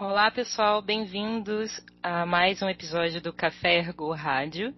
Olá, 0.00 0.30
pessoal, 0.30 0.80
bem-vindos 0.80 1.78
a 2.02 2.24
mais 2.24 2.62
um 2.62 2.70
episódio 2.70 3.20
do 3.20 3.34
Café 3.34 3.80
Ergo 3.80 4.10
Rádio. 4.14 4.74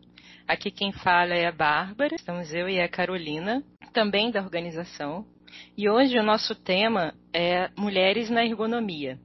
Aqui 0.48 0.68
quem 0.68 0.90
fala 0.90 1.32
é 1.32 1.46
a 1.46 1.52
Bárbara, 1.52 2.16
estamos 2.16 2.52
eu 2.52 2.68
e 2.68 2.80
a 2.80 2.88
Carolina, 2.88 3.62
também 3.92 4.32
da 4.32 4.42
organização. 4.42 5.24
E 5.78 5.88
hoje 5.88 6.18
o 6.18 6.24
nosso 6.24 6.56
tema 6.56 7.14
é 7.32 7.70
Mulheres 7.78 8.30
na 8.30 8.44
Ergonomia. 8.44 9.16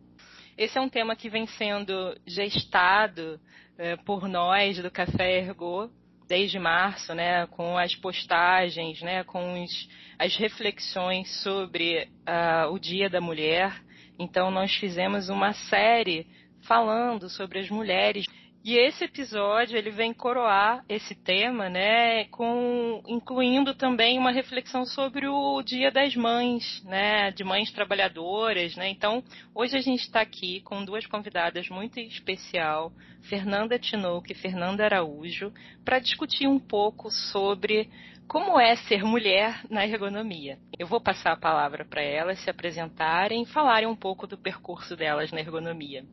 Esse 0.56 0.78
é 0.78 0.82
um 0.82 0.88
tema 0.88 1.16
que 1.16 1.32
vem 1.32 1.48
sendo 1.48 2.16
gestado 2.28 3.40
é, 3.76 3.96
por 3.96 4.28
nós 4.28 4.78
do 4.80 4.92
Café 4.92 5.40
Ergo 5.40 5.90
desde 6.28 6.60
março, 6.60 7.16
né, 7.16 7.48
com 7.48 7.76
as 7.76 7.96
postagens, 7.96 9.02
né, 9.02 9.24
com 9.24 9.64
os, 9.64 9.90
as 10.20 10.36
reflexões 10.36 11.42
sobre 11.42 12.08
uh, 12.28 12.72
o 12.72 12.78
Dia 12.78 13.10
da 13.10 13.20
Mulher. 13.20 13.74
Então, 14.20 14.50
nós 14.52 14.74
fizemos 14.76 15.30
uma 15.30 15.54
série 15.54 16.28
falando 16.62 17.30
sobre 17.30 17.60
as 17.60 17.70
mulheres 17.70 18.26
e 18.68 18.76
esse 18.76 19.06
episódio 19.06 19.78
ele 19.78 19.92
vem 19.92 20.14
coroar 20.14 20.84
esse 20.90 21.16
tema, 21.16 21.70
né, 21.70 22.26
com 22.26 23.02
incluindo 23.08 23.74
também 23.74 24.20
uma 24.20 24.30
reflexão 24.30 24.86
sobre 24.86 25.26
o 25.26 25.62
Dia 25.62 25.90
das 25.90 26.18
Mães, 26.18 26.84
né, 26.84 27.32
de 27.32 27.46
mães 27.46 27.72
trabalhadoras, 27.72 28.76
né. 28.76 28.90
Então, 28.90 29.24
hoje 29.56 29.78
a 29.78 29.80
gente 29.80 30.02
está 30.02 30.20
aqui 30.20 30.60
com 30.66 30.84
duas 30.84 31.06
convidadas 31.06 31.70
muito 31.70 31.98
especial, 31.98 32.92
Fernanda 33.22 33.80
Tinoco 33.80 34.30
e 34.30 34.36
Fernanda 34.36 34.84
Araújo, 34.84 35.54
para 35.86 36.00
discutir 36.00 36.46
um 36.46 36.60
pouco 36.60 37.10
sobre 37.10 37.90
como 38.28 38.60
é 38.60 38.76
ser 38.76 39.04
mulher 39.04 39.62
na 39.70 39.86
ergonomia. 39.86 40.58
Eu 40.78 40.86
vou 40.86 41.00
passar 41.00 41.32
a 41.32 41.40
palavra 41.40 41.86
para 41.86 42.02
elas 42.02 42.40
se 42.44 42.50
apresentarem 42.50 43.44
e 43.44 43.46
falarem 43.46 43.88
um 43.88 43.96
pouco 43.96 44.28
do 44.28 44.38
percurso 44.38 44.96
delas 44.96 45.32
na 45.32 45.40
ergonomia. 45.40 46.04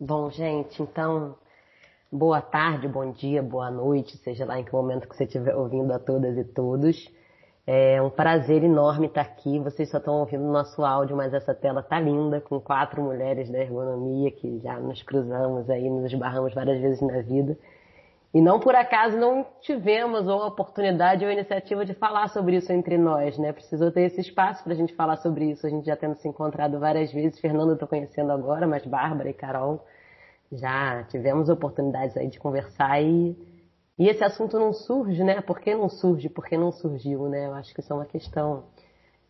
Bom, 0.00 0.30
gente, 0.30 0.82
então 0.82 1.36
boa 2.10 2.40
tarde, 2.40 2.88
bom 2.88 3.12
dia, 3.12 3.42
boa 3.42 3.70
noite, 3.70 4.16
seja 4.18 4.44
lá 4.44 4.58
em 4.58 4.64
que 4.64 4.72
momento 4.72 5.08
que 5.08 5.16
você 5.16 5.24
estiver 5.24 5.54
ouvindo 5.54 5.92
a 5.92 5.98
todas 5.98 6.36
e 6.36 6.44
todos. 6.44 6.96
É 7.66 8.00
um 8.00 8.08
prazer 8.08 8.64
enorme 8.64 9.08
estar 9.08 9.20
aqui. 9.20 9.58
Vocês 9.58 9.90
só 9.90 9.98
estão 9.98 10.14
ouvindo 10.14 10.42
o 10.42 10.50
nosso 10.50 10.82
áudio, 10.82 11.14
mas 11.14 11.34
essa 11.34 11.54
tela 11.54 11.82
tá 11.82 12.00
linda, 12.00 12.40
com 12.40 12.58
quatro 12.58 13.02
mulheres 13.02 13.50
da 13.50 13.58
ergonomia 13.58 14.30
que 14.30 14.58
já 14.60 14.80
nos 14.80 15.02
cruzamos 15.02 15.68
aí, 15.68 15.88
nos 15.90 16.10
esbarramos 16.10 16.54
várias 16.54 16.80
vezes 16.80 17.02
na 17.02 17.20
vida. 17.20 17.58
E 18.32 18.42
não 18.42 18.60
por 18.60 18.74
acaso 18.74 19.16
não 19.16 19.46
tivemos 19.62 20.28
ou 20.28 20.42
a 20.42 20.48
oportunidade 20.48 21.24
ou 21.24 21.30
a 21.30 21.32
iniciativa 21.32 21.84
de 21.84 21.94
falar 21.94 22.28
sobre 22.28 22.56
isso 22.56 22.70
entre 22.70 22.98
nós, 22.98 23.38
né? 23.38 23.52
Precisou 23.52 23.90
ter 23.90 24.02
esse 24.02 24.20
espaço 24.20 24.62
para 24.62 24.74
a 24.74 24.76
gente 24.76 24.94
falar 24.94 25.16
sobre 25.16 25.50
isso. 25.50 25.66
A 25.66 25.70
gente 25.70 25.86
já 25.86 25.96
tendo 25.96 26.14
se 26.16 26.28
encontrado 26.28 26.78
várias 26.78 27.10
vezes. 27.10 27.40
Fernanda 27.40 27.70
eu 27.70 27.74
estou 27.74 27.88
conhecendo 27.88 28.30
agora, 28.30 28.66
mas 28.66 28.84
Bárbara 28.84 29.30
e 29.30 29.32
Carol 29.32 29.82
já 30.52 31.04
tivemos 31.04 31.48
oportunidades 31.48 32.16
aí 32.16 32.28
de 32.28 32.38
conversar 32.38 33.02
e, 33.02 33.36
e 33.98 34.08
esse 34.08 34.22
assunto 34.22 34.58
não 34.58 34.72
surge, 34.74 35.24
né? 35.24 35.40
Por 35.40 35.58
que 35.58 35.74
não 35.74 35.88
surge? 35.88 36.28
Por 36.28 36.44
que 36.44 36.56
não 36.56 36.70
surgiu, 36.70 37.28
né? 37.28 37.46
Eu 37.46 37.54
acho 37.54 37.72
que 37.72 37.80
isso 37.80 37.92
é 37.92 37.96
uma 37.96 38.06
questão 38.06 38.64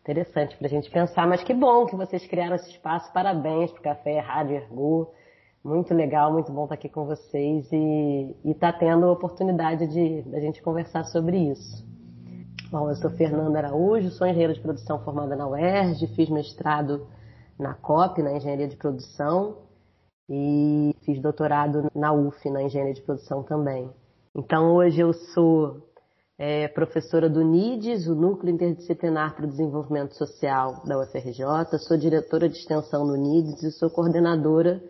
interessante 0.01 0.57
para 0.57 0.67
a 0.67 0.69
gente 0.69 0.89
pensar, 0.89 1.25
mas 1.27 1.43
que 1.43 1.53
bom 1.53 1.85
que 1.85 1.95
vocês 1.95 2.25
criaram 2.25 2.55
esse 2.55 2.69
espaço. 2.69 3.11
Parabéns 3.13 3.71
para 3.71 3.79
o 3.79 3.83
Café 3.83 4.19
Rádio 4.19 4.55
Ergo. 4.57 5.13
Muito 5.63 5.93
legal, 5.93 6.31
muito 6.31 6.53
bom 6.53 6.63
estar 6.63 6.75
aqui 6.75 6.87
com 6.87 7.05
vocês 7.05 7.69
e 7.69 8.33
estar 8.45 8.71
tá 8.71 8.79
tendo 8.79 9.05
a 9.05 9.11
oportunidade 9.11 9.87
de 9.87 10.23
a 10.33 10.39
gente 10.39 10.61
conversar 10.61 11.03
sobre 11.03 11.37
isso. 11.37 11.85
Bom, 12.71 12.89
eu 12.89 12.95
sou 12.95 13.09
Fernanda 13.09 13.59
Araújo, 13.59 14.09
sou 14.11 14.25
engenheira 14.25 14.53
de 14.53 14.61
produção 14.61 15.03
formada 15.03 15.35
na 15.35 15.45
UERJ, 15.49 16.07
fiz 16.15 16.29
mestrado 16.29 17.05
na 17.59 17.73
COP, 17.73 18.23
na 18.23 18.37
engenharia 18.37 18.69
de 18.69 18.77
produção, 18.77 19.57
e 20.29 20.95
fiz 21.01 21.21
doutorado 21.21 21.91
na 21.93 22.13
UF, 22.13 22.49
na 22.49 22.63
engenharia 22.63 22.93
de 22.93 23.01
produção 23.01 23.43
também. 23.43 23.91
Então 24.33 24.73
hoje 24.73 25.01
eu 25.01 25.11
sou 25.11 25.89
é, 26.37 26.69
professora 26.69 27.29
do 27.29 27.43
NIDES, 27.43 28.07
o 28.07 28.15
Núcleo 28.15 28.53
Interdisciplinar 28.53 29.35
para 29.35 29.43
o 29.43 29.49
Desenvolvimento 29.49 30.15
Social 30.15 30.83
da 30.85 30.97
UFRJ, 30.97 31.77
sou 31.79 31.97
diretora 31.97 32.47
de 32.47 32.57
extensão 32.57 33.05
no 33.05 33.17
NIDES 33.17 33.61
e 33.61 33.71
sou 33.73 33.89
coordenadora 33.89 34.81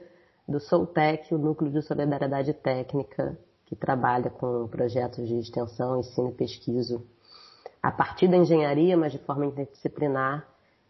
do 0.49 0.59
SOLTEC, 0.59 1.33
o 1.33 1.37
Núcleo 1.37 1.71
de 1.71 1.81
Solidariedade 1.83 2.53
Técnica, 2.53 3.37
que 3.65 3.75
trabalha 3.75 4.29
com 4.31 4.67
projetos 4.67 5.27
de 5.27 5.37
extensão, 5.37 5.99
ensino 5.99 6.29
e 6.29 6.33
pesquisa 6.33 6.99
a 7.81 7.91
partir 7.91 8.27
da 8.27 8.35
engenharia, 8.35 8.97
mas 8.97 9.11
de 9.11 9.19
forma 9.19 9.45
interdisciplinar, 9.45 10.45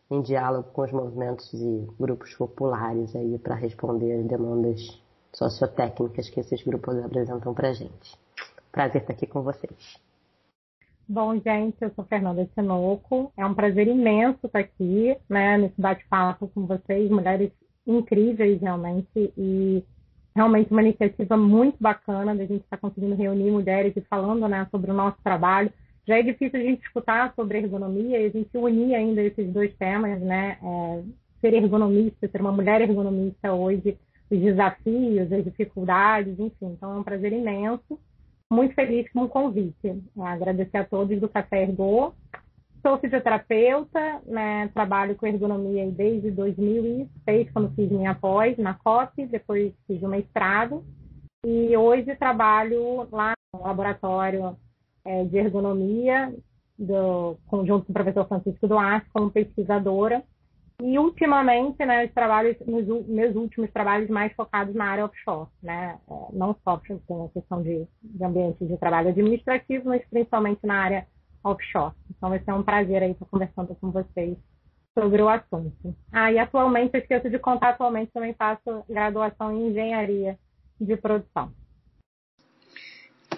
em 0.09 0.21
diálogo 0.21 0.69
com 0.71 0.81
os 0.81 0.91
movimentos 0.91 1.53
e 1.53 1.87
grupos 1.99 2.33
populares 2.35 3.15
aí 3.15 3.37
para 3.37 3.53
responder 3.53 4.13
às 4.13 4.25
demandas 4.25 4.99
sociotécnicas 5.33 6.29
que 6.29 6.39
esses 6.39 6.63
grupos 6.63 6.97
apresentam 6.97 7.53
para 7.53 7.69
a 7.69 7.73
gente. 7.73 8.17
Prazer 8.71 9.01
estar 9.01 9.13
aqui 9.13 9.27
com 9.27 9.43
vocês. 9.43 9.99
Bom, 11.07 11.35
gente, 11.39 11.77
eu 11.81 11.91
sou 11.95 12.05
Fernanda 12.05 12.47
Tinoco. 12.55 13.31
É 13.35 13.45
um 13.45 13.53
prazer 13.53 13.87
imenso 13.87 14.39
estar 14.45 14.59
aqui, 14.59 15.15
né, 15.27 15.57
nesse 15.57 15.79
bate-papo 15.79 16.47
com 16.47 16.65
vocês, 16.65 17.09
mulheres 17.09 17.51
incríveis 17.91 18.61
realmente 18.61 19.33
e 19.37 19.83
realmente 20.35 20.71
uma 20.71 20.81
iniciativa 20.81 21.35
muito 21.35 21.77
bacana 21.79 22.35
da 22.35 22.45
gente 22.45 22.63
estar 22.63 22.77
conseguindo 22.77 23.15
reunir 23.15 23.51
mulheres 23.51 23.93
e 23.95 24.01
falando, 24.01 24.47
né, 24.47 24.67
sobre 24.71 24.91
o 24.91 24.93
nosso 24.93 25.17
trabalho 25.23 25.71
já 26.09 26.17
é 26.17 26.23
difícil 26.23 26.59
a 26.59 26.63
gente 26.63 26.81
escutar 26.81 27.31
sobre 27.35 27.59
ergonomia 27.59 28.19
e 28.19 28.25
a 28.25 28.29
gente 28.29 28.57
unir 28.57 28.95
ainda 28.95 29.21
esses 29.21 29.47
dois 29.53 29.71
temas, 29.75 30.19
né? 30.19 30.57
É, 30.63 31.03
ser 31.39 31.53
ergonomista, 31.53 32.27
ser 32.27 32.41
uma 32.41 32.51
mulher 32.51 32.81
ergonomista 32.81 33.53
hoje, 33.53 33.95
os 34.27 34.39
desafios, 34.39 35.31
as 35.31 35.43
dificuldades, 35.43 36.39
enfim. 36.39 36.73
Então 36.73 36.95
é 36.95 36.99
um 36.99 37.03
prazer 37.03 37.31
imenso. 37.31 37.99
Muito 38.51 38.73
feliz 38.73 39.07
com 39.11 39.25
o 39.25 39.29
convite. 39.29 39.87
É, 39.87 40.21
agradecer 40.23 40.77
a 40.77 40.83
todos 40.83 41.19
do 41.19 41.29
Café 41.29 41.61
Ergo. 41.61 42.15
Sou 42.89 42.97
fisioterapeuta, 42.97 44.19
né, 44.25 44.67
trabalho 44.73 45.15
com 45.15 45.27
ergonomia 45.27 45.85
desde 45.91 46.31
2006, 46.31 47.51
quando 47.51 47.75
fiz 47.75 47.87
minha 47.91 48.15
pós 48.15 48.57
na 48.57 48.73
COP, 48.73 49.27
depois 49.27 49.71
fiz 49.85 50.01
o 50.01 50.07
mestrado. 50.07 50.83
E 51.45 51.77
hoje 51.77 52.15
trabalho 52.15 53.07
lá 53.11 53.33
no 53.53 53.61
laboratório 53.61 54.57
é, 55.05 55.23
de 55.23 55.37
ergonomia 55.37 56.33
do 56.79 57.37
conjunto 57.45 57.87
o 57.87 57.93
professor 57.93 58.27
Francisco 58.27 58.67
Duarte 58.67 59.07
como 59.13 59.29
pesquisadora. 59.29 60.23
E 60.81 60.97
ultimamente, 60.97 61.85
né, 61.85 62.07
os 62.07 62.11
trabalhos, 62.11 62.57
meus, 62.65 63.05
meus 63.05 63.35
últimos 63.35 63.69
trabalhos 63.69 64.09
mais 64.09 64.33
focados 64.33 64.73
na 64.73 64.85
área 64.85 65.05
offshore, 65.05 65.47
né, 65.61 65.99
é, 66.09 66.13
não 66.33 66.55
só 66.63 66.81
com 67.05 67.25
a 67.25 67.29
questão 67.29 67.61
de, 67.61 67.87
de 68.01 68.23
ambiente 68.23 68.65
de 68.65 68.75
trabalho 68.77 69.09
administrativo, 69.09 69.89
mas 69.89 70.03
principalmente 70.09 70.65
na 70.65 70.81
área 70.81 71.07
offshore. 71.43 71.93
Então 72.09 72.29
vai 72.29 72.39
ser 72.39 72.53
um 72.53 72.63
prazer 72.63 73.03
aí 73.03 73.11
estar 73.11 73.25
conversando 73.25 73.75
com 73.75 73.91
vocês 73.91 74.37
sobre 74.93 75.21
o 75.21 75.29
assunto. 75.29 75.95
Ah, 76.11 76.31
e 76.31 76.39
atualmente, 76.39 76.93
eu 76.93 77.01
esqueço 77.01 77.29
de 77.29 77.39
contar, 77.39 77.69
atualmente 77.69 78.11
também 78.11 78.33
faço 78.33 78.83
graduação 78.89 79.51
em 79.51 79.69
engenharia 79.69 80.37
de 80.79 80.97
produção. 80.97 81.53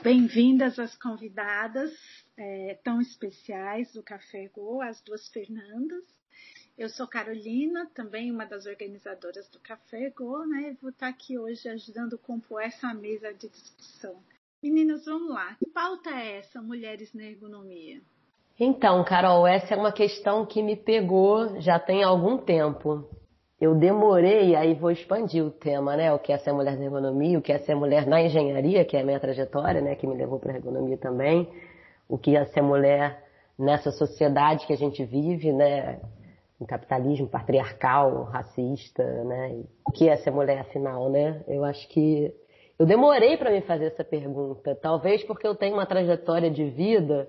Bem-vindas 0.03 0.79
as 0.79 0.97
convidadas 0.97 1.91
é, 2.35 2.79
tão 2.83 2.99
especiais 2.99 3.93
do 3.93 4.01
Café 4.01 4.49
Go, 4.53 4.81
as 4.81 4.99
duas 5.01 5.27
Fernandas. 5.27 6.03
Eu 6.75 6.89
sou 6.89 7.07
Carolina, 7.07 7.85
também 7.93 8.31
uma 8.31 8.45
das 8.45 8.65
organizadoras 8.65 9.47
do 9.49 9.59
Café 9.59 10.09
Go, 10.09 10.43
né? 10.45 10.75
Vou 10.81 10.89
estar 10.89 11.09
aqui 11.09 11.37
hoje 11.37 11.69
ajudando 11.69 12.15
a 12.15 12.17
compor 12.17 12.63
essa 12.63 12.91
mesa 12.93 13.31
de 13.33 13.47
discussão. 13.49 14.23
Meninas, 14.61 15.05
vamos 15.05 15.29
lá. 15.29 15.55
Que 15.55 15.69
pauta 15.69 16.09
é 16.11 16.37
essa, 16.37 16.61
Mulheres 16.61 17.13
na 17.13 17.23
Ergonomia? 17.23 18.01
Então, 18.59 19.03
Carol, 19.03 19.47
essa 19.47 19.73
é 19.73 19.77
uma 19.77 19.91
questão 19.91 20.45
que 20.45 20.61
me 20.61 20.75
pegou 20.75 21.59
já 21.59 21.79
tem 21.79 22.03
algum 22.03 22.37
tempo 22.37 23.07
eu 23.61 23.75
demorei, 23.75 24.55
aí 24.55 24.73
vou 24.73 24.89
expandir 24.89 25.45
o 25.45 25.51
tema, 25.51 25.95
né? 25.95 26.11
O 26.11 26.17
que 26.17 26.33
é 26.33 26.37
ser 26.39 26.51
mulher 26.51 26.75
na 26.79 26.85
ergonomia, 26.85 27.37
o 27.37 27.41
que 27.43 27.51
é 27.51 27.59
ser 27.59 27.75
mulher 27.75 28.07
na 28.07 28.19
engenharia, 28.19 28.83
que 28.83 28.97
é 28.97 29.01
a 29.01 29.05
minha 29.05 29.19
trajetória, 29.19 29.79
né? 29.79 29.93
Que 29.93 30.07
me 30.07 30.15
levou 30.15 30.39
para 30.39 30.53
a 30.53 30.55
ergonomia 30.55 30.97
também. 30.97 31.47
O 32.09 32.17
que 32.17 32.35
é 32.35 32.43
ser 32.45 32.63
mulher 32.63 33.23
nessa 33.59 33.91
sociedade 33.91 34.65
que 34.65 34.73
a 34.73 34.77
gente 34.77 35.05
vive, 35.05 35.53
né? 35.53 35.99
Um 36.59 36.65
capitalismo 36.65 37.27
patriarcal, 37.27 38.23
racista, 38.23 39.03
né? 39.25 39.61
O 39.87 39.91
que 39.91 40.09
é 40.09 40.17
ser 40.17 40.31
mulher 40.31 40.57
afinal, 40.61 41.07
né? 41.11 41.43
Eu 41.47 41.63
acho 41.63 41.87
que 41.89 42.33
eu 42.79 42.85
demorei 42.85 43.37
para 43.37 43.51
me 43.51 43.61
fazer 43.61 43.85
essa 43.85 44.03
pergunta, 44.03 44.75
talvez 44.81 45.23
porque 45.23 45.47
eu 45.47 45.55
tenho 45.55 45.75
uma 45.75 45.85
trajetória 45.85 46.49
de 46.49 46.65
vida 46.65 47.27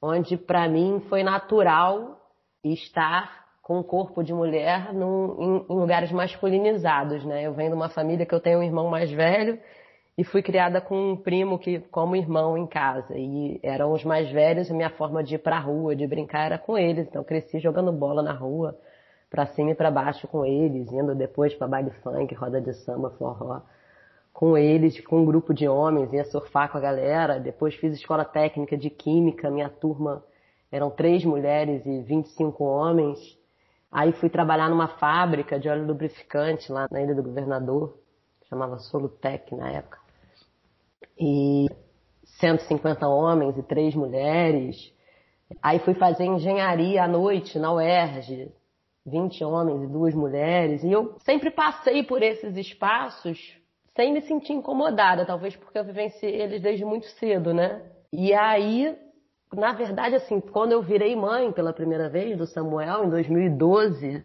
onde 0.00 0.36
para 0.36 0.68
mim 0.68 1.00
foi 1.08 1.22
natural 1.22 2.18
estar 2.64 3.46
com 3.62 3.78
o 3.78 3.84
corpo 3.84 4.22
de 4.22 4.32
mulher 4.32 4.94
num, 4.94 5.64
em, 5.68 5.72
em, 5.72 5.76
lugares 5.76 6.10
masculinizados, 6.10 7.24
né? 7.24 7.42
Eu 7.42 7.52
venho 7.52 7.70
de 7.70 7.76
uma 7.76 7.90
família 7.90 8.24
que 8.24 8.34
eu 8.34 8.40
tenho 8.40 8.60
um 8.60 8.62
irmão 8.62 8.88
mais 8.88 9.10
velho 9.10 9.58
e 10.16 10.24
fui 10.24 10.42
criada 10.42 10.80
com 10.80 11.12
um 11.12 11.16
primo 11.16 11.58
que 11.58 11.80
como 11.90 12.16
irmão 12.16 12.56
em 12.56 12.66
casa 12.66 13.14
e 13.14 13.60
eram 13.62 13.92
os 13.92 14.02
mais 14.04 14.30
velhos 14.30 14.70
e 14.70 14.72
minha 14.72 14.90
forma 14.90 15.22
de 15.22 15.34
ir 15.34 15.38
para 15.38 15.56
a 15.56 15.60
rua, 15.60 15.94
de 15.94 16.06
brincar 16.06 16.46
era 16.46 16.58
com 16.58 16.78
eles. 16.78 17.06
Então 17.08 17.22
cresci 17.22 17.58
jogando 17.58 17.92
bola 17.92 18.22
na 18.22 18.32
rua, 18.32 18.74
para 19.28 19.46
cima 19.48 19.72
e 19.72 19.74
para 19.74 19.90
baixo 19.90 20.26
com 20.28 20.46
eles, 20.46 20.90
indo 20.90 21.14
depois 21.14 21.54
para 21.54 21.68
baile 21.68 21.90
funk, 22.02 22.34
roda 22.34 22.60
de 22.60 22.72
samba, 22.72 23.10
forró 23.10 23.60
com 24.38 24.56
eles, 24.56 25.00
com 25.00 25.22
um 25.22 25.24
grupo 25.24 25.52
de 25.52 25.66
homens, 25.66 26.12
ia 26.12 26.24
surfar 26.24 26.70
com 26.70 26.78
a 26.78 26.80
galera. 26.80 27.40
Depois 27.40 27.74
fiz 27.74 27.92
escola 27.94 28.24
técnica 28.24 28.76
de 28.76 28.88
química, 28.88 29.50
minha 29.50 29.68
turma 29.68 30.24
eram 30.70 30.90
três 30.90 31.24
mulheres 31.24 31.84
e 31.84 32.02
25 32.02 32.62
homens. 32.62 33.18
Aí 33.90 34.12
fui 34.12 34.30
trabalhar 34.30 34.70
numa 34.70 34.86
fábrica 34.86 35.58
de 35.58 35.68
óleo 35.68 35.84
lubrificante 35.84 36.70
lá 36.70 36.86
na 36.88 37.02
Ilha 37.02 37.16
do 37.16 37.22
Governador, 37.24 37.98
chamava 38.48 38.78
Solutec 38.78 39.52
na 39.56 39.72
época. 39.72 39.98
E 41.18 41.66
150 42.38 43.08
homens 43.08 43.58
e 43.58 43.62
três 43.64 43.92
mulheres. 43.92 44.94
Aí 45.60 45.80
fui 45.80 45.94
fazer 45.94 46.26
engenharia 46.26 47.02
à 47.02 47.08
noite 47.08 47.58
na 47.58 47.72
UERJ, 47.72 48.52
20 49.04 49.42
homens 49.42 49.82
e 49.82 49.88
duas 49.88 50.14
mulheres. 50.14 50.84
E 50.84 50.92
eu 50.92 51.16
sempre 51.24 51.50
passei 51.50 52.04
por 52.04 52.22
esses 52.22 52.56
espaços 52.56 53.57
sem 53.98 54.12
me 54.12 54.20
sentir 54.20 54.52
incomodada, 54.52 55.26
talvez 55.26 55.56
porque 55.56 55.76
eu 55.76 55.82
vivenciei 55.82 56.40
eles 56.40 56.62
desde 56.62 56.84
muito 56.84 57.06
cedo, 57.18 57.52
né? 57.52 57.84
E 58.12 58.32
aí, 58.32 58.96
na 59.52 59.72
verdade, 59.72 60.14
assim, 60.14 60.40
quando 60.40 60.70
eu 60.70 60.80
virei 60.80 61.16
mãe 61.16 61.50
pela 61.50 61.72
primeira 61.72 62.08
vez 62.08 62.38
do 62.38 62.46
Samuel, 62.46 63.04
em 63.04 63.10
2012, 63.10 64.24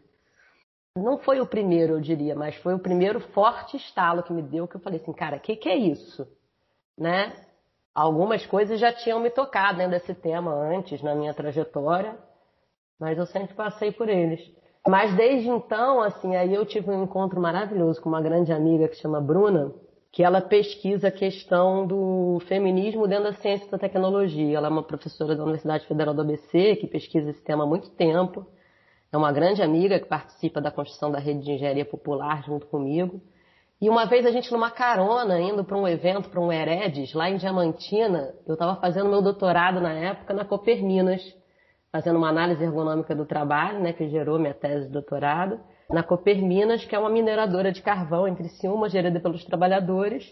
não 0.96 1.18
foi 1.18 1.42
o 1.42 1.48
primeiro, 1.48 1.94
eu 1.94 2.00
diria, 2.00 2.36
mas 2.36 2.56
foi 2.58 2.76
o 2.76 2.80
primeiro 2.80 3.20
forte 3.20 3.76
estalo 3.76 4.22
que 4.22 4.32
me 4.32 4.44
deu, 4.44 4.68
que 4.68 4.76
eu 4.76 4.80
falei 4.80 5.00
assim, 5.02 5.12
cara, 5.12 5.38
o 5.38 5.40
que, 5.40 5.56
que 5.56 5.68
é 5.68 5.76
isso? 5.76 6.28
Né? 6.96 7.34
Algumas 7.96 8.46
coisas 8.46 8.80
já 8.80 8.94
tinham 8.94 9.20
me 9.20 9.32
tocado 9.32 9.80
dentro 9.80 9.94
desse 9.94 10.14
tema 10.14 10.54
antes, 10.54 11.02
na 11.02 11.16
minha 11.16 11.34
trajetória, 11.34 12.16
mas 13.00 13.18
eu 13.18 13.26
sempre 13.26 13.56
passei 13.56 13.92
por 13.92 14.08
eles. 14.08 14.40
Mas 14.88 15.16
desde 15.16 15.50
então, 15.50 16.02
assim, 16.02 16.36
aí 16.36 16.54
eu 16.54 16.66
tive 16.66 16.92
um 16.92 17.04
encontro 17.04 17.40
maravilhoso 17.40 18.02
com 18.02 18.10
uma 18.10 18.22
grande 18.22 18.52
amiga 18.52 18.88
que 18.88 18.98
chama 18.98 19.22
Bruna, 19.22 19.74
que 20.12 20.22
ela 20.24 20.42
pesquisa 20.42 21.08
a 21.08 21.12
questão 21.12 21.88
do 21.88 22.40
feminismo 22.48 23.08
dentro 23.08 23.26
da 23.26 23.34
ciência 23.34 23.70
da 23.72 23.80
tecnologia. 23.80 24.58
Ela 24.58 24.68
é 24.68 24.72
uma 24.72 24.84
professora 24.84 25.36
da 25.36 25.44
Universidade 25.44 25.88
Federal 25.88 26.14
do 26.14 26.22
ABC, 26.22 26.76
que 26.76 26.86
pesquisa 26.86 27.30
esse 27.30 27.42
tema 27.42 27.64
há 27.64 27.68
muito 27.68 27.90
tempo. 27.92 28.46
É 29.12 29.18
uma 29.18 29.32
grande 29.32 29.62
amiga 29.62 30.00
que 30.00 30.06
participa 30.06 30.60
da 30.60 30.70
construção 30.70 31.12
da 31.12 31.18
rede 31.18 31.44
de 31.44 31.52
engenharia 31.54 31.86
popular 31.86 32.44
junto 32.44 32.68
comigo. 32.68 33.22
E 33.80 33.90
uma 33.90 34.06
vez 34.06 34.26
a 34.26 34.32
gente 34.32 34.52
numa 34.52 34.70
carona, 34.70 35.40
indo 35.40 35.64
para 35.64 35.78
um 35.78 35.88
evento, 35.88 36.30
para 36.30 36.40
um 36.40 36.52
Heredes, 36.52 37.14
lá 37.14 37.30
em 37.30 37.38
Diamantina, 37.38 38.34
eu 38.46 38.54
estava 38.54 38.76
fazendo 38.80 39.10
meu 39.10 39.22
doutorado 39.22 39.82
na 39.82 39.94
época 39.94 40.34
na 40.34 40.46
Coperminas, 40.46 41.22
fazendo 41.94 42.18
uma 42.18 42.30
análise 42.30 42.64
ergonômica 42.64 43.14
do 43.14 43.24
trabalho, 43.24 43.80
né, 43.80 43.94
que 43.94 44.10
gerou 44.10 44.40
minha 44.40 44.54
tese 44.56 44.88
de 44.88 44.92
doutorado, 44.92 45.60
na 45.88 46.02
Coperminas, 46.02 46.84
que 46.84 46.96
é 46.96 47.00
uma 47.00 47.10
mineradora 47.10 47.72
de 47.72 47.84
carvão 47.84 48.28
entre 48.28 48.50
si, 48.50 48.68
uma 48.68 48.90
gerida 48.90 49.20
pelos 49.20 49.46
trabalhadores, 49.46 50.26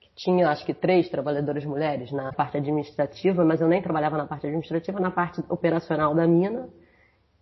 que 0.00 0.10
tinha 0.16 0.48
acho 0.48 0.66
que 0.66 0.74
três 0.74 1.08
trabalhadoras 1.08 1.64
mulheres 1.64 2.10
na 2.10 2.32
parte 2.32 2.56
administrativa, 2.56 3.44
mas 3.44 3.60
eu 3.60 3.68
nem 3.68 3.80
trabalhava 3.80 4.16
na 4.16 4.26
parte 4.26 4.48
administrativa, 4.48 4.98
na 4.98 5.12
parte 5.12 5.40
operacional 5.48 6.16
da 6.16 6.26
mina, 6.26 6.68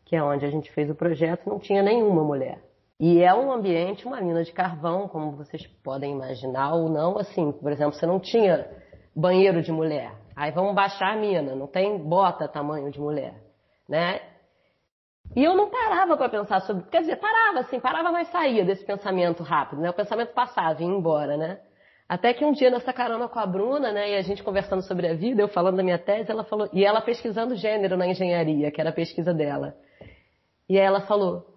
que 0.05 0.15
é 0.15 0.23
onde 0.23 0.45
a 0.45 0.51
gente 0.51 0.71
fez 0.73 0.91
o 0.91 0.95
projeto, 0.95 1.49
não 1.49 1.59
tinha 1.59 1.83
nenhuma 1.83 2.23
mulher. 2.23 2.63
E 2.99 3.23
é 3.23 3.33
um 3.33 3.51
ambiente, 3.51 4.07
uma 4.07 4.21
mina 4.21 4.45
de 4.45 4.53
carvão, 4.53 5.09
como 5.09 5.33
vocês 5.33 5.67
podem 5.83 6.13
imaginar 6.13 6.75
ou 6.75 6.91
não, 6.91 7.17
assim, 7.17 7.53
por 7.53 7.73
exemplo, 7.73 7.95
você 7.95 8.05
não 8.05 8.21
tinha 8.21 8.69
banheiro 9.17 9.63
de 9.63 9.73
mulher. 9.73 10.13
Aí 10.41 10.53
vamos 10.53 10.75
baixar 10.75 11.13
a 11.13 11.17
mina, 11.17 11.55
não 11.55 11.67
tem 11.67 11.99
bota 11.99 12.49
tamanho 12.49 12.91
de 12.91 12.99
mulher, 12.99 13.35
né? 13.87 14.23
E 15.37 15.45
eu 15.45 15.55
não 15.55 15.69
parava 15.69 16.17
para 16.17 16.31
pensar 16.31 16.63
sobre, 16.63 16.85
quer 16.85 17.03
dizer, 17.03 17.17
parava 17.17 17.61
assim, 17.61 17.79
parava, 17.79 18.11
mas 18.11 18.29
saía 18.29 18.65
desse 18.65 18.83
pensamento 18.83 19.43
rápido, 19.43 19.83
né? 19.83 19.91
O 19.91 19.93
pensamento 19.93 20.33
passava 20.33 20.81
ia 20.81 20.89
embora, 20.89 21.37
né? 21.37 21.61
Até 22.09 22.33
que 22.33 22.43
um 22.43 22.53
dia 22.53 22.71
nessa 22.71 22.91
carona 22.91 23.29
com 23.29 23.39
a 23.39 23.45
Bruna, 23.45 23.93
né, 23.93 24.13
e 24.13 24.17
a 24.17 24.23
gente 24.23 24.43
conversando 24.43 24.81
sobre 24.81 25.09
a 25.09 25.15
vida, 25.15 25.43
eu 25.43 25.49
falando 25.49 25.77
da 25.77 25.83
minha 25.83 25.99
tese, 25.99 26.31
ela 26.31 26.43
falou, 26.43 26.71
e 26.73 26.87
ela 26.87 27.03
pesquisando 27.03 27.55
gênero 27.55 27.95
na 27.99 28.07
engenharia, 28.07 28.71
que 28.71 28.81
era 28.81 28.89
a 28.89 28.95
pesquisa 28.95 29.35
dela. 29.35 29.77
E 30.71 30.79
aí 30.79 30.87
ela 30.87 31.03
falou: 31.03 31.50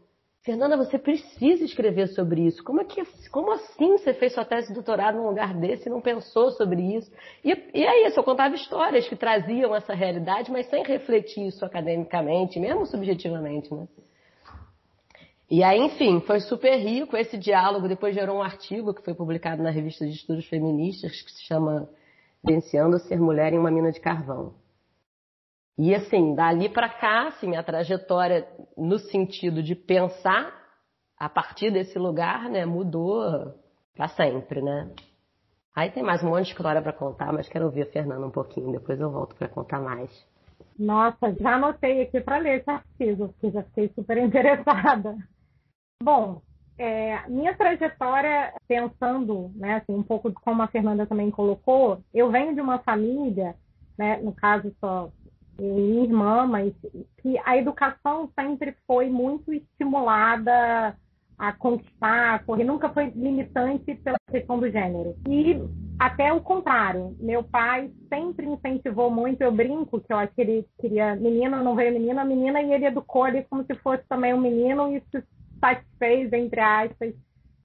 Fernanda, 0.43 0.75
você 0.75 0.99
precisa 0.99 1.63
escrever 1.63 2.09
sobre 2.09 2.41
isso. 2.45 2.61
Como, 2.65 2.81
é 2.81 2.83
que, 2.83 3.01
como 3.31 3.49
assim 3.53 3.97
você 3.97 4.13
fez 4.13 4.33
sua 4.33 4.43
tese 4.43 4.67
de 4.67 4.73
doutorado 4.73 5.15
num 5.15 5.27
lugar 5.27 5.53
desse 5.53 5.87
e 5.87 5.91
não 5.91 6.01
pensou 6.01 6.51
sobre 6.51 6.81
isso? 6.97 7.09
E, 7.45 7.51
e 7.73 7.85
é 7.85 8.07
isso, 8.07 8.19
eu 8.19 8.23
contava 8.25 8.53
histórias 8.53 9.07
que 9.07 9.15
traziam 9.15 9.73
essa 9.73 9.93
realidade, 9.93 10.51
mas 10.51 10.69
sem 10.69 10.83
refletir 10.83 11.47
isso 11.47 11.63
academicamente, 11.63 12.59
mesmo 12.59 12.85
subjetivamente, 12.85 13.73
né? 13.73 13.87
E 15.49 15.63
aí, 15.63 15.79
enfim, 15.79 16.19
foi 16.21 16.41
super 16.41 16.75
rico 16.77 17.15
esse 17.15 17.37
diálogo. 17.37 17.87
Depois 17.87 18.13
gerou 18.13 18.37
um 18.37 18.41
artigo 18.41 18.93
que 18.93 19.03
foi 19.03 19.13
publicado 19.13 19.63
na 19.63 19.69
revista 19.69 20.05
de 20.05 20.11
estudos 20.11 20.45
feministas 20.47 21.21
que 21.21 21.31
se 21.31 21.43
chama 21.43 21.87
Venciando 22.43 22.99
Ser 22.99 23.19
Mulher 23.19 23.53
em 23.53 23.59
uma 23.59 23.71
Mina 23.71 23.91
de 23.91 23.99
Carvão. 23.99 24.55
E 25.77 25.93
assim, 25.95 26.35
dali 26.35 26.69
para 26.69 26.87
cá, 26.87 27.27
assim, 27.27 27.47
minha 27.47 27.63
trajetória 27.63 28.47
no 28.77 28.99
sentido 28.99 29.63
de 29.63 29.75
pensar 29.75 30.53
a 31.17 31.27
partir 31.27 31.71
desse 31.71 31.97
lugar, 31.97 32.49
né, 32.49 32.65
mudou 32.65 33.55
para 33.95 34.07
sempre, 34.09 34.61
né? 34.61 34.91
Aí 35.75 35.89
tem 35.89 36.03
mais 36.03 36.21
um 36.21 36.29
monte 36.29 36.45
de 36.45 36.51
história 36.51 36.81
para 36.81 36.93
contar, 36.93 37.33
mas 37.33 37.49
quero 37.49 37.65
ouvir 37.65 37.83
a 37.83 37.91
Fernanda 37.91 38.27
um 38.27 38.31
pouquinho, 38.31 38.71
depois 38.71 38.99
eu 38.99 39.09
volto 39.09 39.35
para 39.35 39.49
contar 39.49 39.79
mais. 39.79 40.11
Nossa, 40.77 41.33
já 41.39 41.55
anotei 41.55 42.03
aqui 42.03 42.21
para 42.21 42.37
ler 42.37 42.59
esse 42.59 42.69
artigo, 42.69 43.29
porque 43.29 43.49
já 43.49 43.63
fiquei 43.63 43.89
super 43.95 44.17
interessada. 44.17 45.15
Bom, 46.03 46.41
é, 46.77 47.27
minha 47.27 47.55
trajetória, 47.55 48.53
pensando, 48.67 49.51
né, 49.55 49.75
assim, 49.77 49.95
um 49.95 50.03
pouco 50.03 50.31
como 50.31 50.61
a 50.61 50.67
Fernanda 50.67 51.07
também 51.07 51.31
colocou, 51.31 52.03
eu 52.13 52.29
venho 52.29 52.53
de 52.53 52.61
uma 52.61 52.79
família, 52.79 53.55
né, 53.97 54.17
no 54.17 54.33
caso 54.33 54.75
só 54.79 55.09
minha 55.59 56.03
irmã, 56.03 56.45
mas 56.47 56.73
que 57.21 57.39
a 57.45 57.57
educação 57.57 58.29
sempre 58.37 58.75
foi 58.87 59.09
muito 59.09 59.53
estimulada 59.53 60.95
a 61.37 61.51
conquistar, 61.51 62.35
a 62.35 62.39
correr, 62.39 62.63
nunca 62.63 62.89
foi 62.89 63.11
limitante 63.15 63.95
pela 63.95 64.17
questão 64.29 64.59
do 64.59 64.69
gênero. 64.69 65.15
E 65.27 65.61
até 65.99 66.31
o 66.31 66.41
contrário, 66.41 67.15
meu 67.19 67.43
pai 67.43 67.91
sempre 68.09 68.45
incentivou 68.45 69.09
muito, 69.09 69.41
eu 69.41 69.51
brinco 69.51 69.99
que 69.99 70.11
eu 70.11 70.17
acho 70.17 70.33
que 70.33 70.41
ele 70.41 70.65
queria 70.79 71.15
menina, 71.15 71.61
não 71.61 71.75
veio 71.75 71.93
menina, 71.93 72.23
menina, 72.23 72.61
e 72.61 72.73
ele 72.73 72.85
educou 72.85 73.23
ali 73.23 73.43
como 73.49 73.63
se 73.63 73.75
fosse 73.75 74.03
também 74.07 74.33
um 74.33 74.39
menino 74.39 74.95
e 74.95 75.01
se 75.11 75.23
satisfez, 75.59 76.31
entre 76.33 76.59
aspas, 76.59 77.13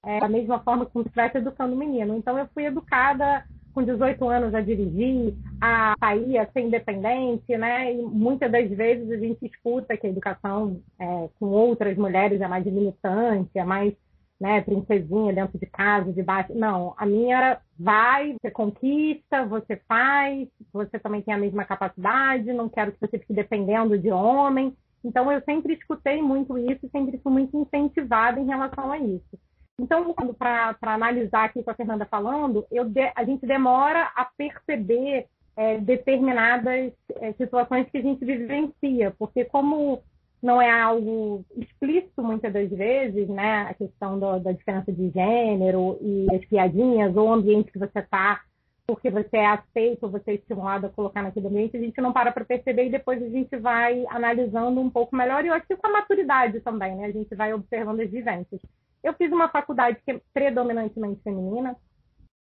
é, 0.05 0.19
da 0.19 0.29
mesma 0.29 0.59
forma 0.59 0.85
como 0.85 1.03
se 1.03 1.09
estivesse 1.09 1.37
educando 1.37 1.73
o 1.73 1.77
menino. 1.77 2.15
Então 2.15 2.37
eu 2.37 2.47
fui 2.53 2.65
educada 2.65 3.43
com 3.73 3.83
18 3.83 4.27
anos 4.27 4.53
a 4.53 4.61
dirigir, 4.61 5.33
a 5.61 5.95
sair, 5.99 6.37
a 6.37 6.51
ser 6.51 6.61
independente, 6.61 7.57
né? 7.57 7.93
E 7.93 8.01
muitas 8.01 8.51
das 8.51 8.69
vezes 8.69 9.09
a 9.11 9.17
gente 9.17 9.45
escuta 9.45 9.97
que 9.97 10.07
a 10.07 10.09
educação 10.09 10.81
é, 10.99 11.29
com 11.39 11.47
outras 11.47 11.97
mulheres 11.97 12.41
é 12.41 12.47
mais 12.47 12.65
limitante, 12.65 13.51
é 13.55 13.63
mais 13.63 13.93
né, 14.39 14.61
princesinha 14.61 15.33
dentro 15.33 15.59
de 15.59 15.65
casa, 15.65 16.13
de 16.13 16.23
baixo. 16.23 16.53
Não, 16.53 16.93
a 16.97 17.05
minha 17.05 17.37
era 17.37 17.61
vai, 17.77 18.35
você 18.41 18.49
conquista, 18.49 19.45
você 19.45 19.75
faz, 19.87 20.47
você 20.71 20.97
também 20.97 21.21
tem 21.21 21.33
a 21.33 21.37
mesma 21.37 21.65
capacidade, 21.65 22.53
não 22.53 22.69
quero 22.69 22.93
que 22.93 22.99
você 22.99 23.19
fique 23.19 23.33
dependendo 23.33 23.97
de 23.97 24.09
homem. 24.11 24.75
Então 25.03 25.31
eu 25.31 25.41
sempre 25.41 25.73
escutei 25.73 26.21
muito 26.21 26.57
isso, 26.57 26.89
sempre 26.91 27.17
fui 27.19 27.31
muito 27.31 27.57
incentivada 27.57 28.39
em 28.39 28.45
relação 28.45 28.91
a 28.91 28.97
isso. 28.97 29.39
Então, 29.79 30.13
para 30.37 30.75
analisar 30.81 31.45
aqui 31.45 31.63
com 31.63 31.71
a 31.71 31.75
Fernanda 31.75 32.05
falando, 32.05 32.65
de, 32.69 33.11
a 33.15 33.23
gente 33.23 33.45
demora 33.45 34.11
a 34.15 34.25
perceber 34.25 35.25
é, 35.55 35.77
determinadas 35.77 36.93
é, 37.15 37.33
situações 37.33 37.89
que 37.89 37.97
a 37.97 38.01
gente 38.01 38.23
vivencia, 38.23 39.13
porque 39.17 39.45
como 39.45 40.03
não 40.41 40.61
é 40.61 40.69
algo 40.69 41.43
explícito 41.57 42.23
muitas 42.23 42.51
das 42.53 42.69
vezes, 42.69 43.27
né, 43.27 43.67
a 43.69 43.73
questão 43.73 44.17
do, 44.19 44.39
da 44.39 44.51
diferença 44.51 44.91
de 44.91 45.09
gênero 45.09 45.97
e 46.01 46.27
as 46.33 46.45
piadinhas 46.45 47.15
ou 47.15 47.27
o 47.27 47.33
ambiente 47.33 47.71
que 47.71 47.79
você 47.79 47.99
está, 47.99 48.41
porque 48.87 49.09
você 49.09 49.37
é 49.37 49.45
aceito 49.45 50.09
você 50.09 50.31
é 50.31 50.33
estimulado 50.35 50.87
a 50.87 50.89
colocar 50.89 51.21
naquele 51.21 51.47
ambiente, 51.47 51.77
a 51.77 51.79
gente 51.79 51.99
não 52.01 52.13
para 52.13 52.31
para 52.31 52.45
perceber 52.45 52.85
e 52.85 52.91
depois 52.91 53.21
a 53.21 53.29
gente 53.29 53.55
vai 53.57 54.05
analisando 54.09 54.79
um 54.79 54.89
pouco 54.89 55.15
melhor 55.15 55.43
e 55.43 55.49
eu 55.49 55.53
acho 55.53 55.67
que 55.67 55.75
com 55.75 55.87
a 55.87 55.91
maturidade 55.91 56.59
também, 56.61 56.95
né, 56.95 57.05
a 57.05 57.11
gente 57.11 57.35
vai 57.35 57.53
observando 57.53 57.99
as 57.99 58.09
vivências. 58.09 58.61
Eu 59.03 59.13
fiz 59.13 59.31
uma 59.31 59.49
faculdade 59.49 59.99
que 60.03 60.11
é 60.11 60.21
predominantemente 60.33 61.21
feminina, 61.21 61.75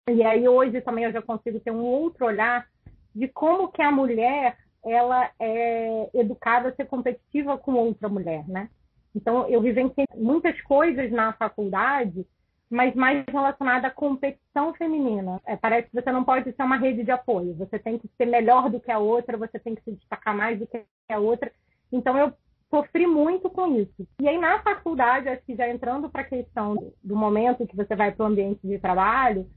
e 0.08 0.22
aí 0.22 0.46
hoje 0.48 0.80
também 0.80 1.04
eu 1.04 1.12
já 1.12 1.22
consigo 1.22 1.58
ter 1.60 1.70
um 1.70 1.82
outro 1.82 2.26
olhar 2.26 2.66
de 3.14 3.28
como 3.28 3.72
que 3.72 3.80
a 3.80 3.90
mulher 3.90 4.56
ela 4.84 5.30
é 5.40 6.10
educada 6.12 6.68
a 6.68 6.74
ser 6.74 6.86
competitiva 6.86 7.56
com 7.56 7.74
outra 7.74 8.08
mulher, 8.08 8.46
né? 8.46 8.68
Então 9.14 9.48
eu 9.48 9.60
vivenciei 9.60 10.06
muitas 10.14 10.60
coisas 10.62 11.10
na 11.10 11.32
faculdade, 11.32 12.26
mas 12.68 12.94
mais 12.94 13.24
relacionada 13.26 13.86
à 13.86 13.90
competição 13.90 14.74
feminina. 14.74 15.40
É, 15.46 15.56
parece 15.56 15.88
que 15.88 16.02
você 16.02 16.10
não 16.10 16.24
pode 16.24 16.52
ser 16.52 16.62
uma 16.62 16.76
rede 16.76 17.04
de 17.04 17.10
apoio, 17.10 17.54
você 17.54 17.78
tem 17.78 17.98
que 17.98 18.08
ser 18.16 18.26
melhor 18.26 18.68
do 18.68 18.80
que 18.80 18.90
a 18.90 18.98
outra, 18.98 19.38
você 19.38 19.58
tem 19.58 19.74
que 19.74 19.82
se 19.82 19.92
destacar 19.92 20.36
mais 20.36 20.58
do 20.58 20.66
que 20.66 20.82
a 21.08 21.18
outra. 21.18 21.50
Então 21.92 22.18
eu 22.18 22.32
sofri 22.74 23.06
muito 23.06 23.48
com 23.48 23.76
isso. 23.76 24.06
E 24.20 24.28
aí 24.28 24.36
na 24.36 24.60
faculdade, 24.60 25.28
acho 25.28 25.44
que 25.44 25.54
já 25.54 25.68
entrando 25.68 26.10
para 26.10 26.22
a 26.22 26.28
questão 26.28 26.92
do 27.02 27.14
momento 27.14 27.66
que 27.66 27.76
você 27.76 27.94
vai 27.94 28.10
para 28.10 28.24
o 28.24 28.26
ambiente 28.26 28.66
de 28.66 28.80
trabalho, 28.80 29.48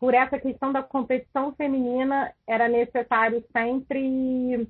por 0.00 0.14
essa 0.14 0.38
questão 0.38 0.72
da 0.72 0.82
competição 0.82 1.54
feminina, 1.54 2.32
era 2.46 2.68
necessário 2.68 3.44
sempre 3.52 4.66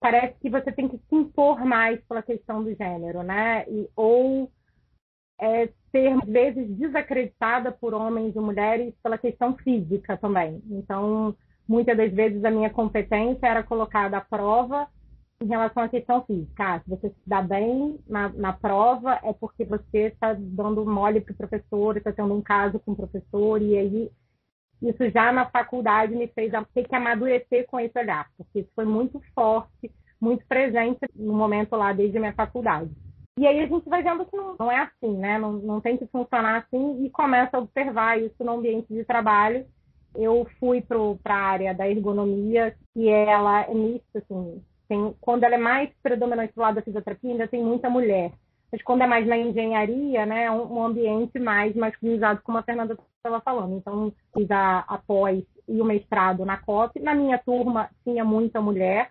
parece 0.00 0.34
que 0.40 0.50
você 0.50 0.72
tem 0.72 0.88
que 0.88 0.96
se 0.96 1.14
impor 1.14 1.64
mais 1.64 2.00
pela 2.06 2.22
questão 2.22 2.64
do 2.64 2.74
gênero, 2.74 3.22
né? 3.22 3.64
E, 3.68 3.88
ou 3.94 4.50
é, 5.38 5.68
ser, 5.92 6.08
às 6.20 6.28
vezes, 6.28 6.76
desacreditada 6.76 7.70
por 7.70 7.94
homens 7.94 8.34
e 8.34 8.40
mulheres 8.40 8.94
pela 9.02 9.16
questão 9.16 9.56
física 9.58 10.16
também. 10.16 10.60
Então, 10.70 11.36
muitas 11.68 11.96
das 11.96 12.12
vezes 12.12 12.44
a 12.44 12.50
minha 12.50 12.70
competência 12.70 13.46
era 13.46 13.62
colocada 13.62 14.16
à 14.16 14.20
prova 14.20 14.88
em 15.42 15.48
relação 15.48 15.82
à 15.82 15.88
questão 15.88 16.22
física. 16.24 16.74
Ah, 16.74 16.80
se 16.80 16.88
você 16.88 17.08
se 17.08 17.20
dá 17.26 17.42
bem 17.42 17.98
na, 18.08 18.28
na 18.30 18.52
prova, 18.52 19.18
é 19.22 19.32
porque 19.32 19.64
você 19.64 20.08
está 20.08 20.34
dando 20.38 20.84
mole 20.86 21.20
para 21.20 21.32
o 21.32 21.36
professor, 21.36 21.96
está 21.96 22.12
tendo 22.12 22.34
um 22.34 22.42
caso 22.42 22.78
com 22.80 22.92
o 22.92 22.96
professor, 22.96 23.60
e 23.60 23.76
aí 23.76 24.10
isso 24.82 25.10
já 25.10 25.32
na 25.32 25.48
faculdade 25.48 26.14
me 26.14 26.26
fez 26.28 26.52
ter 26.74 26.88
que 26.88 26.94
amadurecer 26.94 27.66
com 27.66 27.78
esse 27.78 27.96
olhar, 27.98 28.28
porque 28.36 28.60
isso 28.60 28.70
foi 28.74 28.84
muito 28.84 29.20
forte, 29.34 29.92
muito 30.20 30.44
presente 30.46 30.98
no 31.14 31.34
momento 31.34 31.76
lá 31.76 31.92
desde 31.92 32.16
a 32.16 32.20
minha 32.20 32.34
faculdade. 32.34 32.90
E 33.38 33.46
aí 33.46 33.60
a 33.60 33.66
gente 33.66 33.88
vai 33.88 34.02
vendo 34.02 34.26
que 34.26 34.36
não, 34.36 34.56
não 34.58 34.70
é 34.70 34.80
assim, 34.80 35.16
né? 35.16 35.38
Não, 35.38 35.52
não 35.52 35.80
tem 35.80 35.96
que 35.96 36.06
funcionar 36.06 36.58
assim 36.58 37.04
e 37.04 37.10
começa 37.10 37.56
a 37.56 37.60
observar 37.60 38.20
isso 38.20 38.44
no 38.44 38.52
ambiente 38.52 38.92
de 38.92 39.04
trabalho. 39.04 39.64
Eu 40.14 40.46
fui 40.60 40.82
para 40.82 41.34
a 41.34 41.40
área 41.40 41.74
da 41.74 41.88
ergonomia, 41.88 42.76
e 42.94 43.08
ela 43.08 43.62
é 43.62 43.74
mista, 43.74 44.18
assim, 44.18 44.62
tem, 44.88 45.14
quando 45.20 45.44
ela 45.44 45.54
é 45.54 45.58
mais 45.58 45.90
predominante 46.02 46.54
do 46.54 46.60
lado 46.60 46.76
da 46.76 46.82
fisioterapia, 46.82 47.30
ainda 47.30 47.48
tem 47.48 47.62
muita 47.62 47.88
mulher. 47.88 48.32
Mas 48.70 48.82
quando 48.82 49.02
é 49.02 49.06
mais 49.06 49.26
na 49.26 49.36
engenharia, 49.36 50.24
né, 50.24 50.44
é 50.44 50.50
um, 50.50 50.82
ambiente 50.82 51.38
mais 51.38 51.76
masculinizado, 51.76 52.40
como 52.42 52.56
a 52.56 52.62
Fernanda 52.62 52.96
estava 53.16 53.40
falando. 53.42 53.76
Então, 53.76 54.12
fiz 54.34 54.50
a, 54.50 54.78
a 54.80 54.98
pós 54.98 55.44
e 55.68 55.80
o 55.80 55.84
mestrado 55.84 56.44
na 56.46 56.56
COP. 56.56 56.98
Na 56.98 57.14
minha 57.14 57.38
turma 57.38 57.90
tinha 58.02 58.24
muita 58.24 58.62
mulher, 58.62 59.10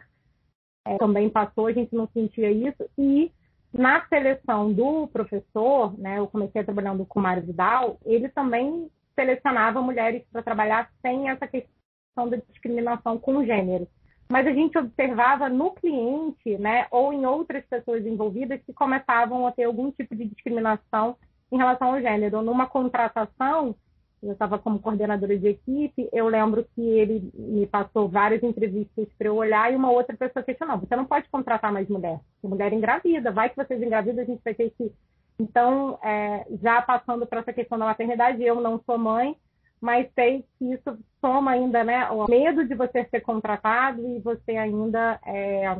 é, 0.86 0.98
também 0.98 1.30
passou, 1.30 1.68
a 1.68 1.72
gente 1.72 1.94
não 1.96 2.08
sentia 2.08 2.50
isso. 2.51 2.90
E 2.98 3.32
na 3.72 4.06
seleção 4.08 4.74
do 4.74 5.08
professor, 5.08 5.98
né, 5.98 6.18
eu 6.18 6.28
comecei 6.28 6.63
trabalhando 6.63 7.06
com 7.06 7.20
o 7.20 7.24
Mário 7.24 7.44
Vidal, 7.44 8.00
ele 8.04 8.30
também 8.30 8.90
selecionava 9.13 9.82
mulheres 9.82 10.24
para 10.32 10.42
trabalhar 10.42 10.92
sem 11.01 11.30
essa 11.30 11.46
questão 11.48 12.28
da 12.30 12.38
discriminação 12.38 13.20
com 13.20 13.46
gênero. 13.46 13.88
Mas 14.32 14.48
a 14.48 14.54
gente 14.54 14.78
observava 14.78 15.50
no 15.50 15.72
cliente, 15.72 16.58
né, 16.58 16.88
ou 16.90 17.12
em 17.12 17.26
outras 17.26 17.66
pessoas 17.66 18.06
envolvidas 18.06 18.62
que 18.66 18.72
começavam 18.72 19.46
a 19.46 19.52
ter 19.52 19.66
algum 19.66 19.92
tipo 19.92 20.16
de 20.16 20.26
discriminação 20.26 21.18
em 21.52 21.58
relação 21.58 21.94
ao 21.94 22.02
gênero. 22.02 22.42
Numa 22.42 22.66
contratação, 22.66 23.76
eu 24.24 24.32
estava 24.32 24.58
como 24.58 24.80
coordenadora 24.80 25.38
de 25.38 25.50
equipe, 25.50 26.08
eu 26.14 26.30
lembro 26.30 26.66
que 26.74 26.82
ele 26.82 27.30
me 27.34 27.68
passou 27.68 28.08
várias 28.08 28.42
entrevistas 28.42 29.06
para 29.18 29.28
eu 29.28 29.36
olhar 29.36 29.72
e 29.72 29.76
uma 29.76 29.92
outra 29.92 30.16
pessoa 30.16 30.44
questionou: 30.44 30.78
você 30.78 30.96
não 30.96 31.06
pode 31.06 31.28
contratar 31.30 31.74
mais 31.74 31.90
mulher, 31.90 32.22
mulher 32.42 32.72
engravida, 32.72 33.32
vai 33.32 33.50
que 33.50 33.58
vocês 33.58 33.82
engravidam, 33.82 34.24
a 34.24 34.28
gente 34.28 34.42
vai 34.44 34.54
ter 34.54 34.70
que. 34.78 34.94
Então, 35.38 36.00
é, 36.04 36.46
já 36.62 36.82
passando 36.82 37.26
para 37.26 37.42
essa 37.42 37.52
questão 37.52 37.78
da 37.78 37.86
maternidade, 37.86 38.42
eu 38.42 38.62
não 38.62 38.80
sou 38.86 38.98
mãe, 38.98 39.36
mas 39.82 40.08
sei 40.14 40.46
que 40.58 40.74
isso 40.74 40.98
soma 41.20 41.52
ainda, 41.52 41.84
né, 41.84 42.10
o 42.12 42.30
medo 42.30 42.66
de 42.66 42.76
você 42.76 43.04
ser 43.06 43.22
contratado 43.22 44.08
e 44.08 44.20
você 44.20 44.52
ainda 44.52 45.20
é, 45.26 45.76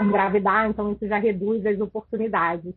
engravidar, 0.00 0.68
então 0.68 0.92
isso 0.92 1.06
já 1.06 1.18
reduz 1.18 1.64
as 1.64 1.80
oportunidades. 1.80 2.74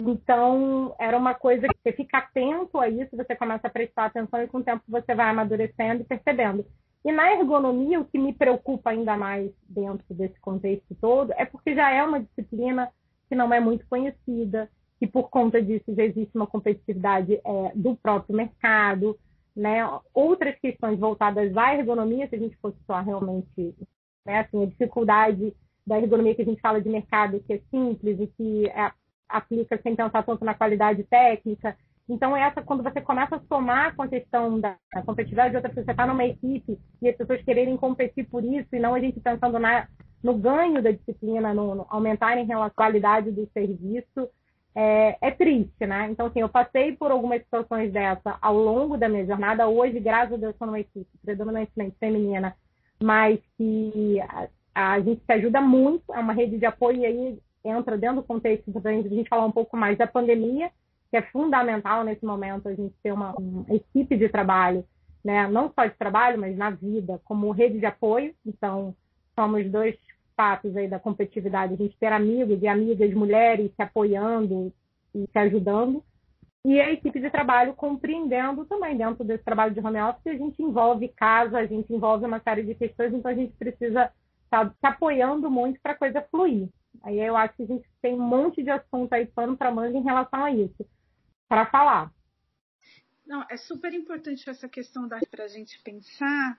Então, 0.00 0.94
era 0.98 1.16
uma 1.16 1.34
coisa 1.34 1.66
que 1.66 1.76
você 1.82 1.92
fica 1.92 2.18
atento 2.18 2.78
a 2.78 2.88
isso, 2.88 3.16
você 3.16 3.34
começa 3.34 3.66
a 3.66 3.70
prestar 3.70 4.06
atenção 4.06 4.42
e 4.42 4.48
com 4.48 4.58
o 4.58 4.64
tempo 4.64 4.82
você 4.86 5.14
vai 5.14 5.30
amadurecendo 5.30 6.02
e 6.02 6.04
percebendo. 6.04 6.66
E 7.04 7.12
na 7.12 7.32
ergonomia, 7.32 8.00
o 8.00 8.04
que 8.04 8.18
me 8.18 8.32
preocupa 8.32 8.90
ainda 8.90 9.16
mais 9.16 9.50
dentro 9.68 10.04
desse 10.14 10.38
contexto 10.40 10.94
todo 11.00 11.32
é 11.36 11.44
porque 11.44 11.74
já 11.74 11.90
é 11.90 12.02
uma 12.02 12.20
disciplina 12.20 12.90
que 13.28 13.34
não 13.34 13.52
é 13.52 13.60
muito 13.60 13.86
conhecida, 13.86 14.68
e 15.00 15.06
por 15.06 15.28
conta 15.28 15.60
disso 15.60 15.94
já 15.94 16.02
existe 16.02 16.34
uma 16.34 16.46
competitividade 16.46 17.34
é, 17.34 17.72
do 17.74 17.94
próprio 17.96 18.36
mercado, 18.36 19.18
né? 19.56 19.78
Outras 20.12 20.58
questões 20.58 20.98
voltadas 20.98 21.56
à 21.56 21.74
ergonomia, 21.74 22.28
se 22.28 22.34
a 22.34 22.38
gente 22.38 22.56
fosse 22.56 22.78
só 22.86 23.00
realmente, 23.00 23.74
né, 24.26 24.40
assim, 24.40 24.62
a 24.62 24.66
dificuldade 24.66 25.54
da 25.86 25.98
ergonomia 25.98 26.34
que 26.34 26.42
a 26.42 26.46
gente 26.46 26.60
fala 26.60 26.80
de 26.80 26.88
mercado, 26.88 27.40
que 27.40 27.52
é 27.52 27.60
simples 27.70 28.18
e 28.20 28.26
que 28.26 28.68
é 28.68 28.90
aplica 29.28 29.80
sem 29.82 29.96
pensar 29.96 30.22
tanto 30.22 30.44
na 30.44 30.54
qualidade 30.54 31.02
técnica. 31.04 31.76
Então, 32.08 32.36
essa, 32.36 32.62
quando 32.62 32.82
você 32.82 33.00
começa 33.00 33.36
a 33.36 33.40
somar 33.48 33.96
com 33.96 34.02
a 34.02 34.08
questão 34.08 34.60
da 34.60 34.76
competitividade 35.06 35.50
de 35.50 35.56
outra 35.56 35.70
pessoa, 35.70 35.84
você 35.84 35.90
está 35.90 36.06
numa 36.06 36.24
equipe 36.24 36.78
e 37.00 37.08
as 37.08 37.16
pessoas 37.16 37.42
quererem 37.42 37.76
competir 37.76 38.28
por 38.28 38.44
isso, 38.44 38.68
e 38.72 38.78
não 38.78 38.94
a 38.94 39.00
gente 39.00 39.18
pensando 39.20 39.58
na, 39.58 39.88
no 40.22 40.34
ganho 40.34 40.82
da 40.82 40.90
disciplina, 40.90 41.54
no, 41.54 41.74
no 41.74 41.86
aumentar 41.88 42.36
em 42.36 42.44
relação 42.44 42.66
à 42.66 42.70
qualidade 42.70 43.32
do 43.32 43.48
serviço, 43.52 44.28
é, 44.74 45.16
é, 45.20 45.30
triste, 45.30 45.86
né? 45.86 46.08
Então, 46.10 46.26
assim, 46.26 46.40
eu 46.40 46.48
passei 46.48 46.92
por 46.96 47.10
algumas 47.10 47.42
situações 47.42 47.92
dessa 47.92 48.36
ao 48.40 48.56
longo 48.56 48.96
da 48.96 49.08
minha 49.08 49.24
jornada. 49.24 49.68
Hoje, 49.68 50.00
graças 50.00 50.34
a 50.34 50.36
Deus, 50.36 50.56
sou 50.56 50.66
numa 50.66 50.80
equipe 50.80 51.08
predominantemente 51.24 51.96
feminina, 51.98 52.56
mas 53.00 53.38
que 53.56 54.20
a, 54.20 54.48
a 54.74 55.00
gente 55.00 55.22
se 55.24 55.32
ajuda 55.32 55.60
muito, 55.60 56.12
é 56.12 56.18
uma 56.18 56.32
rede 56.32 56.58
de 56.58 56.66
apoio 56.66 56.98
e 56.98 57.06
aí 57.06 57.38
entra 57.64 57.96
dentro 57.96 58.16
do 58.16 58.22
contexto 58.24 58.70
da 58.80 58.92
gente 58.92 59.28
falar 59.28 59.46
um 59.46 59.52
pouco 59.52 59.76
mais 59.76 59.96
da 59.96 60.06
pandemia, 60.06 60.70
que 61.10 61.16
é 61.16 61.22
fundamental 61.22 62.02
nesse 62.02 62.24
momento 62.24 62.68
a 62.68 62.74
gente 62.74 62.94
ter 63.02 63.12
uma, 63.12 63.32
uma 63.36 63.64
equipe 63.74 64.16
de 64.16 64.28
trabalho, 64.28 64.84
né? 65.24 65.46
não 65.48 65.72
só 65.72 65.86
de 65.86 65.96
trabalho, 65.96 66.38
mas 66.38 66.56
na 66.56 66.70
vida, 66.70 67.20
como 67.24 67.52
rede 67.52 67.78
de 67.78 67.86
apoio. 67.86 68.34
Então, 68.44 68.94
somos 69.34 69.70
dois 69.70 69.96
fatos 70.36 70.76
aí 70.76 70.88
da 70.88 70.98
competitividade, 70.98 71.74
a 71.74 71.76
gente 71.76 71.96
ter 71.98 72.12
amigos 72.12 72.62
e 72.62 72.68
amigas 72.68 73.12
mulheres 73.14 73.72
se 73.74 73.82
apoiando 73.82 74.72
e 75.14 75.26
se 75.30 75.38
ajudando. 75.38 76.02
E 76.64 76.80
a 76.80 76.90
equipe 76.90 77.20
de 77.20 77.30
trabalho 77.30 77.74
compreendendo 77.74 78.64
também, 78.64 78.96
dentro 78.96 79.22
desse 79.22 79.44
trabalho 79.44 79.74
de 79.74 79.80
home 79.80 80.00
office, 80.00 80.26
a 80.26 80.34
gente 80.34 80.62
envolve 80.62 81.08
casa, 81.08 81.58
a 81.58 81.66
gente 81.66 81.92
envolve 81.92 82.24
uma 82.24 82.40
série 82.40 82.62
de 82.62 82.74
questões, 82.74 83.12
então 83.12 83.30
a 83.30 83.34
gente 83.34 83.52
precisa 83.52 84.10
estar 84.44 84.70
tá 84.70 84.70
se 84.70 84.86
apoiando 84.86 85.50
muito 85.50 85.78
para 85.82 85.92
a 85.92 85.98
coisa 85.98 86.22
fluir. 86.30 86.68
Aí 87.02 87.20
eu 87.20 87.36
acho 87.36 87.54
que 87.54 87.64
a 87.64 87.66
gente 87.66 87.86
tem 88.00 88.14
um 88.14 88.26
monte 88.26 88.62
de 88.62 88.70
assunto 88.70 89.12
aí, 89.12 89.26
pano 89.26 89.56
para 89.56 89.70
manga, 89.70 89.98
em 89.98 90.02
relação 90.02 90.42
a 90.42 90.50
isso, 90.50 90.86
para 91.48 91.66
falar. 91.66 92.10
Não, 93.26 93.44
é 93.50 93.56
super 93.56 93.92
importante 93.92 94.48
essa 94.48 94.68
questão 94.68 95.08
para 95.08 95.44
a 95.44 95.48
gente 95.48 95.82
pensar. 95.82 96.58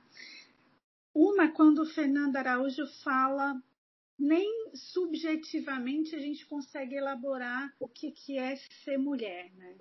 Uma, 1.16 1.50
quando 1.50 1.80
o 1.80 1.86
Fernando 1.86 2.36
Araújo 2.36 2.86
fala, 3.02 3.58
nem 4.20 4.76
subjetivamente 4.76 6.14
a 6.14 6.20
gente 6.20 6.46
consegue 6.46 6.96
elaborar 6.96 7.74
o 7.80 7.88
que, 7.88 8.12
que 8.12 8.38
é 8.38 8.58
ser 8.84 8.98
mulher. 8.98 9.50
Né? 9.54 9.78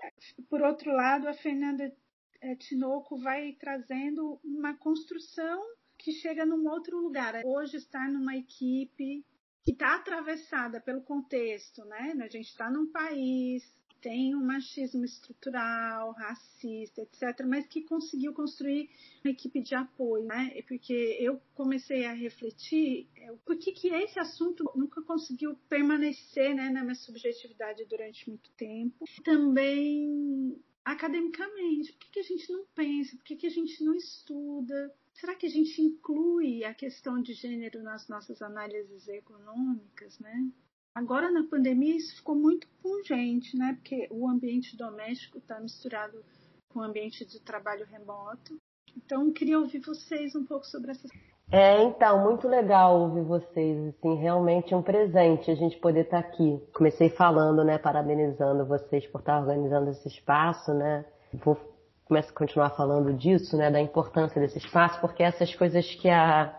Por 0.49 0.63
outro 0.63 0.93
lado, 0.93 1.27
a 1.27 1.35
Fernanda 1.35 1.93
eh, 2.41 2.55
Tinoco 2.55 3.17
vai 3.19 3.53
trazendo 3.55 4.39
uma 4.45 4.75
construção 4.75 5.61
que 5.99 6.13
chega 6.13 6.47
num 6.47 6.69
outro 6.69 7.01
lugar. 7.01 7.35
Hoje 7.45 7.79
está 7.79 8.09
numa 8.09 8.37
equipe 8.37 9.27
que 9.65 9.73
está 9.73 9.97
atravessada 9.97 10.81
pelo 10.81 11.03
contexto, 11.03 11.85
né? 11.87 12.15
A 12.21 12.29
gente 12.29 12.49
está 12.49 12.71
num 12.71 12.93
país 12.93 13.65
tem 14.05 14.37
um 14.37 14.45
machismo 14.45 15.03
estrutural, 15.03 16.13
racista, 16.13 17.01
etc., 17.01 17.47
mas 17.47 17.67
que 17.67 17.81
conseguiu 17.81 18.35
construir 18.35 18.91
uma 19.25 19.31
equipe 19.31 19.63
de 19.63 19.75
apoio, 19.75 20.27
né? 20.27 20.61
Porque 20.69 21.17
eu 21.19 21.41
comecei 21.55 22.05
a 22.05 22.13
refletir 22.13 23.09
é, 23.17 23.33
por 23.47 23.57
que, 23.57 23.73
que 23.73 23.89
esse 23.89 24.19
assunto 24.19 24.71
nunca 24.77 25.01
conseguiu 25.01 25.57
permanecer 25.71 26.55
né, 26.55 26.69
na 26.69 26.83
minha 26.83 26.95
subjetividade 26.95 27.87
durante 27.87 28.29
muito 28.29 28.51
tempo. 28.59 29.07
Também 29.25 30.63
academicamente, 30.85 31.95
por 31.95 32.01
que, 32.01 32.11
que 32.11 32.21
a 32.21 32.25
gente 32.25 32.53
não 32.53 32.67
pensa, 32.75 33.17
por 33.17 33.25
que, 33.25 33.37
que 33.37 33.47
a 33.47 33.51
gente 33.51 33.83
não 33.83 33.95
estuda? 33.95 34.95
Será 35.15 35.35
que 35.35 35.47
a 35.47 35.51
gente 35.51 35.81
inclui 35.81 36.63
a 36.63 36.75
questão 36.75 37.23
de 37.23 37.33
gênero 37.33 37.83
nas 37.83 38.07
nossas 38.07 38.43
análises 38.43 39.09
econômicas, 39.09 40.19
né? 40.19 40.53
Agora 40.95 41.31
na 41.31 41.43
pandemia 41.45 41.97
isso 41.97 42.17
ficou 42.17 42.37
muito 42.37 42.69
pungente, 42.81 43.57
né? 43.57 43.75
Porque 43.75 44.07
o 44.11 44.29
ambiente 44.29 44.77
doméstico 44.77 45.39
está 45.39 45.59
misturado 45.59 46.23
com 46.69 46.81
o 46.81 46.83
ambiente 46.83 47.25
de 47.25 47.41
trabalho 47.41 47.85
remoto. 47.87 48.57
Então, 48.97 49.33
queria 49.33 49.59
ouvir 49.59 49.81
vocês 49.81 50.37
um 50.37 50.45
pouco 50.45 50.67
sobre 50.67 50.93
essa. 50.93 51.09
É, 51.51 51.83
então, 51.83 52.23
muito 52.23 52.49
legal 52.49 53.01
ouvir 53.01 53.23
vocês. 53.23 53.89
Assim, 53.89 54.15
realmente 54.15 54.75
um 54.75 54.83
presente 54.83 55.51
a 55.51 55.55
gente 55.55 55.77
poder 55.79 56.03
estar 56.03 56.23
tá 56.23 56.29
aqui. 56.29 56.63
Comecei 56.73 57.11
falando, 57.11 57.65
né, 57.65 57.77
parabenizando 57.77 58.65
vocês 58.65 59.07
por 59.09 59.21
estar 59.21 59.41
organizando 59.41 59.91
esse 59.91 60.07
espaço, 60.07 60.73
né? 60.73 61.05
Vou 61.33 61.57
começar 62.05 62.31
a 62.31 62.35
continuar 62.35 62.71
falando 62.71 63.13
disso, 63.13 63.57
né, 63.57 63.71
da 63.71 63.81
importância 63.81 64.41
desse 64.41 64.59
espaço, 64.59 65.01
porque 65.01 65.23
essas 65.23 65.55
coisas 65.55 65.93
que 65.97 66.09
a 66.09 66.57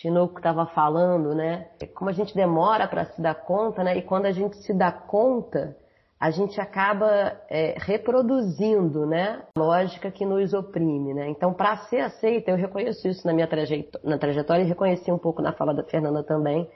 Tinoco 0.00 0.38
estava 0.38 0.64
falando, 0.66 1.34
né? 1.34 1.66
Como 1.94 2.08
a 2.08 2.12
gente 2.12 2.34
demora 2.34 2.86
para 2.86 3.06
se 3.06 3.20
dar 3.20 3.34
conta, 3.34 3.82
né? 3.82 3.96
E 3.96 4.02
quando 4.02 4.26
a 4.26 4.32
gente 4.32 4.56
se 4.58 4.72
dá 4.72 4.92
conta, 4.92 5.76
a 6.20 6.30
gente 6.30 6.60
acaba 6.60 7.36
é, 7.50 7.74
reproduzindo, 7.78 9.06
né? 9.06 9.42
A 9.56 9.60
lógica 9.60 10.08
que 10.10 10.24
nos 10.24 10.52
oprime, 10.54 11.14
né? 11.14 11.28
Então, 11.28 11.52
para 11.52 11.76
ser 11.88 12.00
aceita, 12.00 12.52
eu 12.52 12.56
reconheço 12.56 13.08
isso 13.08 13.26
na 13.26 13.32
minha 13.32 13.48
trajetória, 13.48 14.08
na 14.08 14.18
trajetória 14.18 14.62
e 14.62 14.66
reconheci 14.66 15.10
um 15.10 15.18
pouco 15.18 15.42
na 15.42 15.52
fala 15.52 15.74
da 15.74 15.82
Fernanda 15.82 16.22
também. 16.22 16.70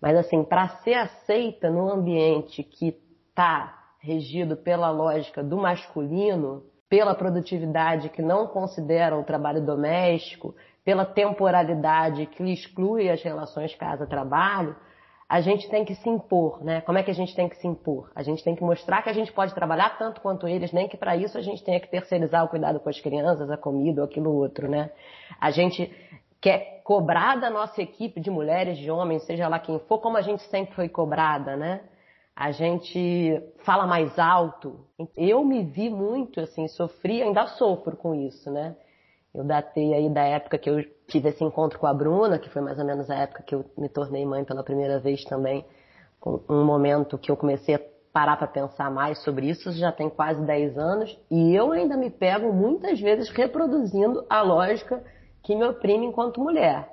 Mas 0.00 0.14
assim, 0.14 0.44
para 0.44 0.68
ser 0.82 0.94
aceita 0.94 1.70
no 1.70 1.90
ambiente 1.90 2.62
que 2.62 2.94
está 3.30 3.74
regido 4.00 4.54
pela 4.54 4.90
lógica 4.90 5.42
do 5.42 5.56
masculino, 5.56 6.62
pela 6.90 7.14
produtividade 7.14 8.10
que 8.10 8.20
não 8.20 8.46
considera 8.46 9.18
o 9.18 9.24
trabalho 9.24 9.64
doméstico, 9.64 10.54
pela 10.86 11.04
temporalidade 11.04 12.26
que 12.26 12.44
exclui 12.44 13.10
as 13.10 13.20
relações 13.20 13.74
casa-trabalho, 13.74 14.76
a 15.28 15.40
gente 15.40 15.68
tem 15.68 15.84
que 15.84 15.96
se 15.96 16.08
impor, 16.08 16.62
né? 16.62 16.80
Como 16.82 16.96
é 16.96 17.02
que 17.02 17.10
a 17.10 17.14
gente 17.14 17.34
tem 17.34 17.48
que 17.48 17.56
se 17.56 17.66
impor? 17.66 18.08
A 18.14 18.22
gente 18.22 18.44
tem 18.44 18.54
que 18.54 18.62
mostrar 18.62 19.02
que 19.02 19.10
a 19.10 19.12
gente 19.12 19.32
pode 19.32 19.52
trabalhar 19.52 19.98
tanto 19.98 20.20
quanto 20.20 20.46
eles, 20.46 20.70
nem 20.70 20.86
que 20.86 20.96
para 20.96 21.16
isso 21.16 21.36
a 21.36 21.40
gente 21.40 21.64
tenha 21.64 21.80
que 21.80 21.90
terceirizar 21.90 22.44
o 22.44 22.48
cuidado 22.48 22.78
com 22.78 22.88
as 22.88 23.00
crianças, 23.00 23.50
a 23.50 23.56
comida 23.56 24.00
ou 24.00 24.06
aquilo 24.06 24.32
outro, 24.32 24.70
né? 24.70 24.92
A 25.40 25.50
gente 25.50 25.92
quer 26.40 26.82
cobrar 26.84 27.34
da 27.34 27.50
nossa 27.50 27.82
equipe 27.82 28.20
de 28.20 28.30
mulheres, 28.30 28.78
de 28.78 28.88
homens, 28.88 29.24
seja 29.24 29.48
lá 29.48 29.58
quem 29.58 29.80
for, 29.80 29.98
como 29.98 30.16
a 30.16 30.22
gente 30.22 30.44
sempre 30.44 30.76
foi 30.76 30.88
cobrada, 30.88 31.56
né? 31.56 31.80
A 32.36 32.52
gente 32.52 33.42
fala 33.64 33.88
mais 33.88 34.16
alto. 34.20 34.86
Eu 35.16 35.44
me 35.44 35.64
vi 35.64 35.90
muito, 35.90 36.38
assim, 36.38 36.68
sofri, 36.68 37.24
ainda 37.24 37.48
sofro 37.48 37.96
com 37.96 38.14
isso, 38.14 38.52
né? 38.52 38.76
Eu 39.36 39.44
datei 39.44 39.92
aí 39.92 40.08
da 40.08 40.22
época 40.22 40.56
que 40.56 40.70
eu 40.70 40.82
tive 41.06 41.28
esse 41.28 41.44
encontro 41.44 41.78
com 41.78 41.86
a 41.86 41.92
Bruna, 41.92 42.38
que 42.38 42.48
foi 42.48 42.62
mais 42.62 42.78
ou 42.78 42.86
menos 42.86 43.10
a 43.10 43.16
época 43.16 43.42
que 43.42 43.54
eu 43.54 43.66
me 43.76 43.86
tornei 43.86 44.24
mãe 44.24 44.42
pela 44.44 44.64
primeira 44.64 44.98
vez 44.98 45.22
também, 45.24 45.62
um 46.48 46.64
momento 46.64 47.18
que 47.18 47.30
eu 47.30 47.36
comecei 47.36 47.74
a 47.74 47.80
parar 48.10 48.38
para 48.38 48.46
pensar 48.46 48.90
mais 48.90 49.22
sobre 49.22 49.46
isso, 49.50 49.70
já 49.72 49.92
tem 49.92 50.08
quase 50.08 50.40
10 50.40 50.78
anos, 50.78 51.20
e 51.30 51.54
eu 51.54 51.70
ainda 51.70 51.98
me 51.98 52.08
pego 52.08 52.50
muitas 52.50 52.98
vezes 52.98 53.28
reproduzindo 53.28 54.24
a 54.30 54.40
lógica 54.40 55.04
que 55.42 55.54
me 55.54 55.66
oprime 55.66 56.06
enquanto 56.06 56.40
mulher. 56.40 56.88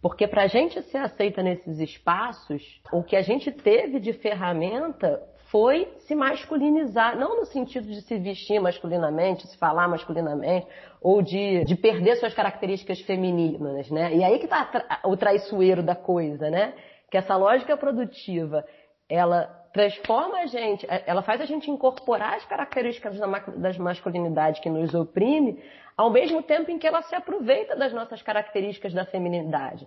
Porque 0.00 0.28
para 0.28 0.44
a 0.44 0.46
gente 0.46 0.80
ser 0.82 0.98
aceita 0.98 1.42
nesses 1.42 1.80
espaços, 1.80 2.80
o 2.92 3.02
que 3.02 3.16
a 3.16 3.22
gente 3.22 3.50
teve 3.50 3.98
de 3.98 4.12
ferramenta 4.12 5.20
foi 5.50 5.92
se 6.06 6.14
masculinizar, 6.14 7.18
não 7.18 7.38
no 7.38 7.44
sentido 7.44 7.86
de 7.86 8.00
se 8.02 8.16
vestir 8.18 8.60
masculinamente, 8.60 9.48
se 9.48 9.58
falar 9.58 9.88
masculinamente, 9.88 10.66
ou 11.00 11.20
de, 11.20 11.64
de 11.64 11.74
perder 11.74 12.16
suas 12.16 12.32
características 12.32 13.00
femininas, 13.00 13.90
né? 13.90 14.14
E 14.14 14.22
aí 14.22 14.38
que 14.38 14.44
está 14.44 15.00
o 15.04 15.16
traiçoeiro 15.16 15.82
da 15.82 15.96
coisa, 15.96 16.48
né? 16.48 16.72
Que 17.10 17.16
essa 17.16 17.36
lógica 17.36 17.76
produtiva, 17.76 18.64
ela 19.08 19.44
transforma 19.72 20.38
a 20.38 20.46
gente, 20.46 20.86
ela 21.06 21.22
faz 21.22 21.40
a 21.40 21.44
gente 21.44 21.70
incorporar 21.70 22.34
as 22.34 22.44
características 22.44 23.18
das 23.56 23.76
masculinidades 23.76 24.60
que 24.60 24.70
nos 24.70 24.94
oprime, 24.94 25.60
ao 25.96 26.10
mesmo 26.10 26.42
tempo 26.42 26.70
em 26.70 26.78
que 26.78 26.86
ela 26.86 27.02
se 27.02 27.14
aproveita 27.14 27.74
das 27.74 27.92
nossas 27.92 28.22
características 28.22 28.92
da 28.92 29.04
feminilidade. 29.04 29.86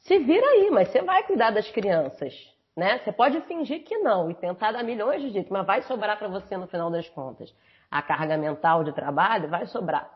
Se 0.00 0.18
vira 0.18 0.46
aí, 0.46 0.70
mas 0.70 0.88
você 0.88 1.02
vai 1.02 1.22
cuidar 1.24 1.50
das 1.50 1.70
crianças, 1.70 2.34
né? 2.76 2.98
Você 2.98 3.12
pode 3.12 3.40
fingir 3.42 3.84
que 3.84 3.98
não 3.98 4.30
e 4.30 4.34
tentar 4.34 4.72
dar 4.72 4.82
milhões 4.82 5.22
de 5.22 5.30
jeitos, 5.30 5.50
mas 5.50 5.66
vai 5.66 5.82
sobrar 5.82 6.18
para 6.18 6.28
você 6.28 6.56
no 6.56 6.66
final 6.66 6.90
das 6.90 7.08
contas. 7.08 7.54
A 7.90 8.00
carga 8.00 8.36
mental 8.36 8.82
de 8.82 8.92
trabalho 8.92 9.48
vai 9.48 9.66
sobrar. 9.66 10.10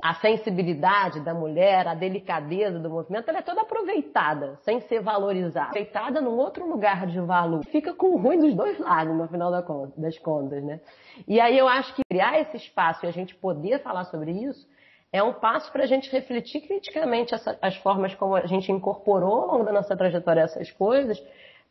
A 0.00 0.14
sensibilidade 0.14 1.18
da 1.20 1.34
mulher, 1.34 1.88
a 1.88 1.94
delicadeza 1.94 2.78
do 2.78 2.88
movimento, 2.88 3.28
ela 3.28 3.40
é 3.40 3.42
toda 3.42 3.62
aproveitada, 3.62 4.56
sem 4.62 4.80
ser 4.82 5.00
valorizada. 5.00 5.70
Aproveitada 5.70 6.20
num 6.20 6.36
outro 6.36 6.68
lugar 6.68 7.04
de 7.04 7.18
valor. 7.18 7.64
Fica 7.64 7.92
com 7.92 8.10
o 8.12 8.16
ruim 8.16 8.38
dos 8.38 8.54
dois 8.54 8.78
lados, 8.78 9.12
no 9.16 9.26
final 9.26 9.50
das 9.50 10.18
contas, 10.18 10.62
né? 10.62 10.80
E 11.26 11.40
aí 11.40 11.58
eu 11.58 11.66
acho 11.66 11.92
que 11.96 12.02
criar 12.08 12.38
esse 12.38 12.56
espaço 12.56 13.04
e 13.04 13.08
a 13.08 13.12
gente 13.12 13.34
poder 13.34 13.82
falar 13.82 14.04
sobre 14.04 14.30
isso 14.30 14.68
é 15.12 15.20
um 15.22 15.32
passo 15.32 15.72
para 15.72 15.82
a 15.82 15.86
gente 15.86 16.10
refletir 16.12 16.60
criticamente 16.60 17.34
essa, 17.34 17.58
as 17.60 17.76
formas 17.76 18.14
como 18.14 18.36
a 18.36 18.46
gente 18.46 18.70
incorporou 18.70 19.42
ao 19.42 19.46
longo 19.48 19.64
da 19.64 19.72
nossa 19.72 19.96
trajetória 19.96 20.42
essas 20.42 20.70
coisas 20.70 21.20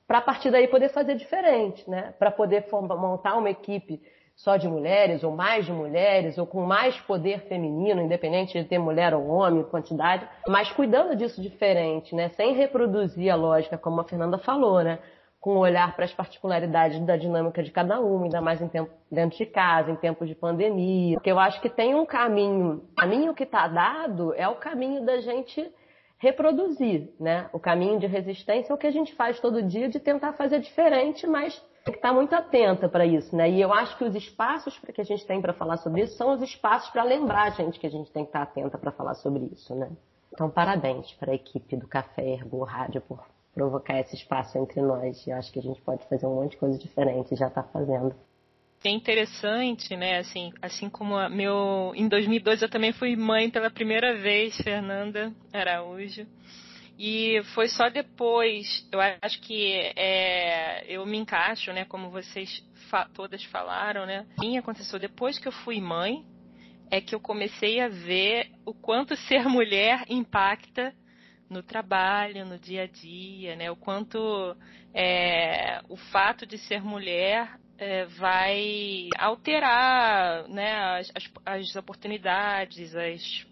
para 0.07 0.19
a 0.19 0.21
partir 0.21 0.49
daí 0.49 0.67
poder 0.67 0.89
fazer 0.89 1.15
diferente, 1.15 1.87
né? 1.89 2.13
Para 2.17 2.31
poder 2.31 2.65
montar 2.71 3.35
uma 3.35 3.49
equipe 3.49 4.01
só 4.37 4.55
de 4.55 4.67
mulheres, 4.67 5.23
ou 5.23 5.31
mais 5.31 5.65
de 5.65 5.71
mulheres, 5.73 6.37
ou 6.37 6.45
com 6.45 6.61
mais 6.61 6.95
poder 7.01 7.39
feminino, 7.47 8.01
independente 8.01 8.53
de 8.57 8.67
ter 8.67 8.77
mulher 8.77 9.13
ou 9.13 9.27
homem, 9.27 9.63
quantidade, 9.63 10.27
mas 10.47 10.71
cuidando 10.71 11.15
disso 11.15 11.41
diferente, 11.41 12.15
né? 12.15 12.29
Sem 12.29 12.53
reproduzir 12.53 13.31
a 13.31 13.35
lógica, 13.35 13.77
como 13.77 13.99
a 13.99 14.03
Fernanda 14.03 14.37
falou, 14.37 14.83
né? 14.83 14.99
Com 15.41 15.55
um 15.55 15.57
olhar 15.57 15.95
para 15.95 16.05
as 16.05 16.13
particularidades 16.13 16.99
da 17.01 17.17
dinâmica 17.17 17.63
de 17.63 17.71
cada 17.71 17.99
uma, 17.99 18.25
ainda 18.25 18.39
mais 18.39 18.61
em 18.61 18.67
tempo, 18.67 18.91
dentro 19.11 19.37
de 19.37 19.45
casa, 19.45 19.91
em 19.91 19.95
tempos 19.95 20.27
de 20.27 20.35
pandemia. 20.35 21.15
Porque 21.15 21.31
eu 21.31 21.39
acho 21.39 21.59
que 21.59 21.69
tem 21.69 21.95
um 21.95 22.05
caminho. 22.05 22.83
O 22.91 22.95
caminho 22.95 23.33
que 23.33 23.43
está 23.43 23.67
dado 23.67 24.33
é 24.35 24.47
o 24.47 24.55
caminho 24.55 25.03
da 25.03 25.19
gente 25.19 25.67
reproduzir, 26.19 27.13
né? 27.19 27.49
O 27.53 27.59
caminho 27.59 27.99
de 27.99 28.07
resistência 28.07 28.71
é 28.71 28.75
o 28.75 28.77
que 28.77 28.87
a 28.87 28.91
gente 28.91 29.13
faz 29.15 29.39
todo 29.39 29.61
dia 29.61 29.87
de 29.87 29.99
tentar 29.99 30.33
fazer 30.33 30.59
diferente, 30.59 31.27
mas 31.27 31.55
tem 31.85 31.93
que 31.93 31.99
estar 31.99 32.11
muito 32.11 32.33
atenta 32.33 32.89
para 32.89 33.05
isso, 33.05 33.35
né? 33.35 33.49
E 33.49 33.61
eu 33.61 33.71
acho 33.71 33.97
que 33.97 34.03
os 34.03 34.15
espaços 34.15 34.77
que 34.79 35.01
a 35.01 35.03
gente 35.03 35.25
tem 35.25 35.41
para 35.41 35.53
falar 35.53 35.77
sobre 35.77 36.01
isso 36.01 36.17
são 36.17 36.33
os 36.33 36.41
espaços 36.41 36.89
para 36.89 37.03
lembrar 37.03 37.43
a 37.43 37.49
gente 37.51 37.79
que 37.79 37.87
a 37.87 37.91
gente 37.91 38.11
tem 38.11 38.23
que 38.23 38.29
estar 38.29 38.41
atenta 38.41 38.77
para 38.77 38.91
falar 38.91 39.13
sobre 39.15 39.45
isso, 39.45 39.73
né? 39.75 39.89
Então, 40.33 40.49
parabéns 40.49 41.11
para 41.13 41.31
a 41.31 41.35
equipe 41.35 41.77
do 41.77 41.87
Café 41.87 42.33
Ergo 42.33 42.63
Rádio 42.63 43.01
por 43.01 43.23
provocar 43.53 43.99
esse 43.99 44.15
espaço 44.15 44.57
entre 44.57 44.81
nós. 44.81 45.25
Eu 45.25 45.35
acho 45.35 45.51
que 45.51 45.59
a 45.59 45.63
gente 45.63 45.81
pode 45.81 46.05
fazer 46.07 46.27
um 46.27 46.35
monte 46.35 46.51
de 46.51 46.57
coisa 46.57 46.77
diferente 46.77 47.35
já 47.35 47.47
está 47.47 47.63
fazendo 47.63 48.13
é 48.83 48.91
interessante, 48.91 49.95
né? 49.95 50.19
Assim, 50.19 50.51
assim 50.61 50.89
como 50.89 51.15
a 51.15 51.29
meu, 51.29 51.91
em 51.95 52.07
2002 52.07 52.61
eu 52.61 52.69
também 52.69 52.93
fui 52.93 53.15
mãe 53.15 53.49
pela 53.49 53.69
primeira 53.69 54.15
vez, 54.15 54.55
Fernanda 54.57 55.33
Araújo. 55.51 56.25
E 56.97 57.41
foi 57.53 57.67
só 57.67 57.89
depois, 57.89 58.87
eu 58.91 58.99
acho 59.21 59.39
que 59.41 59.71
é, 59.95 60.83
eu 60.87 61.05
me 61.05 61.17
encaixo, 61.17 61.71
né? 61.71 61.85
Como 61.85 62.09
vocês 62.09 62.63
fa 62.89 63.07
todas 63.13 63.43
falaram, 63.45 64.05
né? 64.05 64.25
Mim 64.39 64.57
aconteceu 64.57 64.97
depois 64.97 65.37
que 65.37 65.47
eu 65.47 65.51
fui 65.51 65.79
mãe, 65.79 66.23
é 66.89 66.99
que 66.99 67.13
eu 67.13 67.19
comecei 67.19 67.79
a 67.79 67.87
ver 67.87 68.49
o 68.65 68.73
quanto 68.73 69.15
ser 69.27 69.45
mulher 69.47 70.05
impacta 70.09 70.93
no 71.49 71.61
trabalho, 71.63 72.45
no 72.45 72.57
dia 72.57 72.83
a 72.83 72.87
dia, 72.87 73.55
né? 73.55 73.69
O 73.69 73.75
quanto 73.75 74.55
é, 74.93 75.81
o 75.87 75.95
fato 75.95 76.45
de 76.45 76.57
ser 76.57 76.81
mulher 76.81 77.59
é, 77.77 78.05
vai 78.05 79.09
alterar 79.17 80.47
né, 80.47 80.99
as, 80.99 81.11
as, 81.15 81.31
as 81.45 81.75
oportunidades, 81.75 82.95
as 82.95 83.45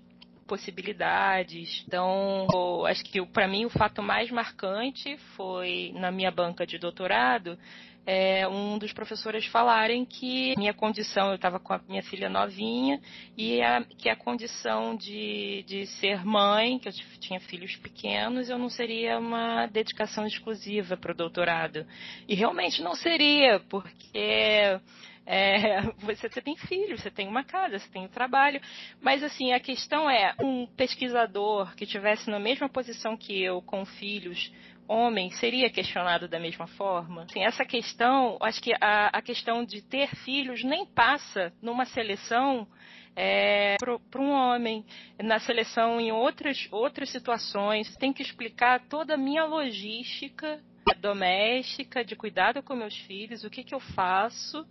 possibilidades. 0.48 1.84
Então, 1.88 2.48
acho 2.86 3.04
que 3.04 3.24
para 3.28 3.48
mim 3.48 3.66
o 3.66 3.70
fato 3.70 4.02
mais 4.02 4.30
marcante 4.32 5.18
foi 5.36 5.92
na 5.96 6.12
minha 6.12 6.32
banca 6.32 6.66
de 6.66 6.78
doutorado 6.78 7.58
é, 8.06 8.48
um 8.48 8.78
dos 8.78 8.94
professores 8.94 9.46
falarem 9.48 10.06
que 10.06 10.54
minha 10.58 10.74
condição, 10.74 11.30
eu 11.30 11.36
estava 11.36 11.60
com 11.60 11.74
a 11.74 11.82
minha 11.88 12.04
filha 12.04 12.30
novinha, 12.30 13.02
e 13.38 13.62
a, 13.62 13.84
que 13.98 14.10
a 14.10 14.16
condição 14.16 14.96
de, 14.96 15.64
de 15.68 15.88
ser 15.88 16.24
mãe, 16.24 16.78
que 16.78 16.88
eu 16.88 16.94
tinha 17.20 17.40
filhos 17.40 17.76
pequenos, 17.78 18.50
eu 18.50 18.58
não 18.58 18.70
seria 18.70 19.18
uma 19.18 19.66
dedicação 19.68 20.28
exclusiva 20.28 20.96
para 20.96 21.12
o 21.12 21.16
doutorado. 21.16 21.86
E 22.28 22.36
realmente 22.36 22.82
não 22.82 22.94
seria, 22.94 23.60
porque 23.70 24.80
é, 25.26 25.82
você, 26.00 26.30
você, 26.30 26.42
tem 26.42 26.56
filhos, 26.56 27.02
você 27.02 27.10
tem 27.10 27.28
uma 27.28 27.44
casa, 27.44 27.80
você 27.80 27.90
tem 27.90 28.04
um 28.04 28.08
trabalho. 28.08 28.62
Mas, 29.02 29.24
assim, 29.24 29.54
a 29.54 29.60
questão 29.60 30.10
é: 30.10 30.36
um 30.40 30.68
pesquisador 30.68 31.76
que 31.76 31.86
tivesse 31.86 32.30
na 32.30 32.40
mesma 32.40 32.70
posição 32.70 33.18
que 33.18 33.42
eu, 33.42 33.62
com 33.62 33.84
filhos, 33.86 34.52
homem 34.88 35.32
seria 35.32 35.70
questionado 35.70 36.28
da 36.28 36.40
mesma 36.40 36.68
forma? 36.68 37.24
Assim, 37.24 37.44
essa 37.44 37.66
questão, 37.66 38.38
acho 38.42 38.62
que 38.62 38.74
a, 38.80 39.08
a 39.08 39.22
questão 39.22 39.64
de 39.64 39.82
ter 39.82 40.08
filhos 40.24 40.64
nem 40.64 40.86
passa 40.86 41.52
numa 41.62 41.86
seleção 41.86 42.68
é, 43.16 43.76
para 43.78 44.22
um 44.22 44.32
homem. 44.32 44.86
Na 45.22 45.40
seleção, 45.40 46.00
em 46.00 46.12
outras, 46.12 46.68
outras 46.72 47.10
situações, 47.10 47.96
tem 47.98 48.12
que 48.12 48.22
explicar 48.22 48.82
toda 48.88 49.14
a 49.14 49.18
minha 49.18 49.46
logística 49.46 50.60
doméstica, 51.02 52.06
de 52.06 52.16
cuidado 52.16 52.62
com 52.62 52.76
meus 52.76 52.96
filhos, 52.96 53.44
o 53.44 53.50
que, 53.50 53.64
que 53.64 53.74
eu 53.74 53.80
faço 53.80 54.66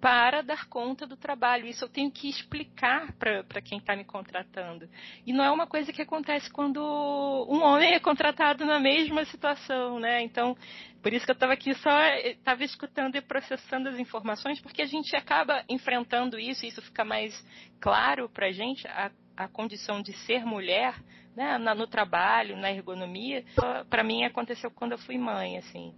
para 0.00 0.42
dar 0.42 0.66
conta 0.66 1.06
do 1.06 1.16
trabalho. 1.16 1.66
Isso 1.66 1.84
eu 1.84 1.88
tenho 1.88 2.10
que 2.10 2.28
explicar 2.28 3.12
para 3.14 3.60
quem 3.62 3.78
está 3.78 3.96
me 3.96 4.04
contratando. 4.04 4.88
E 5.26 5.32
não 5.32 5.44
é 5.44 5.50
uma 5.50 5.66
coisa 5.66 5.92
que 5.92 6.02
acontece 6.02 6.50
quando 6.50 6.80
um 6.80 7.62
homem 7.62 7.94
é 7.94 8.00
contratado 8.00 8.64
na 8.64 8.78
mesma 8.78 9.24
situação, 9.24 9.98
né? 9.98 10.22
Então, 10.22 10.56
por 11.02 11.12
isso 11.12 11.24
que 11.24 11.30
eu 11.30 11.34
estava 11.34 11.52
aqui 11.52 11.74
só 11.74 12.02
estava 12.16 12.62
escutando 12.64 13.16
e 13.16 13.20
processando 13.20 13.88
as 13.88 13.98
informações, 13.98 14.60
porque 14.60 14.82
a 14.82 14.86
gente 14.86 15.16
acaba 15.16 15.64
enfrentando 15.68 16.38
isso, 16.38 16.64
e 16.64 16.68
isso 16.68 16.82
fica 16.82 17.04
mais 17.04 17.32
claro 17.80 18.28
para 18.28 18.46
a 18.48 18.52
gente, 18.52 18.86
a 18.88 19.48
condição 19.48 20.02
de 20.02 20.12
ser 20.24 20.44
mulher, 20.44 20.94
né, 21.34 21.58
no 21.58 21.86
trabalho, 21.86 22.56
na 22.56 22.70
ergonomia. 22.70 23.44
Para 23.90 24.02
mim 24.02 24.24
aconteceu 24.24 24.70
quando 24.70 24.92
eu 24.92 24.98
fui 24.98 25.18
mãe, 25.18 25.58
assim. 25.58 25.94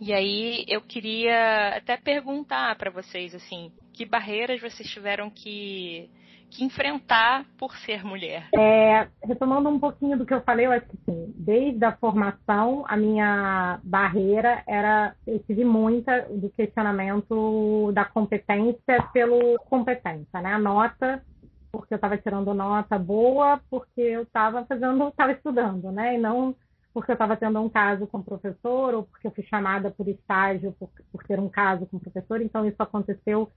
E 0.00 0.12
aí 0.12 0.64
eu 0.68 0.80
queria 0.80 1.76
até 1.76 1.96
perguntar 1.96 2.76
para 2.76 2.90
vocês 2.90 3.34
assim, 3.34 3.72
que 3.92 4.04
barreiras 4.04 4.60
vocês 4.60 4.88
tiveram 4.88 5.30
que 5.30 6.10
que 6.50 6.64
enfrentar 6.64 7.44
por 7.58 7.76
ser 7.76 8.04
mulher? 8.04 8.48
É, 8.54 9.08
retomando 9.24 9.68
um 9.68 9.78
pouquinho 9.78 10.16
do 10.16 10.24
que 10.24 10.32
eu 10.32 10.40
falei, 10.42 10.66
eu 10.66 10.72
acho 10.72 10.86
que 10.86 10.96
sim. 11.04 11.34
Desde 11.36 11.84
a 11.84 11.96
formação, 11.96 12.84
a 12.88 12.96
minha 12.96 13.80
barreira 13.82 14.62
era, 14.66 15.14
eu 15.26 15.38
tive 15.40 15.64
muita 15.64 16.22
do 16.30 16.48
questionamento 16.50 17.90
da 17.92 18.04
competência 18.04 19.02
pelo 19.12 19.58
competência, 19.68 20.40
né? 20.40 20.52
A 20.52 20.58
nota, 20.58 21.22
porque 21.70 21.94
eu 21.94 21.96
estava 21.96 22.16
tirando 22.16 22.54
nota 22.54 22.98
boa, 22.98 23.60
porque 23.68 24.00
eu 24.00 24.22
estava 24.22 24.64
fazendo, 24.64 25.08
estava 25.08 25.32
estudando, 25.32 25.90
né? 25.90 26.14
E 26.14 26.18
não 26.18 26.54
porque 26.96 27.10
eu 27.10 27.14
estava 27.14 27.36
tendo 27.36 27.60
um 27.60 27.68
caso 27.68 28.06
com 28.06 28.16
o 28.16 28.24
professor 28.24 28.94
ou 28.94 29.02
porque 29.02 29.26
eu 29.26 29.30
fui 29.30 29.44
chamada 29.44 29.90
por 29.90 30.08
estágio 30.08 30.74
por, 30.80 30.88
por 31.12 31.22
ter 31.24 31.38
um 31.38 31.46
caso 31.46 31.84
com 31.84 31.98
o 31.98 32.00
professor. 32.00 32.40
Então, 32.40 32.66
isso 32.66 32.82
aconteceu, 32.82 33.50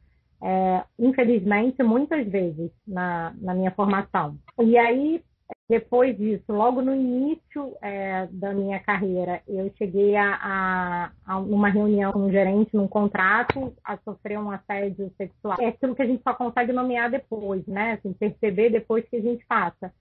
é, 0.44 0.84
infelizmente, 1.00 1.82
muitas 1.82 2.28
vezes 2.28 2.70
na, 2.86 3.34
na 3.40 3.54
minha 3.54 3.72
formação. 3.72 4.38
E 4.60 4.78
aí, 4.78 5.24
depois 5.70 6.18
disso, 6.18 6.52
logo 6.52 6.82
no 6.82 6.94
início 6.94 7.78
é, 7.82 8.28
da 8.30 8.54
minha 8.54 8.78
carreira, 8.82 9.42
eu 9.48 9.72
cheguei 9.78 10.18
a, 10.18 10.34
a, 10.34 11.12
a, 11.26 11.40
uma 11.40 11.70
reunião 11.70 12.12
com 12.12 12.26
um 12.26 12.32
gerente, 12.32 12.76
num 12.76 12.90
contrato, 12.90 13.74
a 13.86 13.96
sofrer 14.00 14.38
um 14.38 14.52
assédio 14.52 15.10
sexual. 15.16 15.56
É 15.62 15.68
aquilo 15.68 15.96
que 15.96 16.02
a 16.02 16.08
gente 16.08 16.22
só 16.24 16.34
consegue 16.34 16.74
nomear 16.74 17.10
depois, 17.10 17.66
né? 17.68 17.94
Assim, 17.94 18.12
perceber 18.12 18.70
depois 18.70 19.08
que 19.08 19.16
a 19.16 19.22
gente 19.22 19.46
passa. 19.46 19.94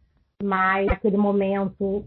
Mas 0.43 0.87
naquele 0.87 1.17
momento 1.17 2.05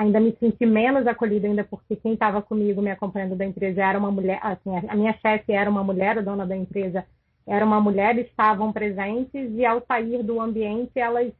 ainda 0.00 0.18
me 0.18 0.34
senti 0.40 0.64
menos 0.64 1.06
acolhida 1.06 1.46
ainda 1.46 1.62
porque 1.62 1.94
quem 1.94 2.14
estava 2.14 2.40
comigo 2.40 2.80
me 2.80 2.90
acompanhando 2.90 3.36
da 3.36 3.44
empresa 3.44 3.84
era 3.84 3.98
uma 3.98 4.10
mulher, 4.10 4.40
assim, 4.42 4.70
a 4.88 4.96
minha 4.96 5.12
chefe 5.20 5.52
era 5.52 5.68
uma 5.68 5.84
mulher, 5.84 6.16
a 6.16 6.22
dona 6.22 6.46
da 6.46 6.56
empresa 6.56 7.04
era 7.46 7.64
uma 7.66 7.80
mulher, 7.82 8.16
estavam 8.18 8.72
presentes 8.72 9.52
e 9.52 9.64
ao 9.64 9.84
sair 9.86 10.22
do 10.22 10.40
ambiente 10.40 10.98
elas 10.98 11.30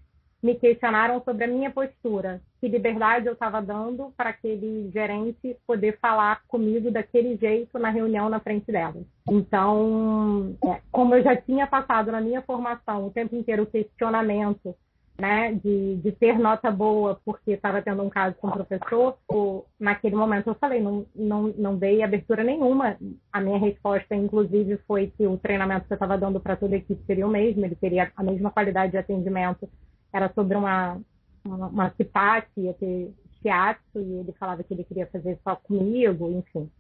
me 0.43 0.55
questionaram 0.55 1.23
sobre 1.23 1.45
a 1.45 1.49
minha 1.49 1.71
postura, 1.71 2.43
que 2.61 2.69
liberdade 2.69 3.27
eu 3.27 3.33
estava 3.33 3.63
dando 3.63 4.13
para 4.15 4.29
aquele 4.29 4.91
gerente 4.93 5.57
poder 5.67 5.99
falar 5.99 6.43
comigo 6.47 6.91
daquele 6.91 7.37
jeito 7.37 7.79
na 7.79 7.89
reunião 7.89 8.29
na 8.29 8.41
frente 8.41 8.71
delas. 8.71 9.05
Então, 9.31 10.55
é, 10.67 10.81
como 10.93 11.15
eu 11.15 11.23
já 11.23 11.35
tinha 11.35 11.67
passado 11.67 12.13
na 12.13 12.21
minha 12.21 12.43
formação 12.43 13.07
o 13.07 13.11
tempo 13.11 13.35
inteiro 13.37 13.63
o 13.63 13.67
questionamento 13.67 14.75
né, 15.21 15.53
de, 15.53 15.97
de 15.97 16.13
ter 16.13 16.39
nota 16.39 16.71
boa 16.71 17.21
porque 17.25 17.53
estava 17.53 17.83
tendo 17.83 18.03
um 18.03 18.09
caso 18.09 18.35
com 18.37 18.49
o 18.49 18.53
professor, 18.53 19.19
ou, 19.29 19.67
naquele 19.79 20.17
momento 20.17 20.49
eu 20.49 20.55
falei, 20.55 20.81
não, 20.81 21.07
não, 21.15 21.49
não 21.57 21.77
dei 21.77 22.03
abertura 22.03 22.43
nenhuma. 22.43 22.97
A 23.33 23.41
minha 23.41 23.59
resposta, 23.59 24.15
inclusive, 24.15 24.79
foi 24.87 25.13
que 25.17 25.27
o 25.27 25.37
treinamento 25.37 25.87
que 25.87 25.93
eu 25.93 25.97
estava 25.97 26.17
dando 26.17 26.41
para 26.41 26.57
toda 26.57 26.75
a 26.75 26.79
equipe 26.79 27.05
seria 27.05 27.27
o 27.27 27.31
mesmo, 27.31 27.65
ele 27.65 27.77
teria 27.77 28.11
a 28.17 28.23
mesma 28.23 28.51
qualidade 28.51 28.93
de 28.93 28.99
atendimento, 28.99 29.69
era 30.13 30.33
sobre 30.33 30.57
uma, 30.57 31.01
uma, 31.45 31.67
uma 31.67 31.91
CIPAC, 31.91 32.49
ia 32.57 32.75
ter 32.75 33.15
shiatsu, 33.41 33.99
e 33.99 34.21
ele 34.21 34.33
falava 34.39 34.63
que 34.63 34.73
ele 34.73 34.85
queria 34.85 35.07
fazer 35.07 35.39
só 35.45 35.57
comigo, 35.57 36.31
enfim. 36.31 36.71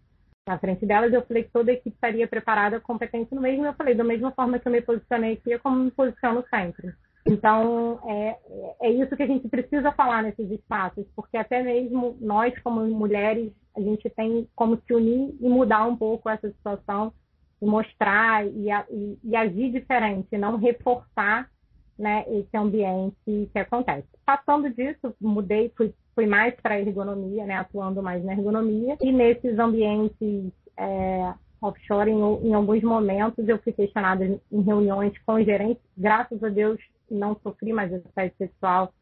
Na 0.48 0.58
frente 0.58 0.86
delas, 0.86 1.12
eu 1.12 1.22
falei 1.22 1.44
que 1.44 1.50
toda 1.50 1.70
a 1.70 1.74
equipe 1.74 1.94
estaria 1.94 2.26
preparada, 2.26 2.80
competente 2.80 3.34
no 3.34 3.40
mesmo, 3.40 3.66
eu 3.66 3.74
falei, 3.74 3.94
da 3.94 4.02
mesma 4.02 4.32
forma 4.32 4.58
que 4.58 4.66
eu 4.66 4.72
me 4.72 4.80
posicionei 4.80 5.34
aqui, 5.34 5.52
é 5.52 5.58
como 5.58 5.76
me 5.76 5.90
posiciono 5.90 6.42
sempre. 6.48 6.94
Então, 7.26 8.00
é, 8.06 8.36
é 8.82 8.90
isso 8.90 9.14
que 9.14 9.22
a 9.22 9.26
gente 9.26 9.48
precisa 9.48 9.92
falar 9.92 10.22
nesses 10.22 10.50
espaços, 10.50 11.06
porque 11.14 11.36
até 11.36 11.62
mesmo 11.62 12.16
nós, 12.20 12.58
como 12.60 12.84
mulheres, 12.86 13.52
a 13.76 13.80
gente 13.80 14.08
tem 14.10 14.48
como 14.56 14.80
se 14.86 14.94
unir 14.94 15.34
e 15.40 15.48
mudar 15.48 15.86
um 15.86 15.96
pouco 15.96 16.28
essa 16.28 16.50
situação, 16.50 17.12
e 17.60 17.66
mostrar 17.66 18.46
e, 18.46 18.68
e, 18.90 19.18
e 19.22 19.36
agir 19.36 19.70
diferente, 19.70 20.38
não 20.38 20.56
reforçar 20.56 21.50
né, 21.98 22.24
esse 22.28 22.56
ambiente 22.56 23.14
que 23.24 23.58
acontece. 23.58 24.08
Passando 24.24 24.70
disso, 24.70 25.14
mudei, 25.20 25.70
fui, 25.76 25.92
fui 26.14 26.26
mais 26.26 26.54
para 26.60 26.74
a 26.76 26.80
ergonomia, 26.80 27.44
né, 27.44 27.56
atuando 27.56 28.02
mais 28.02 28.24
na 28.24 28.32
ergonomia, 28.32 28.96
e 29.02 29.12
nesses 29.12 29.58
ambientes 29.58 30.50
é, 30.78 31.34
offshore, 31.60 32.10
em, 32.10 32.48
em, 32.48 32.54
alguns 32.54 32.82
momentos, 32.82 33.46
eu 33.46 33.58
fui 33.58 33.72
questionada 33.72 34.24
em 34.24 34.62
reuniões 34.62 35.12
com 35.26 35.42
gerentes, 35.42 35.82
graças 35.96 36.42
a 36.42 36.48
Deus, 36.48 36.80
não 37.14 37.36
sofri 37.42 37.72
mais 37.72 37.92
assédio 37.92 38.36
sexual 38.38 38.92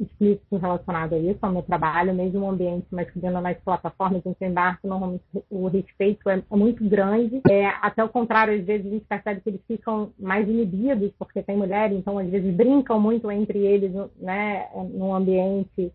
explícito 0.00 0.56
relacionado 0.56 1.14
a 1.14 1.18
isso, 1.18 1.38
ao 1.42 1.52
meu 1.52 1.62
trabalho, 1.62 2.14
mesmo 2.14 2.40
o 2.40 2.50
ambiente 2.50 2.86
masculino 2.90 3.40
nas 3.40 3.58
plataformas 3.58 4.24
em 4.24 4.32
que 4.32 4.44
eu 4.44 4.48
embarco, 4.48 4.86
normalmente 4.86 5.24
o 5.50 5.66
respeito 5.66 6.28
é, 6.30 6.38
é 6.38 6.56
muito 6.56 6.88
grande. 6.88 7.40
É, 7.50 7.66
até 7.82 8.04
o 8.04 8.08
contrário, 8.08 8.58
às 8.58 8.64
vezes 8.64 8.86
a 8.86 8.90
gente 8.90 9.04
percebe 9.06 9.40
que 9.40 9.50
eles 9.50 9.60
ficam 9.66 10.12
mais 10.18 10.48
inibidos 10.48 11.12
porque 11.18 11.42
tem 11.42 11.56
mulher, 11.56 11.92
então 11.92 12.18
às 12.18 12.28
vezes 12.28 12.54
brincam 12.54 13.00
muito 13.00 13.30
entre 13.30 13.58
eles, 13.58 13.92
né, 14.16 14.68
num 14.74 15.14
ambiente 15.14 15.92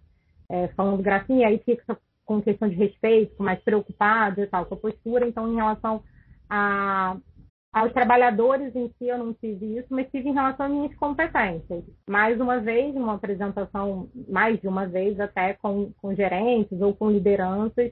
é, 0.50 0.68
falando 0.70 1.02
gracinha, 1.02 1.42
e 1.42 1.46
aí 1.46 1.58
fica 1.60 1.98
com 2.26 2.42
questão 2.42 2.70
de 2.70 2.76
respeito, 2.76 3.42
mais 3.42 3.60
preocupado 3.62 4.42
e 4.42 4.48
tal, 4.48 4.66
com 4.66 4.76
a 4.76 4.78
postura. 4.78 5.28
Então, 5.28 5.52
em 5.52 5.56
relação 5.56 6.04
a 6.50 7.18
aos 7.74 7.92
trabalhadores 7.92 8.76
em 8.76 8.88
si 9.00 9.08
eu 9.08 9.18
não 9.18 9.34
tive 9.34 9.80
isso, 9.80 9.88
mas 9.90 10.08
tive 10.12 10.30
em 10.30 10.34
relação 10.34 10.68
às 10.68 10.72
minhas 10.72 10.96
competências. 10.96 11.84
Mais 12.08 12.40
uma 12.40 12.60
vez, 12.60 12.96
uma 12.96 13.16
apresentação, 13.16 14.08
mais 14.30 14.62
de 14.62 14.68
uma 14.68 14.86
vez 14.86 15.20
até 15.20 15.56
com, 15.56 15.92
com 16.00 16.14
gerentes 16.14 16.80
ou 16.80 16.94
com 16.94 17.10
lideranças, 17.10 17.92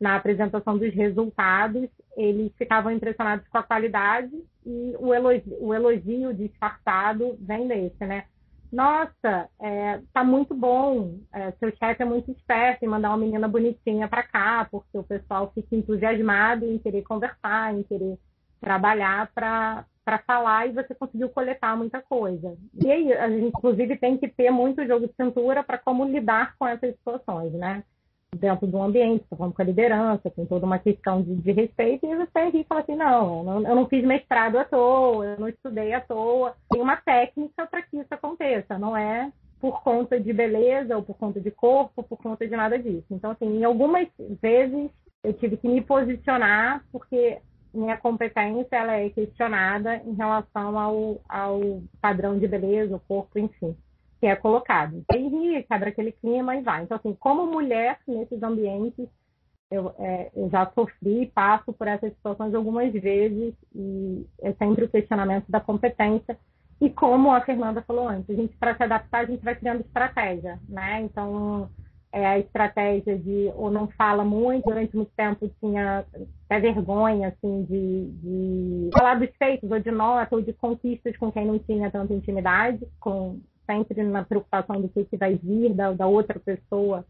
na 0.00 0.16
apresentação 0.16 0.76
dos 0.76 0.92
resultados, 0.94 1.88
eles 2.16 2.52
ficavam 2.56 2.90
impressionados 2.90 3.46
com 3.48 3.58
a 3.58 3.62
qualidade 3.62 4.32
e 4.66 4.96
o 4.98 5.14
elogio, 5.14 5.56
o 5.60 5.74
elogio 5.74 6.34
disfarçado 6.34 7.36
vem 7.40 7.68
desse, 7.68 8.04
né? 8.04 8.24
Nossa, 8.72 9.48
é, 9.60 10.00
tá 10.12 10.24
muito 10.24 10.54
bom, 10.54 11.18
é, 11.32 11.52
seu 11.52 11.70
chefe 11.76 12.02
é 12.02 12.06
muito 12.06 12.30
esperto 12.30 12.84
em 12.84 12.88
mandar 12.88 13.10
uma 13.10 13.18
menina 13.18 13.46
bonitinha 13.46 14.08
para 14.08 14.22
cá, 14.22 14.66
porque 14.70 14.96
o 14.96 15.02
pessoal 15.02 15.52
fica 15.54 15.76
entusiasmado 15.76 16.64
em 16.64 16.78
querer 16.78 17.02
conversar, 17.02 17.74
em 17.74 17.82
querer 17.82 18.16
trabalhar 18.60 19.30
para 19.34 19.84
falar 20.26 20.66
e 20.66 20.72
você 20.72 20.94
conseguiu 20.94 21.28
coletar 21.28 21.76
muita 21.76 22.00
coisa. 22.02 22.56
E 22.84 22.90
aí, 22.90 23.12
a 23.12 23.28
gente, 23.28 23.46
inclusive, 23.46 23.96
tem 23.96 24.16
que 24.16 24.28
ter 24.28 24.50
muito 24.50 24.86
jogo 24.86 25.06
de 25.06 25.14
cintura 25.14 25.62
para 25.62 25.78
como 25.78 26.04
lidar 26.04 26.54
com 26.58 26.66
essas 26.66 26.94
situações, 26.96 27.52
né? 27.52 27.82
Dentro 28.36 28.66
do 28.66 28.80
ambiente, 28.80 29.24
falando 29.28 29.52
com 29.52 29.62
a 29.62 29.64
liderança, 29.64 30.30
tem 30.30 30.46
toda 30.46 30.64
uma 30.64 30.78
questão 30.78 31.20
de, 31.20 31.34
de 31.34 31.50
respeito, 31.50 32.06
e 32.06 32.14
você 32.14 32.48
ri 32.50 32.60
e 32.60 32.64
fala 32.64 32.80
assim: 32.80 32.94
não 32.94 33.38
eu, 33.38 33.42
não, 33.42 33.68
eu 33.68 33.74
não 33.74 33.88
fiz 33.88 34.04
mestrado 34.04 34.56
à 34.56 34.64
toa, 34.64 35.24
eu 35.24 35.40
não 35.40 35.48
estudei 35.48 35.92
à 35.92 36.00
toa. 36.00 36.54
Tem 36.70 36.80
uma 36.80 36.96
técnica 36.96 37.66
para 37.66 37.82
que 37.82 37.96
isso 37.96 38.12
aconteça, 38.12 38.78
não 38.78 38.96
é 38.96 39.32
por 39.60 39.82
conta 39.82 40.18
de 40.18 40.32
beleza 40.32 40.96
ou 40.96 41.02
por 41.02 41.16
conta 41.16 41.40
de 41.40 41.50
corpo, 41.50 42.02
por 42.02 42.16
conta 42.16 42.46
de 42.46 42.56
nada 42.56 42.78
disso. 42.78 43.04
Então, 43.10 43.32
assim, 43.32 43.58
em 43.58 43.64
algumas 43.64 44.08
vezes 44.40 44.90
eu 45.22 45.34
tive 45.34 45.56
que 45.58 45.68
me 45.68 45.82
posicionar 45.82 46.82
porque 46.90 47.38
minha 47.72 47.96
competência 47.96 48.76
ela 48.76 48.94
é 48.94 49.10
questionada 49.10 49.96
em 49.96 50.14
relação 50.14 50.78
ao, 50.78 51.20
ao 51.28 51.82
padrão 52.00 52.38
de 52.38 52.46
beleza, 52.46 52.96
o 52.96 53.00
corpo, 53.00 53.38
enfim, 53.38 53.76
que 54.18 54.26
é 54.26 54.36
colocado. 54.36 55.04
E 55.14 55.18
ri, 55.18 55.62
quebra 55.64 55.90
aquele 55.90 56.12
clima 56.12 56.56
e 56.56 56.62
vai. 56.62 56.82
Então, 56.82 56.96
assim, 56.96 57.14
como 57.14 57.46
mulher 57.46 57.98
nesses 58.06 58.42
ambientes, 58.42 59.08
eu, 59.70 59.94
é, 59.98 60.30
eu 60.34 60.50
já 60.50 60.70
sofri 60.74 61.22
e 61.22 61.26
passo 61.26 61.72
por 61.72 61.86
essas 61.86 62.12
situações 62.12 62.54
algumas 62.54 62.92
vezes 62.92 63.54
e 63.74 64.26
é 64.42 64.52
sempre 64.54 64.84
o 64.84 64.88
questionamento 64.88 65.46
da 65.48 65.60
competência. 65.60 66.36
E 66.80 66.90
como 66.90 67.30
a 67.30 67.40
Fernanda 67.42 67.82
falou 67.82 68.08
antes, 68.08 68.30
a 68.30 68.34
gente, 68.34 68.56
para 68.56 68.74
se 68.74 68.82
adaptar, 68.82 69.20
a 69.20 69.26
gente 69.26 69.44
vai 69.44 69.54
criando 69.54 69.82
estratégia, 69.82 70.58
né? 70.68 71.02
Então, 71.02 71.70
é, 72.12 72.26
a 72.26 72.38
estratégia 72.38 73.16
de 73.16 73.52
ou 73.54 73.70
não 73.70 73.88
fala 73.88 74.24
muito, 74.24 74.64
durante 74.64 74.96
muito 74.96 75.12
tempo 75.16 75.50
tinha 75.60 76.04
até 76.46 76.60
vergonha, 76.60 77.28
assim, 77.28 77.64
de, 77.64 78.10
de 78.22 78.90
falar 78.92 79.14
dos 79.18 79.30
feitos, 79.36 79.70
ou 79.70 79.78
de 79.78 79.90
nota, 79.90 80.34
ou 80.34 80.42
de 80.42 80.52
conquistas 80.52 81.16
com 81.16 81.30
quem 81.30 81.46
não 81.46 81.58
tinha 81.58 81.90
tanta 81.90 82.12
intimidade, 82.12 82.86
com 82.98 83.38
sempre 83.64 84.02
na 84.02 84.24
preocupação 84.24 84.80
do 84.80 84.88
que, 84.88 85.04
que 85.04 85.16
vai 85.16 85.36
vir 85.36 85.72
da, 85.72 85.92
da 85.92 86.06
outra 86.06 86.40
pessoa 86.40 87.04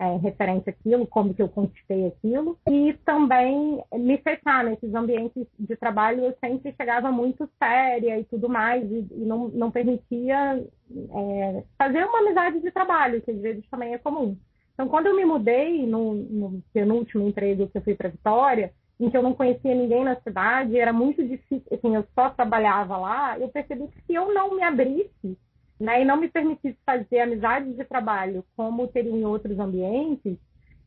é, 0.00 0.16
referente 0.16 0.70
àquilo, 0.70 1.06
como 1.06 1.34
que 1.34 1.42
eu 1.42 1.48
conquistei 1.48 2.06
aquilo, 2.06 2.58
e 2.68 2.92
também 3.04 3.82
me 3.94 4.18
fechar 4.18 4.64
nesses 4.64 4.94
ambientes 4.94 5.46
de 5.58 5.76
trabalho, 5.76 6.24
eu 6.24 6.36
sempre 6.40 6.74
chegava 6.76 7.10
muito 7.10 7.48
séria 7.58 8.18
e 8.18 8.24
tudo 8.24 8.48
mais, 8.48 8.84
e, 8.90 9.06
e 9.10 9.24
não, 9.24 9.48
não 9.48 9.70
permitia 9.70 10.62
é, 10.92 11.62
fazer 11.78 12.04
uma 12.04 12.20
amizade 12.20 12.60
de 12.60 12.70
trabalho, 12.70 13.22
que 13.22 13.30
às 13.30 13.40
vezes 13.40 13.64
também 13.70 13.94
é 13.94 13.98
comum. 13.98 14.36
Então, 14.74 14.88
quando 14.88 15.06
eu 15.06 15.16
me 15.16 15.24
mudei 15.24 15.86
no, 15.86 16.14
no 16.14 16.62
penúltimo 16.72 17.26
emprego 17.26 17.68
que 17.68 17.78
eu 17.78 17.82
fui 17.82 17.94
para 17.94 18.10
Vitória, 18.10 18.72
em 19.00 19.10
que 19.10 19.16
eu 19.16 19.22
não 19.22 19.34
conhecia 19.34 19.74
ninguém 19.74 20.04
na 20.04 20.16
cidade, 20.20 20.78
era 20.78 20.92
muito 20.92 21.26
difícil, 21.26 21.66
assim, 21.72 21.94
eu 21.94 22.04
só 22.14 22.30
trabalhava 22.30 22.96
lá, 22.96 23.38
eu 23.38 23.48
percebi 23.48 23.88
que 23.88 24.02
se 24.06 24.14
eu 24.14 24.32
não 24.32 24.54
me 24.54 24.62
abrisse 24.62 25.38
né, 25.78 26.02
e 26.02 26.04
não 26.04 26.16
me 26.16 26.28
permitisse 26.28 26.78
fazer 26.84 27.20
amizades 27.20 27.76
de 27.76 27.84
trabalho 27.84 28.44
como 28.56 28.88
teria 28.88 29.12
em 29.12 29.24
outros 29.24 29.58
ambientes, 29.58 30.36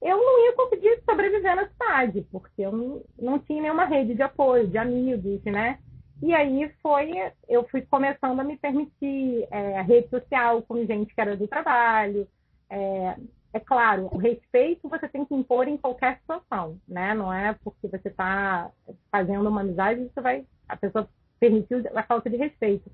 eu 0.02 0.18
não 0.18 0.46
ia 0.46 0.54
conseguir 0.54 1.02
sobreviver 1.08 1.56
na 1.56 1.68
cidade, 1.68 2.26
porque 2.32 2.62
eu 2.62 3.04
não, 3.20 3.40
tinha 3.40 3.62
nenhuma 3.62 3.86
rede 3.86 4.16
de 4.16 4.22
apoio, 4.22 4.68
de 4.68 4.78
amigos, 4.78 5.44
né? 5.44 5.78
E 6.22 6.34
aí 6.34 6.70
foi, 6.82 7.12
eu 7.48 7.68
fui 7.70 7.82
começando 7.82 8.40
a 8.40 8.44
me 8.44 8.58
permitir 8.58 9.48
é, 9.52 9.82
rede 9.82 10.10
social 10.10 10.62
com 10.64 10.86
gente 10.86 11.14
que 11.14 11.22
era 11.22 11.36
do 11.36 11.48
trabalho. 11.48 12.28
É, 12.70 13.16
é 13.54 13.60
claro, 13.60 14.10
o 14.12 14.18
respeito 14.18 14.88
você 14.88 15.08
tem 15.08 15.26
que 15.26 15.34
impor 15.34 15.68
em 15.68 15.78
qualquer 15.78 16.20
situação, 16.20 16.78
né? 16.88 17.14
Não 17.14 17.32
é 17.34 17.54
porque 17.64 17.88
você 17.88 18.08
está 18.08 18.72
fazendo 19.12 19.50
uma 19.50 19.62
amizade, 19.62 20.10
você 20.14 20.22
vai, 20.22 20.46
a 20.68 20.78
pessoa 20.78 21.10
permitiu 21.40 21.84
a 21.96 22.04
falta 22.04 22.30
de 22.30 22.38
respeito 22.38 22.92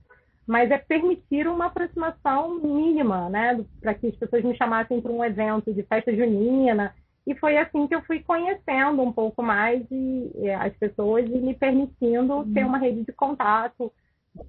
mas 0.48 0.70
é 0.70 0.78
permitir 0.78 1.48
uma 1.48 1.66
aproximação 1.66 2.60
mínima, 2.60 3.30
né, 3.30 3.64
para 3.82 3.94
que 3.94 4.08
as 4.08 4.16
pessoas 4.16 4.44
me 4.44 4.56
chamassem 4.56 5.02
para 5.02 5.12
um 5.12 5.24
evento 5.24 5.74
de 5.74 5.84
festa 5.84 6.16
junina. 6.16 6.94
E 7.26 7.34
foi 7.36 7.58
assim 7.58 7.88
que 7.88 7.96
eu 7.96 8.04
fui 8.04 8.20
conhecendo 8.20 9.02
um 9.02 9.12
pouco 9.12 9.42
mais 9.42 9.88
de, 9.90 10.32
é, 10.44 10.54
as 10.56 10.76
pessoas 10.78 11.26
e 11.26 11.38
me 11.40 11.56
permitindo 11.56 12.34
uhum. 12.34 12.54
ter 12.54 12.64
uma 12.64 12.78
rede 12.78 13.04
de 13.04 13.12
contato 13.12 13.92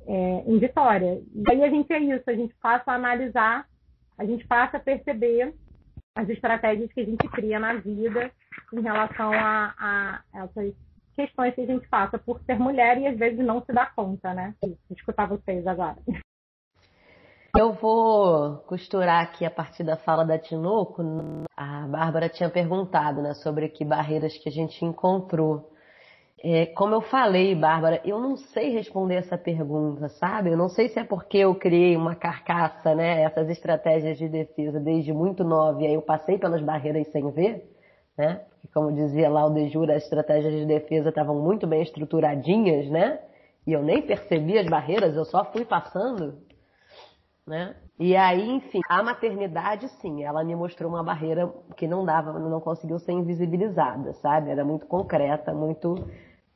é, 0.07 0.45
em 0.47 0.59
Vitória. 0.59 1.23
E 1.35 1.51
aí 1.51 1.65
a 1.65 1.71
gente 1.71 1.91
é 1.93 1.99
isso, 1.99 2.25
a 2.27 2.35
gente 2.35 2.55
passa 2.61 2.93
a 2.93 2.95
analisar, 2.95 3.67
a 4.19 4.25
gente 4.27 4.47
passa 4.47 4.77
a 4.77 4.81
perceber 4.81 5.55
as 6.15 6.29
estratégias 6.29 6.93
que 6.93 7.01
a 7.01 7.05
gente 7.05 7.29
cria 7.29 7.59
na 7.59 7.75
vida 7.75 8.31
em 8.73 8.81
relação 8.81 9.33
a, 9.33 9.75
a 9.79 10.23
essas 10.35 10.75
questões 11.16 11.55
que 11.55 11.62
a 11.62 11.66
gente 11.66 11.88
passa 11.88 12.18
por 12.18 12.40
ser 12.42 12.59
mulher 12.59 12.98
e 12.98 13.09
às 13.09 13.18
vezes 13.18 13.44
não 13.44 13.64
se 13.64 13.72
dá 13.72 13.87
conta, 13.87 14.33
né? 14.35 14.55
Escutar 14.90 15.26
vocês 15.26 15.66
agora. 15.66 15.96
Eu 17.59 17.72
vou 17.72 18.59
costurar 18.66 19.22
aqui 19.22 19.42
a 19.44 19.50
partir 19.50 19.83
da 19.83 19.96
fala 19.96 20.26
da 20.26 20.38
Tinoco. 20.38 21.02
A 21.57 21.87
Bárbara 21.88 22.29
tinha 22.29 22.50
perguntado 22.50 23.22
né, 23.22 23.33
sobre 23.33 23.70
que 23.70 23.83
barreiras 23.83 24.37
que 24.37 24.50
a 24.50 24.52
gente 24.52 24.85
encontrou. 24.85 25.72
É, 26.44 26.66
como 26.66 26.94
eu 26.94 27.00
falei, 27.00 27.55
Bárbara, 27.55 28.02
eu 28.05 28.20
não 28.20 28.37
sei 28.37 28.68
responder 28.68 29.14
essa 29.14 29.38
pergunta, 29.38 30.11
sabe? 30.11 30.50
Eu 30.50 30.57
não 30.57 30.68
sei 30.68 30.90
se 30.90 30.98
é 31.00 31.05
porque 31.05 31.38
eu 31.38 31.55
criei 31.55 31.96
uma 31.96 32.14
carcaça, 32.14 32.94
né? 32.94 33.22
Essas 33.22 33.48
estratégias 33.48 34.18
de 34.18 34.29
defesa 34.29 34.79
desde 34.79 35.14
muito 35.14 35.42
nova 35.42 35.83
e 35.83 35.87
aí 35.87 35.94
eu 35.94 36.02
passei 36.02 36.37
pelas 36.37 36.61
barreiras 36.61 37.11
sem 37.11 37.31
ver, 37.31 37.66
né? 38.18 38.44
Como 38.72 38.92
dizia 38.92 39.29
lá 39.29 39.46
o 39.46 39.52
de 39.52 39.68
Jura, 39.68 39.96
as 39.96 40.05
estratégias 40.05 40.52
de 40.52 40.66
defesa 40.66 41.09
estavam 41.09 41.40
muito 41.40 41.66
bem 41.66 41.83
estruturadinhas, 41.83 42.88
né? 42.90 43.20
E 43.66 43.72
eu 43.72 43.83
nem 43.83 44.02
percebi 44.02 44.59
as 44.59 44.66
barreiras, 44.66 45.16
eu 45.16 45.24
só 45.24 45.44
fui 45.44 45.64
passando, 45.64 46.38
né? 47.46 47.74
E 47.98 48.14
aí, 48.14 48.50
enfim, 48.50 48.81
a 48.88 49.02
maternidade, 49.02 49.88
sim, 50.00 50.22
ela 50.22 50.44
me 50.44 50.55
mostrou 50.55 50.90
uma 50.90 51.02
barreira 51.02 51.50
que 51.76 51.88
não 51.88 52.05
dava, 52.05 52.38
não 52.38 52.61
conseguiu 52.61 52.98
ser 52.98 53.12
invisibilizada, 53.12 54.12
sabe? 54.14 54.50
Era 54.50 54.64
muito 54.64 54.87
concreta, 54.87 55.55
muito 55.55 56.07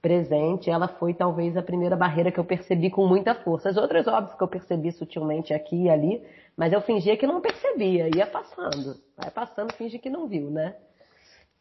presente. 0.02 0.70
Ela 0.70 0.86
foi 0.86 1.14
talvez 1.14 1.56
a 1.56 1.62
primeira 1.62 1.96
barreira 1.96 2.30
que 2.30 2.38
eu 2.38 2.44
percebi 2.44 2.90
com 2.90 3.06
muita 3.06 3.34
força. 3.34 3.70
As 3.70 3.76
outras, 3.78 4.06
óbvio, 4.06 4.36
que 4.36 4.42
eu 4.42 4.48
percebi 4.48 4.92
sutilmente 4.92 5.54
aqui 5.54 5.84
e 5.84 5.90
ali, 5.90 6.22
mas 6.56 6.72
eu 6.72 6.80
fingia 6.82 7.16
que 7.16 7.26
não 7.26 7.40
percebia, 7.40 8.10
ia 8.14 8.26
passando. 8.26 8.96
Vai 9.16 9.30
passando, 9.30 9.72
finge 9.72 9.98
que 9.98 10.10
não 10.10 10.26
viu, 10.26 10.50
né? 10.50 10.76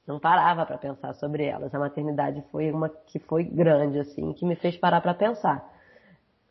Não 0.10 0.20
parava 0.20 0.66
para 0.66 0.78
pensar 0.78 1.14
sobre 1.14 1.46
elas. 1.46 1.74
A 1.74 1.78
maternidade 1.78 2.44
foi 2.52 2.72
uma 2.72 2.90
que 2.90 3.20
foi 3.20 3.44
grande, 3.44 4.00
assim, 4.00 4.34
que 4.34 4.44
me 4.44 4.56
fez 4.56 4.76
parar 4.76 5.02
para 5.02 5.14
pensar. 5.14 5.64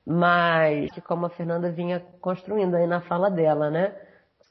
Mas, 0.07 0.91
como 1.05 1.27
a 1.27 1.31
Fernanda 1.31 1.71
vinha 1.71 2.01
construindo 2.21 2.77
aí 2.77 2.87
na 2.87 3.01
fala 3.01 3.29
dela, 3.29 3.69
né? 3.69 3.93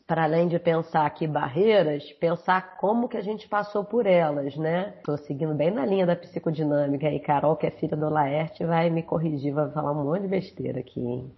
Para 0.06 0.24
além 0.24 0.48
de 0.50 0.60
pensar 0.60 1.06
aqui 1.06 1.26
barreiras, 1.26 2.12
pensar 2.14 2.78
como 2.78 3.08
que 3.08 3.18
a 3.18 3.22
gente 3.22 3.48
passou 3.48 3.84
por 3.84 4.06
elas, 4.06 4.56
né? 4.58 4.94
Estou 4.98 5.18
seguindo 5.18 5.56
bem 5.56 5.72
na 5.72 5.86
linha 5.86 6.06
da 6.06 6.16
psicodinâmica 6.16 7.10
e 7.10 7.20
Carol, 7.20 7.56
que 7.56 7.66
é 7.66 7.72
filha 7.72 7.96
do 7.96 8.10
Laerte, 8.10 8.66
vai 8.66 8.90
me 8.90 9.04
corrigir, 9.04 9.54
vai 9.54 9.72
falar 9.72 9.94
um 9.94 10.04
monte 10.04 10.24
de 10.24 10.28
besteira 10.28 10.82
aqui, 10.82 11.00
hein? 11.00 11.32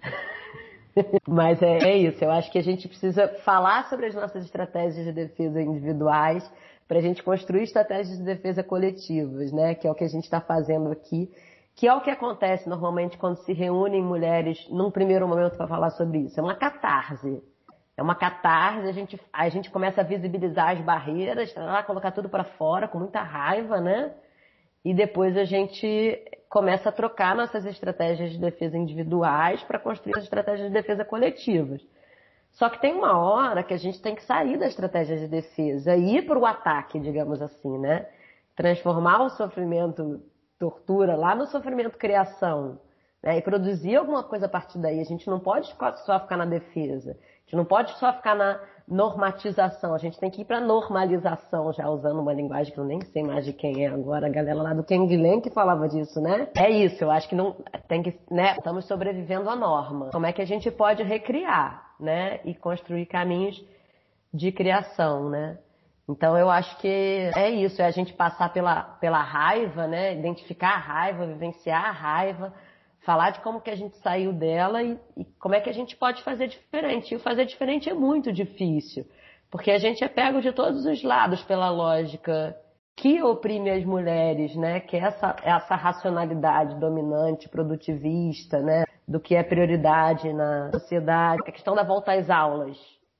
Mas 1.26 1.60
é, 1.62 1.78
é, 1.78 1.96
isso, 1.96 2.24
eu 2.24 2.30
acho 2.30 2.50
que 2.50 2.58
a 2.58 2.62
gente 2.62 2.88
precisa 2.88 3.28
falar 3.44 3.88
sobre 3.88 4.06
as 4.06 4.14
nossas 4.14 4.44
estratégias 4.44 5.04
de 5.04 5.12
defesa 5.12 5.60
individuais, 5.60 6.50
para 6.88 6.98
a 6.98 7.02
gente 7.02 7.22
construir 7.22 7.64
estratégias 7.64 8.16
de 8.16 8.24
defesa 8.24 8.62
coletivas, 8.62 9.52
né? 9.52 9.74
Que 9.74 9.86
é 9.86 9.90
o 9.90 9.94
que 9.94 10.04
a 10.04 10.08
gente 10.08 10.24
está 10.24 10.40
fazendo 10.40 10.90
aqui, 10.90 11.30
que 11.74 11.86
é 11.86 11.92
o 11.92 12.00
que 12.00 12.10
acontece 12.10 12.68
normalmente 12.68 13.18
quando 13.18 13.36
se 13.38 13.52
reúnem 13.52 14.02
mulheres 14.02 14.66
num 14.70 14.90
primeiro 14.90 15.26
momento 15.26 15.56
para 15.56 15.66
falar 15.66 15.90
sobre 15.90 16.18
isso. 16.18 16.38
É 16.38 16.42
uma 16.42 16.54
catarse. 16.54 17.42
É 17.96 18.02
uma 18.02 18.14
catarse, 18.14 18.86
a 18.86 18.92
gente, 18.92 19.20
a 19.32 19.48
gente 19.48 19.70
começa 19.70 20.02
a 20.02 20.04
visibilizar 20.04 20.70
as 20.70 20.80
barreiras, 20.80 21.52
tá, 21.52 21.82
colocar 21.82 22.12
tudo 22.12 22.28
para 22.28 22.44
fora 22.44 22.86
com 22.86 22.98
muita 22.98 23.22
raiva, 23.22 23.80
né? 23.80 24.12
E 24.84 24.94
depois 24.94 25.36
a 25.36 25.44
gente 25.44 26.22
começa 26.48 26.88
a 26.88 26.92
trocar 26.92 27.34
nossas 27.34 27.64
estratégias 27.64 28.32
de 28.32 28.38
defesa 28.38 28.76
individuais 28.76 29.62
para 29.62 29.78
construir 29.78 30.16
as 30.16 30.24
estratégias 30.24 30.68
de 30.68 30.72
defesa 30.72 31.04
coletivas. 31.04 31.80
Só 32.52 32.68
que 32.70 32.80
tem 32.80 32.94
uma 32.94 33.18
hora 33.18 33.62
que 33.62 33.74
a 33.74 33.78
gente 33.78 34.00
tem 34.00 34.14
que 34.14 34.24
sair 34.24 34.56
da 34.56 34.66
estratégia 34.66 35.18
de 35.18 35.28
defesa 35.28 35.94
e 35.94 36.16
ir 36.16 36.26
para 36.26 36.38
o 36.38 36.46
ataque, 36.46 36.98
digamos 36.98 37.42
assim, 37.42 37.78
né? 37.78 38.06
Transformar 38.54 39.22
o 39.22 39.30
sofrimento 39.30 40.22
tortura 40.58 41.16
lá 41.16 41.34
no 41.34 41.46
sofrimento 41.46 41.98
criação 41.98 42.80
né? 43.22 43.38
e 43.38 43.42
produzir 43.42 43.96
alguma 43.96 44.22
coisa 44.22 44.46
a 44.46 44.48
partir 44.48 44.78
daí. 44.78 45.00
A 45.00 45.04
gente 45.04 45.28
não 45.28 45.38
pode 45.38 45.68
só 46.04 46.20
ficar 46.20 46.36
na 46.36 46.46
defesa, 46.46 47.10
a 47.10 47.40
gente 47.40 47.56
não 47.56 47.64
pode 47.64 47.92
só 47.98 48.12
ficar 48.12 48.34
na 48.34 48.60
normatização, 48.88 49.94
a 49.94 49.98
gente 49.98 50.18
tem 50.18 50.30
que 50.30 50.42
ir 50.42 50.44
para 50.44 50.60
normalização, 50.60 51.72
já 51.72 51.88
usando 51.88 52.20
uma 52.20 52.32
linguagem 52.32 52.72
que 52.72 52.78
eu 52.78 52.84
nem 52.84 53.00
sei 53.06 53.22
mais 53.22 53.44
de 53.44 53.52
quem 53.52 53.84
é 53.84 53.88
agora, 53.88 54.26
a 54.26 54.30
galera 54.30 54.62
lá 54.62 54.72
do 54.72 54.84
Kenglen 54.84 55.40
que 55.40 55.50
falava 55.50 55.88
disso, 55.88 56.20
né? 56.20 56.48
É 56.56 56.70
isso, 56.70 57.02
eu 57.02 57.10
acho 57.10 57.28
que 57.28 57.34
não 57.34 57.56
tem 57.88 58.02
que, 58.02 58.16
né? 58.30 58.54
Estamos 58.56 58.86
sobrevivendo 58.86 59.50
à 59.50 59.56
norma. 59.56 60.10
Como 60.12 60.26
é 60.26 60.32
que 60.32 60.42
a 60.42 60.46
gente 60.46 60.70
pode 60.70 61.02
recriar? 61.02 61.86
né? 61.98 62.40
E 62.44 62.54
construir 62.54 63.06
caminhos 63.06 63.62
de 64.32 64.52
criação, 64.52 65.28
né? 65.28 65.58
Então 66.08 66.36
eu 66.38 66.48
acho 66.48 66.76
que 66.78 66.86
é 66.88 67.50
isso, 67.50 67.82
é 67.82 67.86
a 67.86 67.90
gente 67.90 68.12
passar 68.12 68.52
pela, 68.52 68.82
pela 69.00 69.20
raiva, 69.20 69.86
né? 69.86 70.14
Identificar 70.14 70.74
a 70.74 70.78
raiva, 70.78 71.26
vivenciar 71.26 71.84
a 71.84 71.90
raiva, 71.90 72.54
falar 73.06 73.30
de 73.30 73.40
como 73.40 73.62
que 73.62 73.70
a 73.70 73.76
gente 73.76 73.96
saiu 73.98 74.32
dela 74.32 74.82
e, 74.82 74.98
e 75.16 75.24
como 75.40 75.54
é 75.54 75.60
que 75.60 75.70
a 75.70 75.72
gente 75.72 75.96
pode 75.96 76.22
fazer 76.22 76.48
diferente. 76.48 77.12
E 77.12 77.16
o 77.16 77.20
fazer 77.20 77.46
diferente 77.46 77.88
é 77.88 77.94
muito 77.94 78.30
difícil, 78.30 79.06
porque 79.50 79.70
a 79.70 79.78
gente 79.78 80.04
é 80.04 80.08
pego 80.08 80.42
de 80.42 80.52
todos 80.52 80.84
os 80.84 81.02
lados 81.02 81.42
pela 81.44 81.70
lógica 81.70 82.54
que 82.96 83.22
oprime 83.22 83.70
as 83.70 83.84
mulheres, 83.84 84.56
né? 84.56 84.80
Que 84.80 84.96
é 84.96 85.00
essa, 85.00 85.36
essa 85.42 85.76
racionalidade 85.76 86.78
dominante, 86.80 87.48
produtivista, 87.48 88.60
né? 88.60 88.84
do 89.06 89.20
que 89.20 89.36
é 89.36 89.42
prioridade 89.42 90.32
na 90.32 90.70
sociedade, 90.72 91.42
a 91.46 91.52
questão 91.52 91.74
da 91.74 91.84
volta 91.84 92.12
às 92.12 92.28
aulas. 92.28 92.76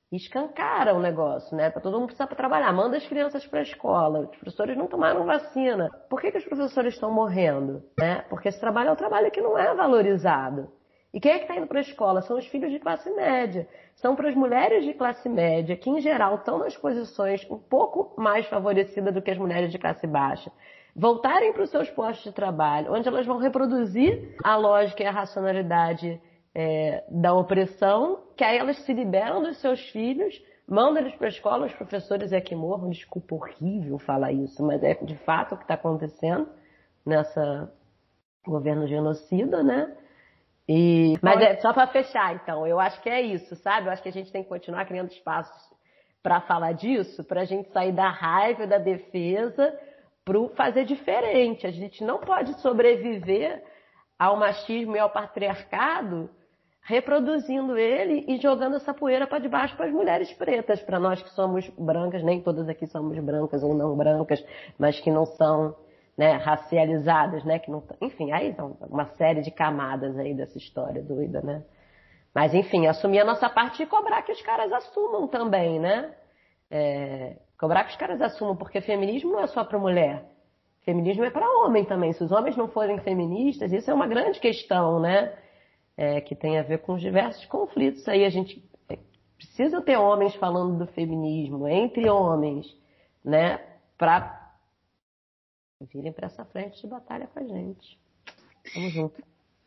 Escancara 0.09 0.93
o 0.93 1.01
negócio, 1.01 1.55
né? 1.55 1.69
Para 1.69 1.81
todo 1.81 1.95
mundo 1.95 2.05
precisar 2.05 2.27
para 2.27 2.37
trabalhar. 2.37 2.71
Manda 2.71 2.95
as 2.95 3.05
crianças 3.05 3.45
para 3.45 3.59
a 3.59 3.63
escola. 3.63 4.21
Os 4.21 4.37
professores 4.37 4.77
não 4.77 4.87
tomaram 4.87 5.25
vacina. 5.25 5.89
Por 6.09 6.21
que, 6.21 6.31
que 6.31 6.37
os 6.37 6.45
professores 6.45 6.93
estão 6.93 7.11
morrendo? 7.11 7.83
Né? 7.99 8.23
Porque 8.29 8.47
esse 8.47 8.59
trabalho 8.59 8.89
é 8.89 8.91
um 8.93 8.95
trabalho 8.95 9.29
que 9.29 9.41
não 9.41 9.57
é 9.57 9.75
valorizado. 9.75 10.71
E 11.13 11.19
quem 11.19 11.33
é 11.33 11.37
que 11.39 11.43
está 11.43 11.57
indo 11.57 11.67
para 11.67 11.79
a 11.79 11.81
escola? 11.81 12.21
São 12.21 12.37
os 12.37 12.47
filhos 12.47 12.71
de 12.71 12.79
classe 12.79 13.09
média. 13.11 13.67
São 13.95 14.15
para 14.15 14.29
as 14.29 14.35
mulheres 14.35 14.85
de 14.85 14.93
classe 14.93 15.27
média, 15.27 15.75
que 15.75 15.89
em 15.89 15.99
geral 15.99 16.35
estão 16.35 16.57
nas 16.57 16.77
posições 16.77 17.45
um 17.49 17.57
pouco 17.57 18.13
mais 18.21 18.45
favorecidas 18.47 19.13
do 19.13 19.21
que 19.21 19.31
as 19.31 19.37
mulheres 19.37 19.71
de 19.71 19.77
classe 19.77 20.07
baixa 20.07 20.51
voltarem 20.97 21.53
para 21.53 21.61
os 21.61 21.69
seus 21.69 21.87
postos 21.91 22.23
de 22.23 22.31
trabalho, 22.31 22.91
onde 22.91 23.07
elas 23.07 23.23
vão 23.23 23.37
reproduzir 23.37 24.35
a 24.43 24.55
lógica 24.55 25.03
e 25.03 25.05
a 25.05 25.11
racionalidade 25.11 26.19
é, 26.59 27.03
da 27.07 27.35
opressão, 27.35 28.23
que 28.35 28.43
aí 28.43 28.57
elas 28.57 28.83
se 28.83 28.91
liberam 28.91 29.43
dos 29.43 29.57
seus 29.61 29.79
filhos, 29.91 30.33
mandam 30.67 31.03
eles 31.03 31.13
para 31.13 31.27
a 31.27 31.29
escola, 31.29 31.67
os 31.67 31.73
professores 31.73 32.33
é 32.33 32.41
que 32.41 32.55
morram, 32.55 32.89
desculpa, 32.89 33.35
horrível 33.35 33.99
falar 33.99 34.31
isso, 34.31 34.65
mas 34.65 34.83
é 34.83 34.95
de 34.95 35.15
fato 35.17 35.53
o 35.53 35.57
que 35.57 35.65
está 35.65 35.75
acontecendo 35.75 36.49
nessa 37.05 37.71
governo 38.43 38.87
genocida, 38.87 39.61
né? 39.61 39.95
E, 40.67 41.15
mas 41.21 41.39
é 41.41 41.57
só 41.57 41.71
para 41.73 41.85
fechar, 41.87 42.33
então, 42.33 42.65
eu 42.65 42.79
acho 42.79 42.99
que 43.03 43.09
é 43.09 43.21
isso, 43.21 43.55
sabe? 43.57 43.85
Eu 43.85 43.91
acho 43.91 44.01
que 44.01 44.09
a 44.09 44.13
gente 44.13 44.31
tem 44.31 44.41
que 44.41 44.49
continuar 44.49 44.83
criando 44.85 45.11
espaços 45.11 45.55
para 46.23 46.41
falar 46.41 46.71
disso, 46.71 47.23
para 47.23 47.41
a 47.41 47.45
gente 47.45 47.69
sair 47.69 47.91
da 47.91 48.09
raiva, 48.09 48.65
da 48.65 48.79
defesa, 48.79 49.77
para 50.25 50.49
fazer 50.55 50.85
diferente. 50.85 51.67
A 51.67 51.71
gente 51.71 52.03
não 52.03 52.17
pode 52.17 52.59
sobreviver 52.61 53.63
ao 54.17 54.37
machismo 54.37 54.95
e 54.95 54.99
ao 54.99 55.11
patriarcado 55.11 56.31
reproduzindo 56.87 57.77
ele 57.77 58.23
e 58.29 58.37
jogando 58.37 58.77
essa 58.77 58.93
poeira 58.93 59.27
para 59.27 59.39
debaixo 59.39 59.75
para 59.75 59.87
as 59.87 59.91
mulheres 59.91 60.31
pretas, 60.31 60.81
para 60.81 60.97
nós 60.97 61.21
que 61.21 61.29
somos 61.31 61.69
brancas, 61.77 62.23
nem 62.23 62.41
todas 62.41 62.69
aqui 62.69 62.87
somos 62.87 63.19
brancas 63.19 63.61
ou 63.61 63.73
não 63.73 63.93
brancas, 63.93 64.41
mas 64.79 64.97
que 64.97 65.11
não 65.11 65.25
são 65.25 65.75
né, 66.17 66.31
racializadas, 66.37 67.43
né, 67.43 67.59
que 67.59 67.69
não, 67.69 67.83
enfim, 68.01 68.31
aí 68.31 68.55
uma 68.89 69.05
série 69.17 69.41
de 69.41 69.51
camadas 69.51 70.17
aí 70.17 70.33
dessa 70.33 70.57
história 70.57 71.03
doida, 71.03 71.41
né? 71.41 71.61
Mas, 72.33 72.53
enfim, 72.53 72.87
assumir 72.87 73.19
a 73.19 73.25
nossa 73.25 73.49
parte 73.49 73.83
e 73.83 73.85
cobrar 73.85 74.21
que 74.21 74.31
os 74.31 74.41
caras 74.41 74.71
assumam 74.71 75.27
também, 75.27 75.79
né? 75.79 76.13
É, 76.71 77.35
cobrar 77.59 77.83
que 77.83 77.91
os 77.91 77.97
caras 77.97 78.21
assumam, 78.21 78.55
porque 78.55 78.79
feminismo 78.79 79.31
não 79.31 79.41
é 79.41 79.47
só 79.47 79.63
para 79.63 79.77
mulher. 79.77 80.23
Feminismo 80.83 81.25
é 81.25 81.31
para 81.31 81.49
homem 81.63 81.83
também. 81.83 82.13
Se 82.13 82.23
os 82.23 82.31
homens 82.31 82.55
não 82.55 82.69
forem 82.69 82.97
feministas, 82.99 83.73
isso 83.73 83.89
é 83.91 83.93
uma 83.93 84.07
grande 84.07 84.39
questão, 84.39 84.99
né? 84.99 85.33
É, 85.97 86.21
que 86.21 86.35
tem 86.35 86.59
a 86.59 86.63
ver 86.63 86.79
com 86.79 86.95
diversos 86.95 87.45
conflitos 87.47 88.07
aí. 88.07 88.23
A 88.23 88.29
gente 88.29 88.63
é, 88.87 88.99
precisa 89.35 89.81
ter 89.81 89.97
homens 89.97 90.35
falando 90.35 90.77
do 90.77 90.91
feminismo 90.93 91.67
entre 91.67 92.07
homens, 92.07 92.67
né? 93.25 93.57
Para 93.97 94.55
virem 95.91 96.13
para 96.13 96.27
essa 96.27 96.45
frente 96.45 96.79
de 96.81 96.87
batalha 96.87 97.27
com 97.27 97.39
a 97.39 97.43
gente. 97.43 97.99
Vamos 98.75 98.93
junto. 98.93 99.23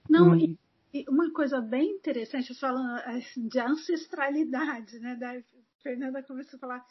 Não, 0.09 0.37
e 0.37 0.57
e 0.93 1.05
uma 1.09 1.33
coisa 1.33 1.61
bem 1.61 1.93
interessante, 1.93 2.53
falando 2.55 2.99
assim, 3.05 3.47
de 3.47 3.61
ancestralidade, 3.61 4.99
né? 4.99 5.15
Da 5.15 5.41
Fernanda 5.83 6.23
começou 6.23 6.57
a 6.57 6.61
falar. 6.61 6.87